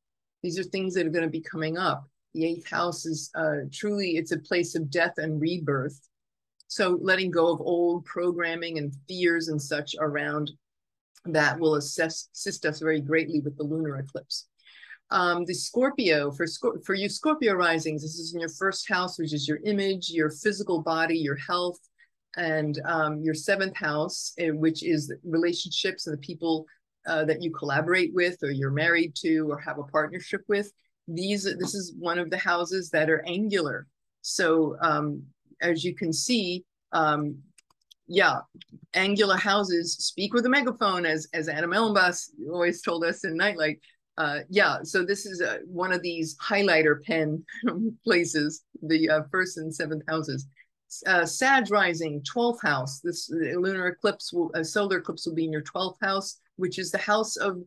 These 0.43 0.59
are 0.59 0.65
things 0.65 0.95
that 0.95 1.07
are 1.07 1.11
going 1.11 1.27
to 1.27 1.31
be 1.31 1.43
coming 1.43 1.77
up 1.77 2.09
the 2.35 2.45
eighth 2.45 2.69
house 2.69 3.05
is 3.07 3.31
uh, 3.35 3.67
truly 3.73 4.17
it's 4.17 4.33
a 4.33 4.39
place 4.39 4.75
of 4.75 4.91
death 4.91 5.15
and 5.19 5.41
rebirth 5.41 6.01
so 6.69 6.99
letting 7.03 7.31
go 7.31 7.53
of 7.53 7.61
old 7.61 8.05
programming 8.05 8.79
and 8.79 8.95
fears 9.09 9.49
and 9.49 9.61
such 9.61 9.95
around 10.01 10.51
that 11.27 11.59
will 11.59 11.75
assess, 11.77 12.29
assist 12.35 12.65
us 12.67 12.81
very 12.81 13.01
greatly 13.01 13.41
with 13.41 13.57
the 13.57 13.63
lunar 13.63 13.97
eclipse 13.99 14.47
um, 15.13 15.45
the 15.45 15.55
Scorpio 15.55 16.31
for 16.31 16.47
for 16.85 16.95
you 16.95 17.09
Scorpio 17.09 17.53
risings. 17.53 18.01
This 18.01 18.19
is 18.19 18.33
in 18.33 18.41
your 18.41 18.49
first 18.49 18.89
house, 18.89 19.19
which 19.19 19.35
is 19.35 19.47
your 19.47 19.59
image, 19.65 20.09
your 20.09 20.31
physical 20.31 20.81
body, 20.81 21.19
your 21.19 21.37
health, 21.37 21.79
and 22.37 22.81
um, 22.87 23.21
your 23.21 23.35
seventh 23.35 23.77
house, 23.77 24.33
eh, 24.39 24.51
which 24.51 24.83
is 24.83 25.13
relationships 25.23 26.07
and 26.07 26.15
the 26.15 26.21
people 26.21 26.65
uh, 27.07 27.27
that 27.27 27.43
you 27.43 27.51
collaborate 27.51 28.15
with, 28.15 28.39
or 28.43 28.51
you're 28.51 28.71
married 28.71 29.15
to, 29.17 29.51
or 29.51 29.59
have 29.59 29.79
a 29.79 29.85
partnership 29.85 30.41
with 30.49 30.73
these 31.09 31.45
this 31.45 31.75
is 31.75 31.95
one 31.99 32.19
of 32.19 32.31
the 32.31 32.39
houses 32.39 32.91
that 32.91 33.11
are 33.11 33.25
angular. 33.27 33.87
So 34.23 34.77
um, 34.81 35.23
as 35.61 35.85
you 35.85 35.95
can 35.95 36.13
see 36.13 36.65
um, 36.93 37.37
yeah 38.09 38.41
angular 38.95 39.37
houses 39.37 39.95
speak 39.95 40.35
with 40.35 40.47
a 40.47 40.49
megaphone 40.49 41.07
as 41.07 41.27
as 41.33 41.49
Adam 41.49 41.71
Elenbaas 41.71 42.31
always 42.51 42.83
told 42.83 43.05
us 43.05 43.25
in 43.25 43.37
nightlight. 43.37 43.81
Uh, 44.19 44.41
yeah 44.51 44.79
so 44.83 45.05
this 45.05 45.25
is 45.25 45.41
a, 45.41 45.61
one 45.65 45.91
of 45.91 46.03
these 46.03 46.37
highlighter 46.37 47.03
pen 47.03 47.43
places 48.05 48.63
the 48.83 49.09
uh, 49.09 49.23
first 49.31 49.57
and 49.59 49.75
seventh 49.75 50.03
houses. 50.09 50.47
Uh, 51.07 51.25
Sag 51.25 51.71
rising, 51.71 52.23
12th 52.23 52.61
house. 52.63 53.01
This 53.01 53.31
lunar 53.31 53.87
eclipse, 53.87 54.31
will, 54.31 54.51
a 54.53 54.63
solar 54.63 54.99
eclipse 54.99 55.27
will 55.27 55.35
be 55.35 55.47
in 55.47 55.53
your 55.53 55.63
12th 55.63 55.97
house, 56.03 56.39
which 56.57 56.79
is 56.79 56.91
the 56.91 56.99
house 56.99 57.37
of 57.37 57.63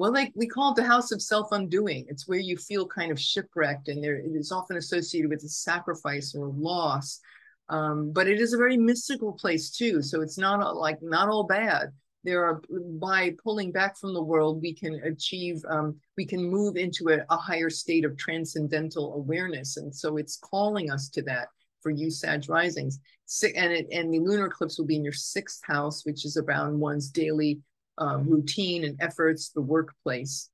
well, 0.00 0.14
like 0.14 0.32
we 0.34 0.46
call 0.46 0.72
it 0.72 0.76
the 0.76 0.82
house 0.82 1.12
of 1.12 1.20
self 1.20 1.52
undoing. 1.52 2.06
It's 2.08 2.26
where 2.26 2.38
you 2.38 2.56
feel 2.56 2.86
kind 2.86 3.12
of 3.12 3.20
shipwrecked, 3.20 3.88
and 3.88 4.02
there 4.02 4.16
it 4.16 4.30
is 4.34 4.50
often 4.50 4.78
associated 4.78 5.28
with 5.28 5.44
a 5.44 5.48
sacrifice 5.50 6.34
or 6.34 6.48
loss. 6.48 7.20
Um, 7.68 8.10
but 8.10 8.26
it 8.26 8.40
is 8.40 8.54
a 8.54 8.56
very 8.56 8.78
mystical 8.78 9.34
place 9.34 9.68
too. 9.68 10.00
So 10.00 10.22
it's 10.22 10.38
not 10.38 10.74
like 10.74 10.96
not 11.02 11.28
all 11.28 11.44
bad. 11.44 11.90
There 12.24 12.42
are 12.46 12.62
by 12.98 13.34
pulling 13.44 13.72
back 13.72 13.98
from 13.98 14.14
the 14.14 14.22
world, 14.22 14.62
we 14.62 14.72
can 14.72 14.94
achieve, 15.04 15.62
um, 15.68 16.00
we 16.16 16.24
can 16.24 16.42
move 16.42 16.78
into 16.78 17.10
a, 17.10 17.18
a 17.28 17.36
higher 17.36 17.68
state 17.68 18.06
of 18.06 18.16
transcendental 18.16 19.12
awareness, 19.16 19.76
and 19.76 19.94
so 19.94 20.16
it's 20.16 20.38
calling 20.38 20.90
us 20.90 21.10
to 21.10 21.22
that 21.24 21.48
for 21.82 21.90
you 21.90 22.10
Sag 22.10 22.48
risings. 22.48 23.00
And 23.42 23.70
it, 23.70 23.86
and 23.92 24.12
the 24.12 24.20
lunar 24.20 24.46
eclipse 24.46 24.78
will 24.78 24.86
be 24.86 24.96
in 24.96 25.04
your 25.04 25.12
sixth 25.12 25.60
house, 25.62 26.06
which 26.06 26.24
is 26.24 26.38
around 26.38 26.80
one's 26.80 27.10
daily 27.10 27.60
um, 28.00 28.28
routine 28.28 28.84
and 28.84 28.96
efforts, 29.00 29.50
the 29.50 29.60
workplace. 29.60 30.48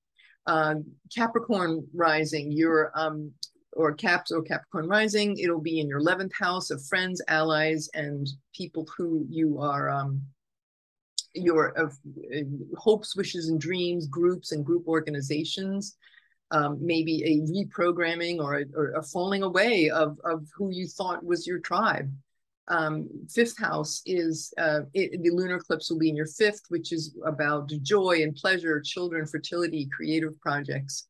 Uh, 0.46 0.76
Capricorn 1.14 1.86
rising, 1.94 2.52
your 2.52 2.92
um, 2.94 3.32
or 3.72 3.92
Caps 3.94 4.30
or 4.30 4.42
Capricorn 4.42 4.88
rising, 4.88 5.38
it'll 5.38 5.60
be 5.60 5.80
in 5.80 5.88
your 5.88 6.00
11th 6.00 6.32
house 6.38 6.70
of 6.70 6.84
friends, 6.86 7.20
allies, 7.28 7.88
and 7.94 8.28
people 8.54 8.86
who 8.96 9.26
you 9.28 9.58
are 9.60 9.90
um, 9.90 10.22
your 11.34 11.78
uh, 11.78 11.88
hopes, 12.76 13.16
wishes, 13.16 13.48
and 13.48 13.60
dreams, 13.60 14.06
groups 14.06 14.52
and 14.52 14.64
group 14.64 14.86
organizations. 14.86 15.96
Um, 16.52 16.78
maybe 16.80 17.24
a 17.24 17.40
reprogramming 17.50 18.38
or 18.38 18.60
a, 18.60 18.64
or 18.76 18.92
a 18.92 19.02
falling 19.02 19.42
away 19.42 19.90
of, 19.90 20.16
of 20.24 20.46
who 20.56 20.70
you 20.70 20.86
thought 20.86 21.24
was 21.24 21.44
your 21.44 21.58
tribe. 21.58 22.08
Um, 22.68 23.08
fifth 23.30 23.58
house 23.58 24.02
is 24.06 24.52
uh, 24.58 24.80
it, 24.92 25.22
the 25.22 25.30
lunar 25.30 25.56
eclipse 25.56 25.90
will 25.90 25.98
be 25.98 26.08
in 26.08 26.16
your 26.16 26.26
fifth, 26.26 26.62
which 26.68 26.92
is 26.92 27.16
about 27.24 27.70
joy 27.82 28.22
and 28.22 28.34
pleasure, 28.34 28.80
children, 28.80 29.26
fertility, 29.26 29.88
creative 29.94 30.38
projects. 30.40 31.06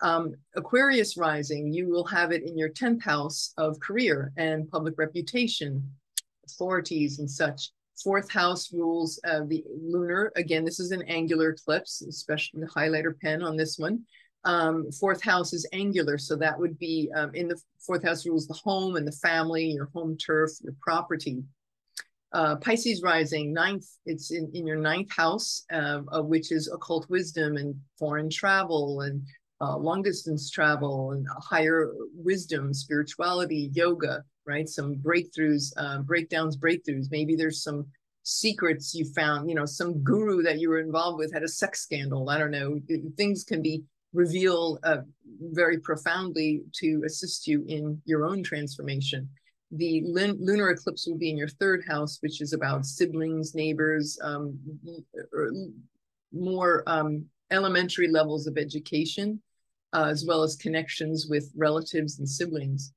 Um, 0.00 0.34
Aquarius 0.56 1.16
rising, 1.16 1.72
you 1.72 1.88
will 1.88 2.04
have 2.04 2.32
it 2.32 2.42
in 2.42 2.58
your 2.58 2.70
10th 2.70 3.02
house 3.02 3.52
of 3.56 3.78
career 3.80 4.32
and 4.36 4.68
public 4.70 4.94
reputation, 4.98 5.90
authorities, 6.46 7.18
and 7.18 7.30
such. 7.30 7.70
Fourth 8.02 8.30
house 8.30 8.72
rules 8.72 9.20
uh, 9.24 9.42
the 9.46 9.64
lunar. 9.80 10.32
Again, 10.36 10.64
this 10.64 10.80
is 10.80 10.90
an 10.90 11.02
angular 11.02 11.50
eclipse, 11.50 12.02
especially 12.02 12.60
the 12.60 12.66
highlighter 12.66 13.18
pen 13.18 13.42
on 13.42 13.56
this 13.56 13.78
one. 13.78 14.04
Um, 14.44 14.90
fourth 14.92 15.22
house 15.22 15.52
is 15.52 15.66
angular, 15.72 16.18
so 16.18 16.36
that 16.36 16.58
would 16.58 16.78
be 16.78 17.10
um, 17.16 17.34
in 17.34 17.48
the 17.48 17.60
fourth 17.78 18.04
house 18.04 18.26
rules 18.26 18.46
the 18.46 18.54
home 18.54 18.96
and 18.96 19.06
the 19.06 19.12
family, 19.12 19.66
your 19.66 19.90
home 19.94 20.16
turf, 20.16 20.50
your 20.62 20.74
property. 20.80 21.42
Uh, 22.32 22.56
Pisces 22.56 23.00
rising, 23.00 23.52
ninth, 23.52 23.86
it's 24.06 24.32
in, 24.32 24.50
in 24.54 24.66
your 24.66 24.76
ninth 24.76 25.10
house, 25.14 25.64
uh, 25.72 26.00
which 26.22 26.50
is 26.50 26.68
occult 26.68 27.08
wisdom 27.08 27.56
and 27.56 27.74
foreign 27.96 28.28
travel 28.28 29.02
and 29.02 29.22
uh, 29.60 29.76
long 29.76 30.02
distance 30.02 30.50
travel 30.50 31.12
and 31.12 31.26
higher 31.38 31.92
wisdom, 32.12 32.74
spirituality, 32.74 33.70
yoga, 33.72 34.24
right? 34.46 34.68
Some 34.68 34.96
breakthroughs, 34.96 35.72
uh, 35.76 35.98
breakdowns, 36.00 36.56
breakthroughs. 36.56 37.06
Maybe 37.10 37.36
there's 37.36 37.62
some 37.62 37.86
secrets 38.24 38.94
you 38.94 39.04
found, 39.04 39.48
you 39.48 39.54
know, 39.54 39.66
some 39.66 40.02
guru 40.02 40.42
that 40.42 40.58
you 40.58 40.70
were 40.70 40.80
involved 40.80 41.18
with 41.18 41.32
had 41.32 41.44
a 41.44 41.48
sex 41.48 41.82
scandal. 41.82 42.28
I 42.28 42.38
don't 42.38 42.50
know. 42.50 42.80
Things 43.16 43.44
can 43.44 43.62
be 43.62 43.84
revealed 44.14 44.78
uh, 44.84 44.98
very 45.52 45.78
profoundly 45.78 46.62
to 46.72 47.02
assist 47.04 47.46
you 47.46 47.64
in 47.68 48.00
your 48.06 48.24
own 48.24 48.42
transformation. 48.42 49.28
The 49.72 50.02
lunar 50.04 50.70
eclipse 50.70 51.06
will 51.06 51.18
be 51.18 51.30
in 51.30 51.36
your 51.36 51.48
third 51.48 51.84
house, 51.86 52.18
which 52.20 52.40
is 52.40 52.52
about 52.52 52.86
siblings, 52.86 53.54
neighbors, 53.54 54.18
um, 54.22 54.58
more 56.32 56.84
um, 56.86 57.26
elementary 57.50 58.08
levels 58.08 58.46
of 58.46 58.56
education, 58.56 59.42
uh, 59.92 60.06
as 60.08 60.24
well 60.24 60.42
as 60.42 60.56
connections 60.56 61.26
with 61.28 61.50
relatives 61.56 62.18
and 62.18 62.28
siblings. 62.28 62.92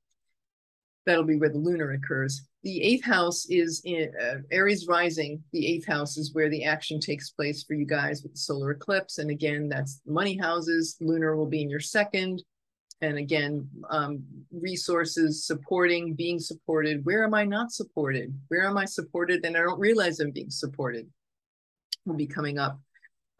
That'll 1.04 1.24
be 1.24 1.36
where 1.36 1.50
the 1.50 1.58
lunar 1.58 1.92
occurs. 1.92 2.47
The 2.64 2.82
eighth 2.82 3.04
house 3.04 3.46
is 3.48 3.82
in 3.84 4.12
uh, 4.20 4.38
Aries 4.50 4.86
rising. 4.88 5.42
The 5.52 5.66
eighth 5.66 5.86
house 5.86 6.16
is 6.16 6.34
where 6.34 6.50
the 6.50 6.64
action 6.64 6.98
takes 6.98 7.30
place 7.30 7.62
for 7.62 7.74
you 7.74 7.86
guys 7.86 8.22
with 8.22 8.32
the 8.32 8.38
solar 8.38 8.72
eclipse. 8.72 9.18
And 9.18 9.30
again, 9.30 9.68
that's 9.68 10.00
money 10.06 10.36
houses. 10.36 10.96
Lunar 11.00 11.36
will 11.36 11.46
be 11.46 11.62
in 11.62 11.70
your 11.70 11.80
second. 11.80 12.42
And 13.00 13.16
again, 13.16 13.68
um, 13.90 14.24
resources, 14.50 15.46
supporting, 15.46 16.14
being 16.14 16.40
supported. 16.40 17.04
Where 17.04 17.22
am 17.22 17.32
I 17.32 17.44
not 17.44 17.70
supported? 17.70 18.34
Where 18.48 18.66
am 18.66 18.76
I 18.76 18.86
supported? 18.86 19.46
And 19.46 19.56
I 19.56 19.60
don't 19.60 19.78
realize 19.78 20.18
I'm 20.18 20.32
being 20.32 20.50
supported 20.50 21.08
will 22.04 22.16
be 22.16 22.26
coming 22.26 22.58
up. 22.58 22.80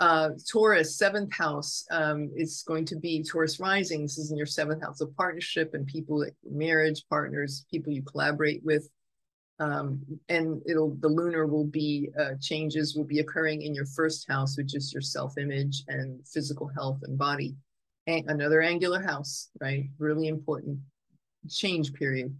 Uh, 0.01 0.31
Taurus, 0.49 0.97
seventh 0.97 1.35
house, 1.35 1.85
um, 1.91 2.31
is 2.37 2.62
going 2.69 2.85
to 2.85 2.95
be 2.95 3.25
Taurus 3.25 3.59
rising. 3.59 4.03
This 4.03 4.16
is 4.16 4.31
in 4.31 4.37
your 4.37 4.47
seventh 4.47 4.81
house 4.81 5.01
of 5.01 5.14
partnership 5.16 5.75
and 5.75 5.85
people, 5.89 6.25
marriage 6.49 7.03
partners, 7.11 7.64
people 7.69 7.93
you 7.93 8.03
collaborate 8.03 8.64
with. 8.64 8.89
Um, 9.61 10.01
and 10.29 10.63
it'll 10.67 10.95
the 11.01 11.09
lunar 11.09 11.47
will 11.47 11.65
be 11.65 12.11
uh, 12.19 12.35
changes 12.41 12.95
will 12.95 13.05
be 13.05 13.19
occurring 13.19 13.63
in 13.63 13.75
your 13.75 13.87
first 13.87 14.29
house, 14.29 14.57
which 14.57 14.75
is 14.75 14.93
your 14.93 15.03
self-image 15.03 15.85
and 15.89 16.25
physical 16.27 16.69
health 16.69 17.01
and 17.03 17.19
body. 17.19 17.57
Another 18.07 18.63
angular 18.63 19.03
house, 19.03 19.51
right? 19.61 19.91
Really 19.99 20.29
important 20.29 20.79
change 21.51 21.93
period. 21.93 22.35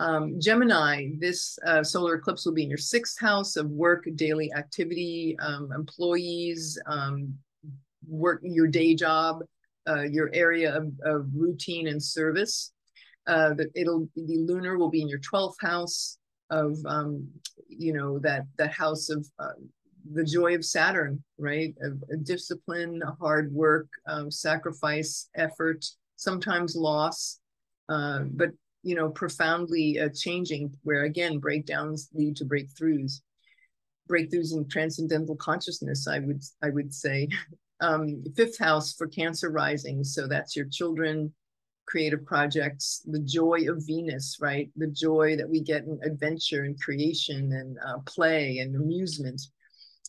Um, 0.00 0.40
Gemini, 0.40 1.10
this 1.18 1.56
uh, 1.64 1.84
solar 1.84 2.14
eclipse 2.14 2.44
will 2.44 2.52
be 2.52 2.64
in 2.64 2.68
your 2.68 2.78
sixth 2.78 3.20
house 3.20 3.56
of 3.56 3.70
work, 3.70 4.08
daily 4.16 4.52
activity, 4.52 5.36
um, 5.40 5.70
employees, 5.72 6.80
um, 6.86 7.34
work, 8.08 8.40
your 8.42 8.66
day 8.66 8.94
job, 8.96 9.44
uh, 9.88 10.02
your 10.02 10.30
area 10.34 10.76
of, 10.76 10.92
of, 11.04 11.28
routine 11.32 11.86
and 11.86 12.02
service. 12.02 12.72
Uh, 13.26 13.54
it'll 13.74 14.08
the 14.16 14.38
lunar 14.38 14.76
will 14.76 14.90
be 14.90 15.00
in 15.00 15.08
your 15.08 15.20
12th 15.20 15.54
house 15.60 16.18
of 16.50 16.76
um, 16.86 17.28
you 17.68 17.92
know 17.92 18.18
that 18.20 18.44
that 18.58 18.72
house 18.72 19.10
of 19.10 19.26
uh, 19.38 19.58
the 20.12 20.24
joy 20.24 20.54
of 20.54 20.64
Saturn, 20.64 21.22
right? 21.38 21.74
A, 21.82 22.14
a 22.14 22.16
discipline, 22.16 23.02
hard 23.20 23.52
work, 23.52 23.88
um, 24.06 24.30
sacrifice, 24.30 25.28
effort, 25.34 25.84
sometimes 26.16 26.76
loss, 26.76 27.40
uh, 27.88 28.20
but 28.32 28.50
you 28.84 28.94
know, 28.94 29.08
profoundly 29.08 29.98
uh, 29.98 30.10
changing, 30.14 30.70
where 30.82 31.04
again, 31.04 31.38
breakdowns 31.38 32.10
lead 32.12 32.36
to 32.36 32.44
breakthroughs, 32.44 33.20
breakthroughs 34.10 34.52
in 34.52 34.68
transcendental 34.68 35.36
consciousness, 35.36 36.06
I 36.06 36.20
would, 36.20 36.42
I 36.62 36.70
would 36.70 36.94
say. 36.94 37.28
Um, 37.80 38.22
fifth 38.36 38.56
house 38.56 38.94
for 38.94 39.08
Cancer 39.08 39.50
rising. 39.50 40.04
So 40.04 40.28
that's 40.28 40.54
your 40.54 40.66
children, 40.66 41.34
creative 41.86 42.24
projects, 42.24 43.02
the 43.06 43.20
joy 43.20 43.68
of 43.68 43.86
Venus, 43.86 44.38
right? 44.40 44.70
The 44.76 44.88
joy 44.88 45.36
that 45.36 45.48
we 45.48 45.60
get 45.60 45.84
in 45.84 45.98
adventure 46.02 46.64
and 46.64 46.80
creation 46.80 47.52
and 47.52 47.76
uh, 47.86 47.98
play 48.06 48.58
and 48.58 48.74
amusement. 48.76 49.40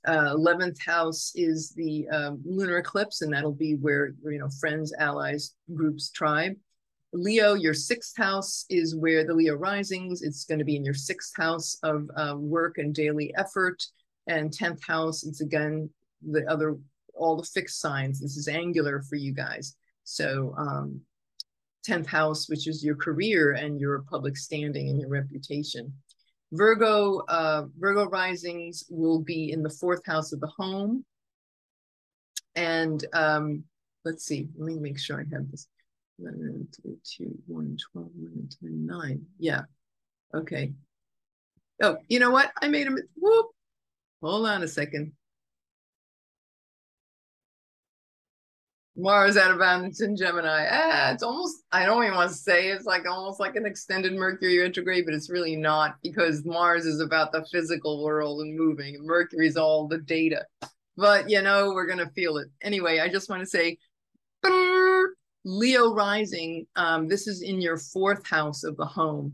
Uh, 0.05 0.36
11th 0.36 0.80
house 0.80 1.32
is 1.36 1.71
the 1.71 2.07
um, 2.09 2.41
lunar 2.45 2.78
eclipse, 2.78 3.21
and 3.21 3.34
that'll 3.34 3.51
be 3.51 3.76
where, 3.76 4.13
you 4.23 4.38
know, 4.38 4.49
friends, 4.59 4.93
allies, 4.99 5.55
groups, 5.73 6.11
tribe. 6.11 6.53
Leo, 7.11 7.53
your 7.53 7.73
sixth 7.73 8.15
house 8.17 8.65
is 8.69 8.95
where 8.95 9.26
the 9.26 9.34
Leo 9.34 9.55
risings. 9.55 10.21
It's 10.21 10.45
going 10.45 10.59
to 10.59 10.65
be 10.65 10.76
in 10.76 10.84
your 10.84 10.93
sixth 10.93 11.36
house 11.36 11.78
of 11.82 12.09
uh, 12.15 12.36
work 12.38 12.78
and 12.78 12.93
daily 12.93 13.34
effort. 13.38 13.82
And 14.28 14.51
10th 14.51 14.86
house, 14.86 15.23
it's 15.23 15.41
again 15.41 15.89
the 16.21 16.45
other, 16.51 16.78
all 17.13 17.38
the 17.38 17.43
fixed 17.43 17.80
signs. 17.80 18.19
This 18.19 18.38
is 18.38 18.47
angular 18.47 19.01
for 19.01 19.15
you 19.15 19.34
guys. 19.34 19.76
So, 20.03 20.53
um, 20.57 21.01
10th 21.88 22.07
house, 22.07 22.49
which 22.49 22.67
is 22.67 22.83
your 22.83 22.95
career 22.95 23.53
and 23.53 23.79
your 23.79 23.99
public 24.09 24.38
standing 24.38 24.89
and 24.89 24.99
your 24.99 25.09
reputation. 25.09 25.93
Virgo, 26.51 27.19
uh, 27.27 27.65
Virgo 27.77 28.07
risings 28.07 28.83
will 28.89 29.19
be 29.19 29.51
in 29.51 29.63
the 29.63 29.69
fourth 29.69 30.05
house 30.05 30.31
of 30.31 30.39
the 30.39 30.47
home. 30.47 31.03
And 32.55 33.03
um, 33.13 33.63
let's 34.05 34.25
see, 34.25 34.47
let 34.57 34.67
me 34.67 34.79
make 34.79 34.99
sure 34.99 35.17
I 35.19 35.36
have 35.36 35.49
this. 35.51 35.67
11, 36.19 36.67
2, 36.83 36.97
1, 37.47 37.77
12, 37.91 38.09
11, 38.21 38.49
10, 38.61 38.86
9. 38.86 39.25
Yeah. 39.38 39.61
Okay. 40.33 40.71
Oh, 41.81 41.97
you 42.07 42.19
know 42.19 42.31
what? 42.31 42.51
I 42.61 42.69
made 42.69 42.88
a 42.88 42.95
whoop. 43.17 43.47
Hold 44.21 44.47
on 44.47 44.63
a 44.63 44.67
second. 44.67 45.11
Mars 48.98 49.36
out 49.36 49.52
of 49.52 49.60
balance 49.60 50.02
in 50.02 50.16
Gemini. 50.16 50.68
Ah, 50.72 51.12
it's 51.12 51.24
almost, 51.24 51.64
I 51.72 51.86
don't 51.86 52.04
even 52.04 52.16
want 52.16 52.32
to 52.32 52.36
say 52.38 52.70
it's 52.70 52.86
like 52.86 53.06
almost 53.06 53.39
like 53.39 53.56
an 53.56 53.66
extended 53.66 54.14
Mercury 54.14 54.58
retrograde, 54.60 55.06
but 55.06 55.14
it's 55.14 55.30
really 55.30 55.56
not 55.56 55.96
because 56.02 56.46
Mars 56.46 56.86
is 56.86 57.02
about 57.02 57.32
the 57.32 57.46
physical 57.52 58.04
world 58.04 58.41
and 58.41 58.58
moving, 58.58 58.96
and 58.96 59.06
Mercury's 59.06 59.58
all 59.58 59.88
the 59.88 59.98
data. 59.98 60.46
But 60.96 61.30
you 61.30 61.41
know, 61.41 61.72
we're 61.74 61.88
gonna 61.88 62.10
feel 62.12 62.38
it. 62.38 62.48
Anyway, 62.62 63.00
I 63.00 63.10
just 63.10 63.30
want 63.30 63.41
to 63.41 63.48
say 63.48 63.78
Leo 65.43 65.93
rising, 65.93 66.66
um, 66.76 67.08
this 67.08 67.28
is 67.28 67.41
in 67.41 67.62
your 67.62 67.78
fourth 67.78 68.26
house 68.26 68.64
of 68.64 68.78
the 68.78 68.86
home. 68.86 69.34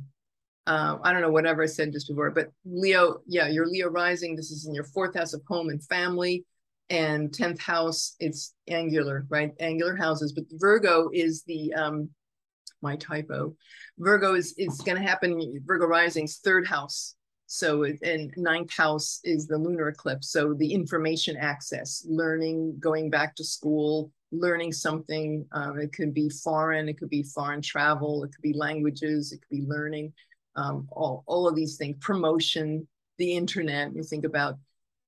Uh, 0.68 0.98
I 1.04 1.12
don't 1.12 1.22
know, 1.22 1.32
whatever 1.32 1.64
I 1.64 1.68
said 1.68 1.94
just 1.94 2.08
before, 2.08 2.32
but 2.32 2.50
Leo, 2.66 3.20
yeah, 3.28 3.48
your 3.48 3.66
Leo 3.66 3.90
rising, 3.90 4.36
this 4.36 4.52
is 4.52 4.68
in 4.68 4.74
your 4.74 4.84
fourth 4.84 5.16
house 5.16 5.34
of 5.34 5.42
home 5.48 5.70
and 5.70 5.84
family. 5.86 6.46
And 6.92 7.32
10th 7.32 7.62
house, 7.62 8.16
it's 8.20 8.54
angular, 8.68 9.26
right? 9.30 9.54
Angular 9.60 9.96
houses. 9.96 10.34
But 10.34 10.44
Virgo 10.52 11.10
is 11.14 11.44
the, 11.44 11.74
um, 11.74 12.10
my 12.82 12.98
typo. 12.98 13.56
Virgo 13.98 14.36
is, 14.36 14.54
it's 14.58 14.82
going 14.82 15.02
to 15.02 15.08
happen, 15.08 15.62
Virgo 15.66 15.86
rising's 15.86 16.38
third 16.40 16.68
house. 16.68 17.16
So, 17.48 17.84
and 17.84 18.32
ninth 18.38 18.72
house 18.72 19.20
is 19.24 19.48
the 19.48 19.58
lunar 19.58 19.88
eclipse. 19.88 20.32
So, 20.32 20.54
the 20.54 20.74
information 20.74 21.38
access, 21.38 22.06
learning, 22.08 22.78
going 22.80 23.10
back 23.10 23.36
to 23.36 23.44
school, 23.44 24.12
learning 24.32 24.72
something. 24.72 25.46
Um, 25.52 25.80
it 25.80 25.94
could 25.94 26.14
be 26.14 26.30
foreign, 26.30 26.88
it 26.90 26.98
could 26.98 27.10
be 27.10 27.24
foreign 27.24 27.62
travel, 27.62 28.24
it 28.24 28.32
could 28.34 28.42
be 28.42 28.54
languages, 28.54 29.32
it 29.32 29.42
could 29.42 29.58
be 29.58 29.66
learning, 29.68 30.14
um, 30.56 30.88
all, 30.92 31.24
all 31.26 31.48
of 31.48 31.56
these 31.56 31.78
things, 31.78 31.98
promotion, 32.00 32.88
the 33.18 33.34
internet, 33.34 33.94
you 33.96 34.04
think 34.04 34.26
about 34.26 34.56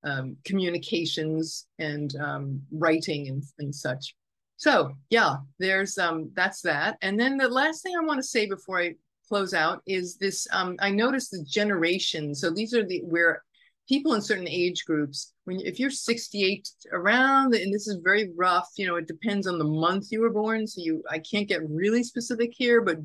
um, 0.03 0.35
communications 0.45 1.67
and 1.79 2.15
um, 2.17 2.61
writing 2.71 3.27
and, 3.27 3.43
and 3.59 3.73
such. 3.73 4.15
So 4.57 4.93
yeah, 5.09 5.37
there's 5.59 5.97
um, 5.97 6.31
that's 6.35 6.61
that. 6.61 6.97
And 7.01 7.19
then 7.19 7.37
the 7.37 7.47
last 7.47 7.83
thing 7.83 7.93
I 7.97 8.05
want 8.05 8.19
to 8.19 8.23
say 8.23 8.45
before 8.45 8.81
I 8.81 8.95
close 9.27 9.53
out 9.53 9.81
is 9.85 10.17
this, 10.17 10.47
um, 10.51 10.75
I 10.79 10.89
noticed 10.89 11.31
the 11.31 11.43
generation. 11.43 12.35
So 12.35 12.49
these 12.49 12.73
are 12.73 12.85
the, 12.85 13.01
where 13.03 13.41
people 13.87 14.13
in 14.13 14.21
certain 14.21 14.47
age 14.47 14.85
groups 14.85 15.33
when 15.45 15.59
if 15.59 15.79
you're 15.79 15.89
68 15.89 16.69
around 16.91 17.53
and 17.53 17.73
this 17.73 17.87
is 17.87 17.97
very 18.03 18.31
rough 18.35 18.69
you 18.77 18.87
know 18.87 18.95
it 18.95 19.07
depends 19.07 19.45
on 19.45 19.57
the 19.57 19.65
month 19.65 20.07
you 20.11 20.21
were 20.21 20.31
born 20.31 20.65
so 20.65 20.81
you 20.81 21.03
i 21.09 21.19
can't 21.19 21.49
get 21.49 21.69
really 21.69 22.03
specific 22.03 22.51
here 22.55 22.81
but 22.81 22.97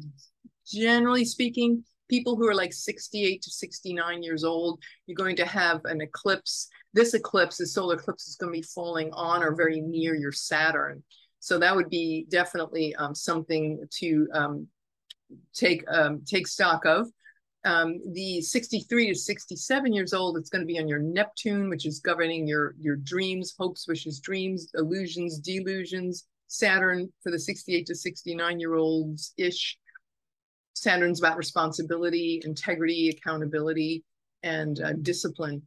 generally 0.67 1.25
speaking 1.25 1.83
people 2.09 2.37
who 2.37 2.47
are 2.49 2.55
like 2.55 2.73
68 2.73 3.43
to 3.43 3.51
69 3.51 4.23
years 4.23 4.45
old, 4.45 4.81
you're 5.07 5.17
going 5.17 5.37
to 5.37 5.47
have 5.47 5.85
an 5.85 6.01
eclipse. 6.01 6.69
This 6.95 7.15
eclipse, 7.15 7.59
the 7.59 7.67
solar 7.67 7.97
eclipse, 7.97 8.29
is 8.29 8.37
going 8.37 8.53
to 8.53 8.59
be 8.59 8.67
falling 8.67 9.13
on 9.13 9.43
or 9.43 9.55
very 9.55 9.81
near 9.81 10.15
your 10.15 10.33
Saturn. 10.33 11.03
So 11.41 11.59
that 11.59 11.75
would 11.75 11.89
be 11.89 12.27
definitely 12.29 12.95
um, 12.97 13.15
something 13.15 13.85
to 13.99 14.29
um, 14.33 14.69
take 15.55 15.85
um, 15.89 16.23
take 16.27 16.47
stock 16.47 16.85
of. 16.85 17.09
Um, 17.65 18.01
the 18.13 18.41
63 18.41 19.09
to 19.09 19.15
67 19.15 19.93
years 19.93 20.15
old, 20.15 20.37
it's 20.37 20.49
going 20.49 20.63
to 20.63 20.67
be 20.67 20.79
on 20.79 20.89
your 20.89 21.01
Neptune, 21.01 21.69
which 21.69 21.87
is 21.87 22.01
governing 22.01 22.47
your 22.47 22.75
your 22.79 22.97
dreams, 22.97 23.55
hopes, 23.59 23.87
wishes, 23.87 24.21
dreams, 24.21 24.69
illusions, 24.75 25.39
delusions. 25.39 26.27
Saturn 26.51 27.13
for 27.23 27.31
the 27.31 27.39
68 27.39 27.85
to 27.87 27.95
69 27.95 28.59
year 28.59 28.75
olds 28.77 29.35
ish. 29.37 29.79
Saturn's 30.83 31.21
about 31.21 31.37
responsibility, 31.37 32.41
integrity, 32.45 33.09
accountability, 33.11 34.05
and 34.43 34.81
uh, 34.81 34.93
discipline. 35.03 35.63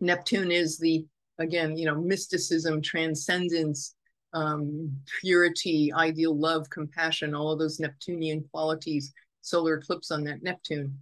Neptune 0.00 0.50
is 0.50 0.78
the 0.78 1.06
again, 1.38 1.76
you 1.76 1.86
know, 1.86 2.00
mysticism, 2.00 2.80
transcendence, 2.80 3.94
um, 4.32 4.96
purity, 5.20 5.92
ideal 5.92 6.36
love, 6.36 6.68
compassion, 6.70 7.34
all 7.34 7.52
of 7.52 7.58
those 7.58 7.80
Neptunian 7.80 8.44
qualities, 8.52 9.12
solar 9.40 9.74
eclipse 9.74 10.10
on 10.10 10.24
that 10.24 10.42
Neptune, 10.42 10.96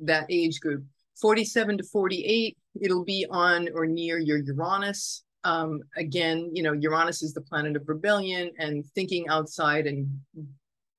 that 0.00 0.26
age 0.30 0.60
group. 0.60 0.84
47 1.20 1.78
to 1.78 1.84
48, 1.84 2.56
it'll 2.80 3.04
be 3.04 3.26
on 3.30 3.68
or 3.74 3.86
near 3.86 4.18
your 4.18 4.38
Uranus. 4.38 5.24
Um, 5.44 5.80
again, 5.96 6.50
you 6.52 6.62
know, 6.62 6.72
Uranus 6.72 7.22
is 7.22 7.34
the 7.34 7.40
planet 7.40 7.76
of 7.76 7.88
rebellion 7.88 8.50
and 8.58 8.84
thinking 8.94 9.28
outside 9.28 9.86
and 9.86 10.08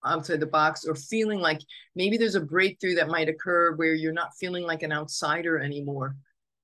outside 0.06 0.40
the 0.40 0.46
box 0.46 0.86
or 0.86 0.96
feeling 0.96 1.40
like 1.40 1.62
maybe 1.96 2.18
there's 2.18 2.36
a 2.36 2.42
breakthrough 2.42 2.96
that 2.96 3.10
might 3.10 3.30
occur 3.30 3.76
where 3.76 3.94
you're 3.94 4.14
not 4.14 4.36
feeling 4.40 4.64
like 4.64 4.84
an 4.84 4.92
outsider 4.92 5.60
anymore. 5.60 6.16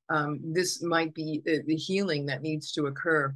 Um, 0.10 0.40
this 0.44 0.82
might 0.84 1.14
be 1.14 1.42
the, 1.46 1.76
healing 1.76 2.26
that 2.26 2.42
needs 2.42 2.72
to 2.74 2.88
occur 2.88 3.34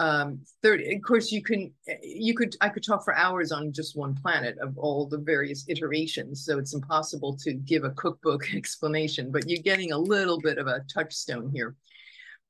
um 0.00 0.40
30 0.62 0.96
of 0.96 1.02
course 1.02 1.30
you 1.30 1.40
can 1.40 1.72
you 2.02 2.34
could 2.34 2.56
i 2.60 2.68
could 2.68 2.82
talk 2.82 3.04
for 3.04 3.14
hours 3.14 3.52
on 3.52 3.72
just 3.72 3.96
one 3.96 4.12
planet 4.12 4.58
of 4.58 4.76
all 4.76 5.06
the 5.06 5.18
various 5.18 5.64
iterations 5.68 6.44
so 6.44 6.58
it's 6.58 6.74
impossible 6.74 7.36
to 7.36 7.52
give 7.52 7.84
a 7.84 7.90
cookbook 7.90 8.52
explanation 8.56 9.30
but 9.30 9.48
you're 9.48 9.62
getting 9.62 9.92
a 9.92 9.98
little 9.98 10.40
bit 10.40 10.58
of 10.58 10.66
a 10.66 10.80
touchstone 10.92 11.48
here 11.54 11.76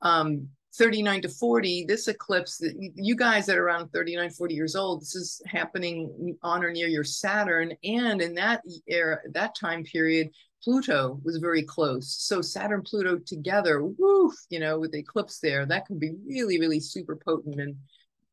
um 0.00 0.48
39 0.76 1.22
to 1.22 1.28
40 1.28 1.84
this 1.86 2.08
eclipse 2.08 2.60
you 2.94 3.14
guys 3.14 3.46
that 3.46 3.56
are 3.56 3.64
around 3.64 3.88
39 3.92 4.30
40 4.30 4.54
years 4.54 4.74
old 4.74 5.02
this 5.02 5.14
is 5.14 5.40
happening 5.46 6.36
on 6.42 6.64
or 6.64 6.72
near 6.72 6.88
your 6.88 7.04
saturn 7.04 7.72
and 7.84 8.20
in 8.20 8.34
that 8.34 8.62
era 8.88 9.18
that 9.32 9.54
time 9.54 9.84
period 9.84 10.30
Pluto 10.64 11.20
was 11.22 11.36
very 11.36 11.62
close. 11.62 12.10
So 12.10 12.40
Saturn 12.40 12.82
Pluto 12.82 13.18
together, 13.18 13.84
woof, 13.84 14.32
you 14.48 14.58
know, 14.58 14.78
with 14.78 14.92
the 14.92 14.98
eclipse 14.98 15.38
there, 15.38 15.66
that 15.66 15.84
can 15.84 15.98
be 15.98 16.12
really, 16.26 16.58
really 16.58 16.80
super 16.80 17.16
potent 17.16 17.60
and 17.60 17.76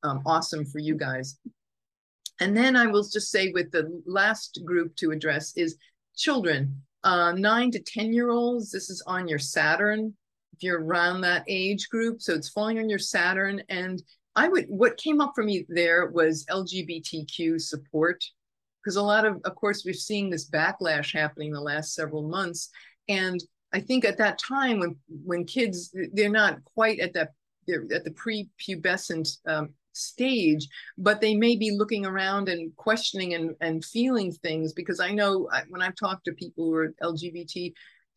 um, 0.04 0.22
awesome 0.26 0.66
for 0.66 0.80
you 0.80 0.96
guys. 0.96 1.38
And 2.40 2.56
then 2.56 2.76
I 2.76 2.88
will 2.88 3.04
just 3.04 3.30
say 3.30 3.52
with 3.52 3.72
the 3.72 4.02
last 4.06 4.62
group 4.66 4.96
to 4.96 5.12
address 5.12 5.56
is 5.58 5.76
children, 6.16 6.82
uh, 7.04 7.34
nine 7.34 7.70
to 7.72 7.80
10 7.80 8.14
year 8.14 8.30
olds. 8.30 8.72
This 8.72 8.90
is 8.90 9.04
on 9.06 9.28
your 9.28 9.40
Saturn, 9.40 10.16
if 10.62 10.66
you're 10.66 10.84
around 10.84 11.22
that 11.22 11.44
age 11.48 11.90
group. 11.90 12.22
So 12.22 12.34
it's 12.36 12.50
falling 12.50 12.78
on 12.78 12.90
your 12.90 13.00
Saturn. 13.00 13.64
And 13.70 14.02
I 14.36 14.48
would, 14.48 14.66
what 14.70 14.98
came 14.98 15.20
up 15.20 15.32
for 15.34 15.44
me 15.44 15.66
there 15.68 16.08
was 16.08 16.46
LGBTQ 16.46 17.60
support 17.60 18.24
because 18.84 18.96
a 18.96 19.02
lot 19.02 19.26
of 19.26 19.40
of 19.46 19.56
course 19.56 19.84
we're 19.86 19.94
seeing 19.94 20.30
this 20.30 20.50
backlash 20.50 21.14
happening 21.14 21.52
the 21.52 21.62
last 21.62 21.94
several 21.94 22.24
months 22.24 22.70
and 23.10 23.40
i 23.74 23.80
think 23.80 24.04
at 24.04 24.18
that 24.18 24.40
time 24.40 24.80
when 24.80 24.96
when 25.24 25.46
kids 25.46 25.96
they're 26.14 26.30
not 26.30 26.64
quite 26.64 27.00
at 27.00 27.14
that 27.14 27.30
they're 27.68 27.86
at 27.94 28.04
the 28.04 28.12
pre-pubescent 28.12 29.38
um, 29.48 29.70
stage 29.94 30.68
but 30.98 31.22
they 31.22 31.36
may 31.36 31.56
be 31.56 31.72
looking 31.72 32.06
around 32.06 32.50
and 32.50 32.76
questioning 32.76 33.34
and, 33.34 33.56
and 33.62 33.86
feeling 33.86 34.32
things 34.32 34.74
because 34.74 35.00
i 35.00 35.12
know 35.12 35.48
when 35.70 35.82
i've 35.82 35.96
talked 35.96 36.26
to 36.26 36.32
people 36.34 36.66
who 36.66 36.74
are 36.74 36.94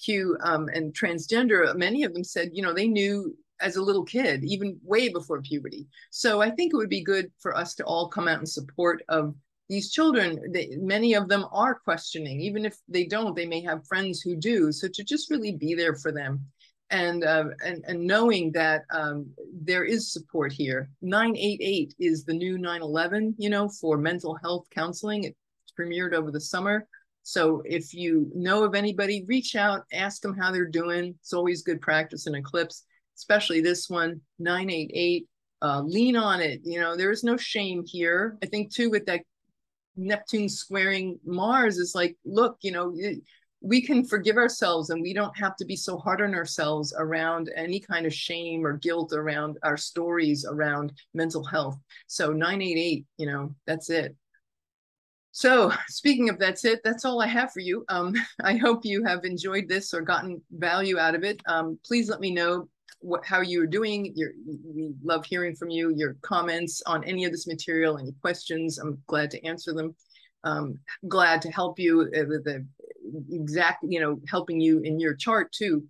lgbtq 0.01 0.35
um, 0.43 0.69
and 0.69 0.95
transgender 0.95 1.75
many 1.77 2.05
of 2.05 2.13
them 2.15 2.25
said 2.25 2.51
you 2.53 2.63
know 2.63 2.73
they 2.73 2.89
knew 2.89 3.37
as 3.61 3.77
a 3.77 3.83
little 3.83 4.05
kid 4.05 4.45
even 4.45 4.79
way 4.83 5.09
before 5.09 5.41
puberty. 5.41 5.87
So 6.11 6.41
i 6.41 6.51
think 6.51 6.73
it 6.73 6.77
would 6.77 6.91
be 6.91 7.03
good 7.03 7.31
for 7.39 7.57
us 7.57 7.75
to 7.77 7.85
all 7.85 8.09
come 8.09 8.29
out 8.29 8.41
in 8.41 8.47
support 8.47 9.03
of 9.09 9.35
these 9.69 9.91
children. 9.91 10.53
They, 10.53 10.77
many 10.77 11.15
of 11.15 11.29
them 11.29 11.47
are 11.51 11.75
questioning. 11.75 12.41
Even 12.41 12.67
if 12.67 12.77
they 12.89 13.07
don't 13.07 13.35
they 13.35 13.47
may 13.47 13.63
have 13.63 13.87
friends 13.87 14.21
who 14.21 14.37
do. 14.37 14.73
So 14.73 14.89
to 14.89 15.03
just 15.03 15.31
really 15.31 15.53
be 15.53 15.75
there 15.75 15.95
for 15.95 16.13
them 16.13 16.45
and 16.91 17.25
uh, 17.25 17.47
and, 17.65 17.85
and 17.87 18.07
knowing 18.07 18.53
that 18.53 18.83
um, 18.91 19.31
there 19.53 19.85
is 19.85 20.13
support 20.13 20.53
here. 20.53 20.91
988 21.03 21.95
is 21.99 22.25
the 22.25 22.35
new 22.35 22.59
911 22.59 23.35
you 23.39 23.51
know 23.51 23.69
for 23.69 23.97
mental 23.97 24.35
health 24.43 24.67
counseling. 24.71 25.25
It 25.25 25.37
premiered 25.79 26.13
over 26.13 26.31
the 26.31 26.41
summer 26.41 26.87
so 27.25 27.63
if 27.65 27.93
you 27.93 28.31
know 28.35 28.63
of 28.63 28.77
anybody 28.77 29.25
reach 29.27 29.57
out 29.57 29.85
ask 29.93 30.23
them 30.23 30.37
how 30.37 30.53
they're 30.53 30.65
doing 30.67 31.15
it's 31.21 31.33
always 31.33 31.63
good 31.63 31.81
practice 31.81 32.27
in 32.27 32.35
eclipse 32.35 32.85
especially 33.17 33.61
this 33.61 33.91
one 33.91 34.21
988 34.39 35.27
uh, 35.63 35.81
lean 35.81 36.17
on 36.17 36.41
it 36.41 36.61
you 36.63 36.79
know 36.79 36.97
there 36.97 37.11
is 37.11 37.25
no 37.25 37.37
shame 37.37 37.83
here 37.87 38.37
i 38.43 38.47
think 38.47 38.73
too 38.73 38.91
with 38.91 39.05
that 39.07 39.23
Neptune 39.97 40.49
squaring 40.49 41.19
Mars 41.25 41.79
is 41.79 41.95
like, 41.95 42.17
look, 42.25 42.59
you 42.63 42.73
know, 42.73 42.95
we 43.61 43.81
can 43.81 44.05
forgive 44.05 44.37
ourselves 44.37 44.91
and 44.91 45.01
we 45.01 45.15
don't 45.15 45.37
have 45.39 45.57
to 45.57 45.65
be 45.65 45.77
so 45.77 45.97
hard 45.97 46.21
on 46.21 46.35
ourselves 46.35 46.95
around 46.99 47.51
any 47.57 47.81
kind 47.81 48.05
of 48.05 48.13
shame 48.13 48.67
or 48.67 48.77
guilt 48.77 49.13
around 49.15 49.59
our 49.63 49.77
stories 49.77 50.45
around 50.45 50.93
mental 51.15 51.43
health. 51.43 51.79
So 52.07 52.31
988, 52.31 53.07
you 53.17 53.27
know, 53.27 53.55
that's 53.67 53.89
it. 53.89 54.15
So 55.35 55.73
speaking 55.89 56.31
of 56.31 56.39
that's 56.39 56.65
it, 56.65 56.81
that's 56.83 57.05
all 57.05 57.21
I 57.21 57.27
have 57.27 57.53
for 57.53 57.61
you. 57.61 57.85
Um, 57.89 58.15
I 58.43 58.57
hope 58.57 58.87
you 58.87 59.05
have 59.05 59.25
enjoyed 59.25 59.69
this 59.69 59.93
or 59.93 60.01
gotten 60.01 60.41
value 60.53 60.99
out 60.99 61.15
of 61.15 61.25
it. 61.25 61.43
Um, 61.47 61.79
please 61.85 62.09
let 62.09 62.21
me 62.21 62.31
know 62.31 62.69
what, 63.01 63.27
how 63.27 63.43
you're 63.43 63.67
doing. 63.67 64.15
We 64.17 64.95
love 65.03 65.27
hearing 65.27 65.55
from 65.55 65.69
you, 65.69 65.93
your 65.95 66.17
comments 66.23 66.83
on 66.87 67.05
any 67.05 67.25
of 67.25 67.33
this 67.33 67.47
material, 67.47 67.99
any 67.99 68.13
questions. 68.23 68.79
I'm 68.79 69.03
glad 69.07 69.31
to 69.33 69.45
answer 69.45 69.75
them. 69.75 69.95
Um, 70.45 70.79
glad 71.09 71.43
to 71.43 71.51
help 71.51 71.79
you 71.79 72.03
uh, 72.03 72.25
with 72.29 72.45
the 72.45 72.67
exact, 73.31 73.85
you 73.87 74.01
know, 74.01 74.21
helping 74.29 74.61
you 74.61 74.81
in 74.81 75.01
your 75.01 75.15
chart 75.15 75.53
too, 75.53 75.85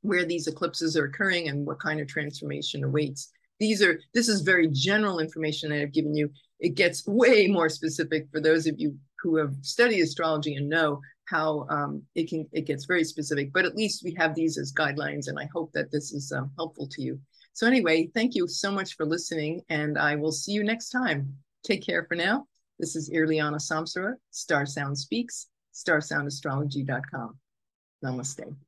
where 0.00 0.24
these 0.24 0.46
eclipses 0.46 0.96
are 0.96 1.04
occurring 1.04 1.48
and 1.48 1.66
what 1.66 1.80
kind 1.80 2.00
of 2.00 2.08
transformation 2.08 2.84
awaits. 2.84 3.30
These 3.60 3.82
are, 3.82 4.00
this 4.12 4.28
is 4.28 4.40
very 4.40 4.68
general 4.70 5.18
information 5.18 5.70
that 5.70 5.80
I've 5.80 5.92
given 5.92 6.14
you. 6.14 6.30
It 6.60 6.74
gets 6.74 7.06
way 7.06 7.46
more 7.46 7.68
specific 7.68 8.28
for 8.32 8.40
those 8.40 8.66
of 8.66 8.76
you 8.78 8.96
who 9.20 9.36
have 9.36 9.54
studied 9.62 10.00
astrology 10.00 10.54
and 10.54 10.68
know 10.68 11.00
how 11.26 11.66
um, 11.70 12.02
it 12.14 12.28
can 12.28 12.46
it 12.52 12.66
gets 12.66 12.84
very 12.84 13.04
specific, 13.04 13.52
but 13.52 13.64
at 13.64 13.74
least 13.74 14.04
we 14.04 14.14
have 14.14 14.34
these 14.34 14.58
as 14.58 14.72
guidelines, 14.72 15.28
and 15.28 15.38
I 15.38 15.48
hope 15.52 15.72
that 15.72 15.90
this 15.90 16.12
is 16.12 16.32
um, 16.32 16.50
helpful 16.56 16.86
to 16.88 17.02
you. 17.02 17.20
So 17.52 17.66
anyway, 17.66 18.08
thank 18.14 18.34
you 18.34 18.46
so 18.46 18.70
much 18.70 18.96
for 18.96 19.04
listening, 19.04 19.62
and 19.68 19.98
I 19.98 20.14
will 20.14 20.32
see 20.32 20.52
you 20.52 20.62
next 20.62 20.90
time. 20.90 21.34
Take 21.64 21.84
care 21.84 22.04
for 22.04 22.14
now. 22.14 22.46
This 22.78 22.94
is 22.94 23.10
Irliana 23.10 23.56
Samsara, 23.56 24.14
Star 24.30 24.66
Sound 24.66 24.98
Speaks, 24.98 25.48
starsoundastrology.com. 25.74 27.38
Namaste. 28.04 28.65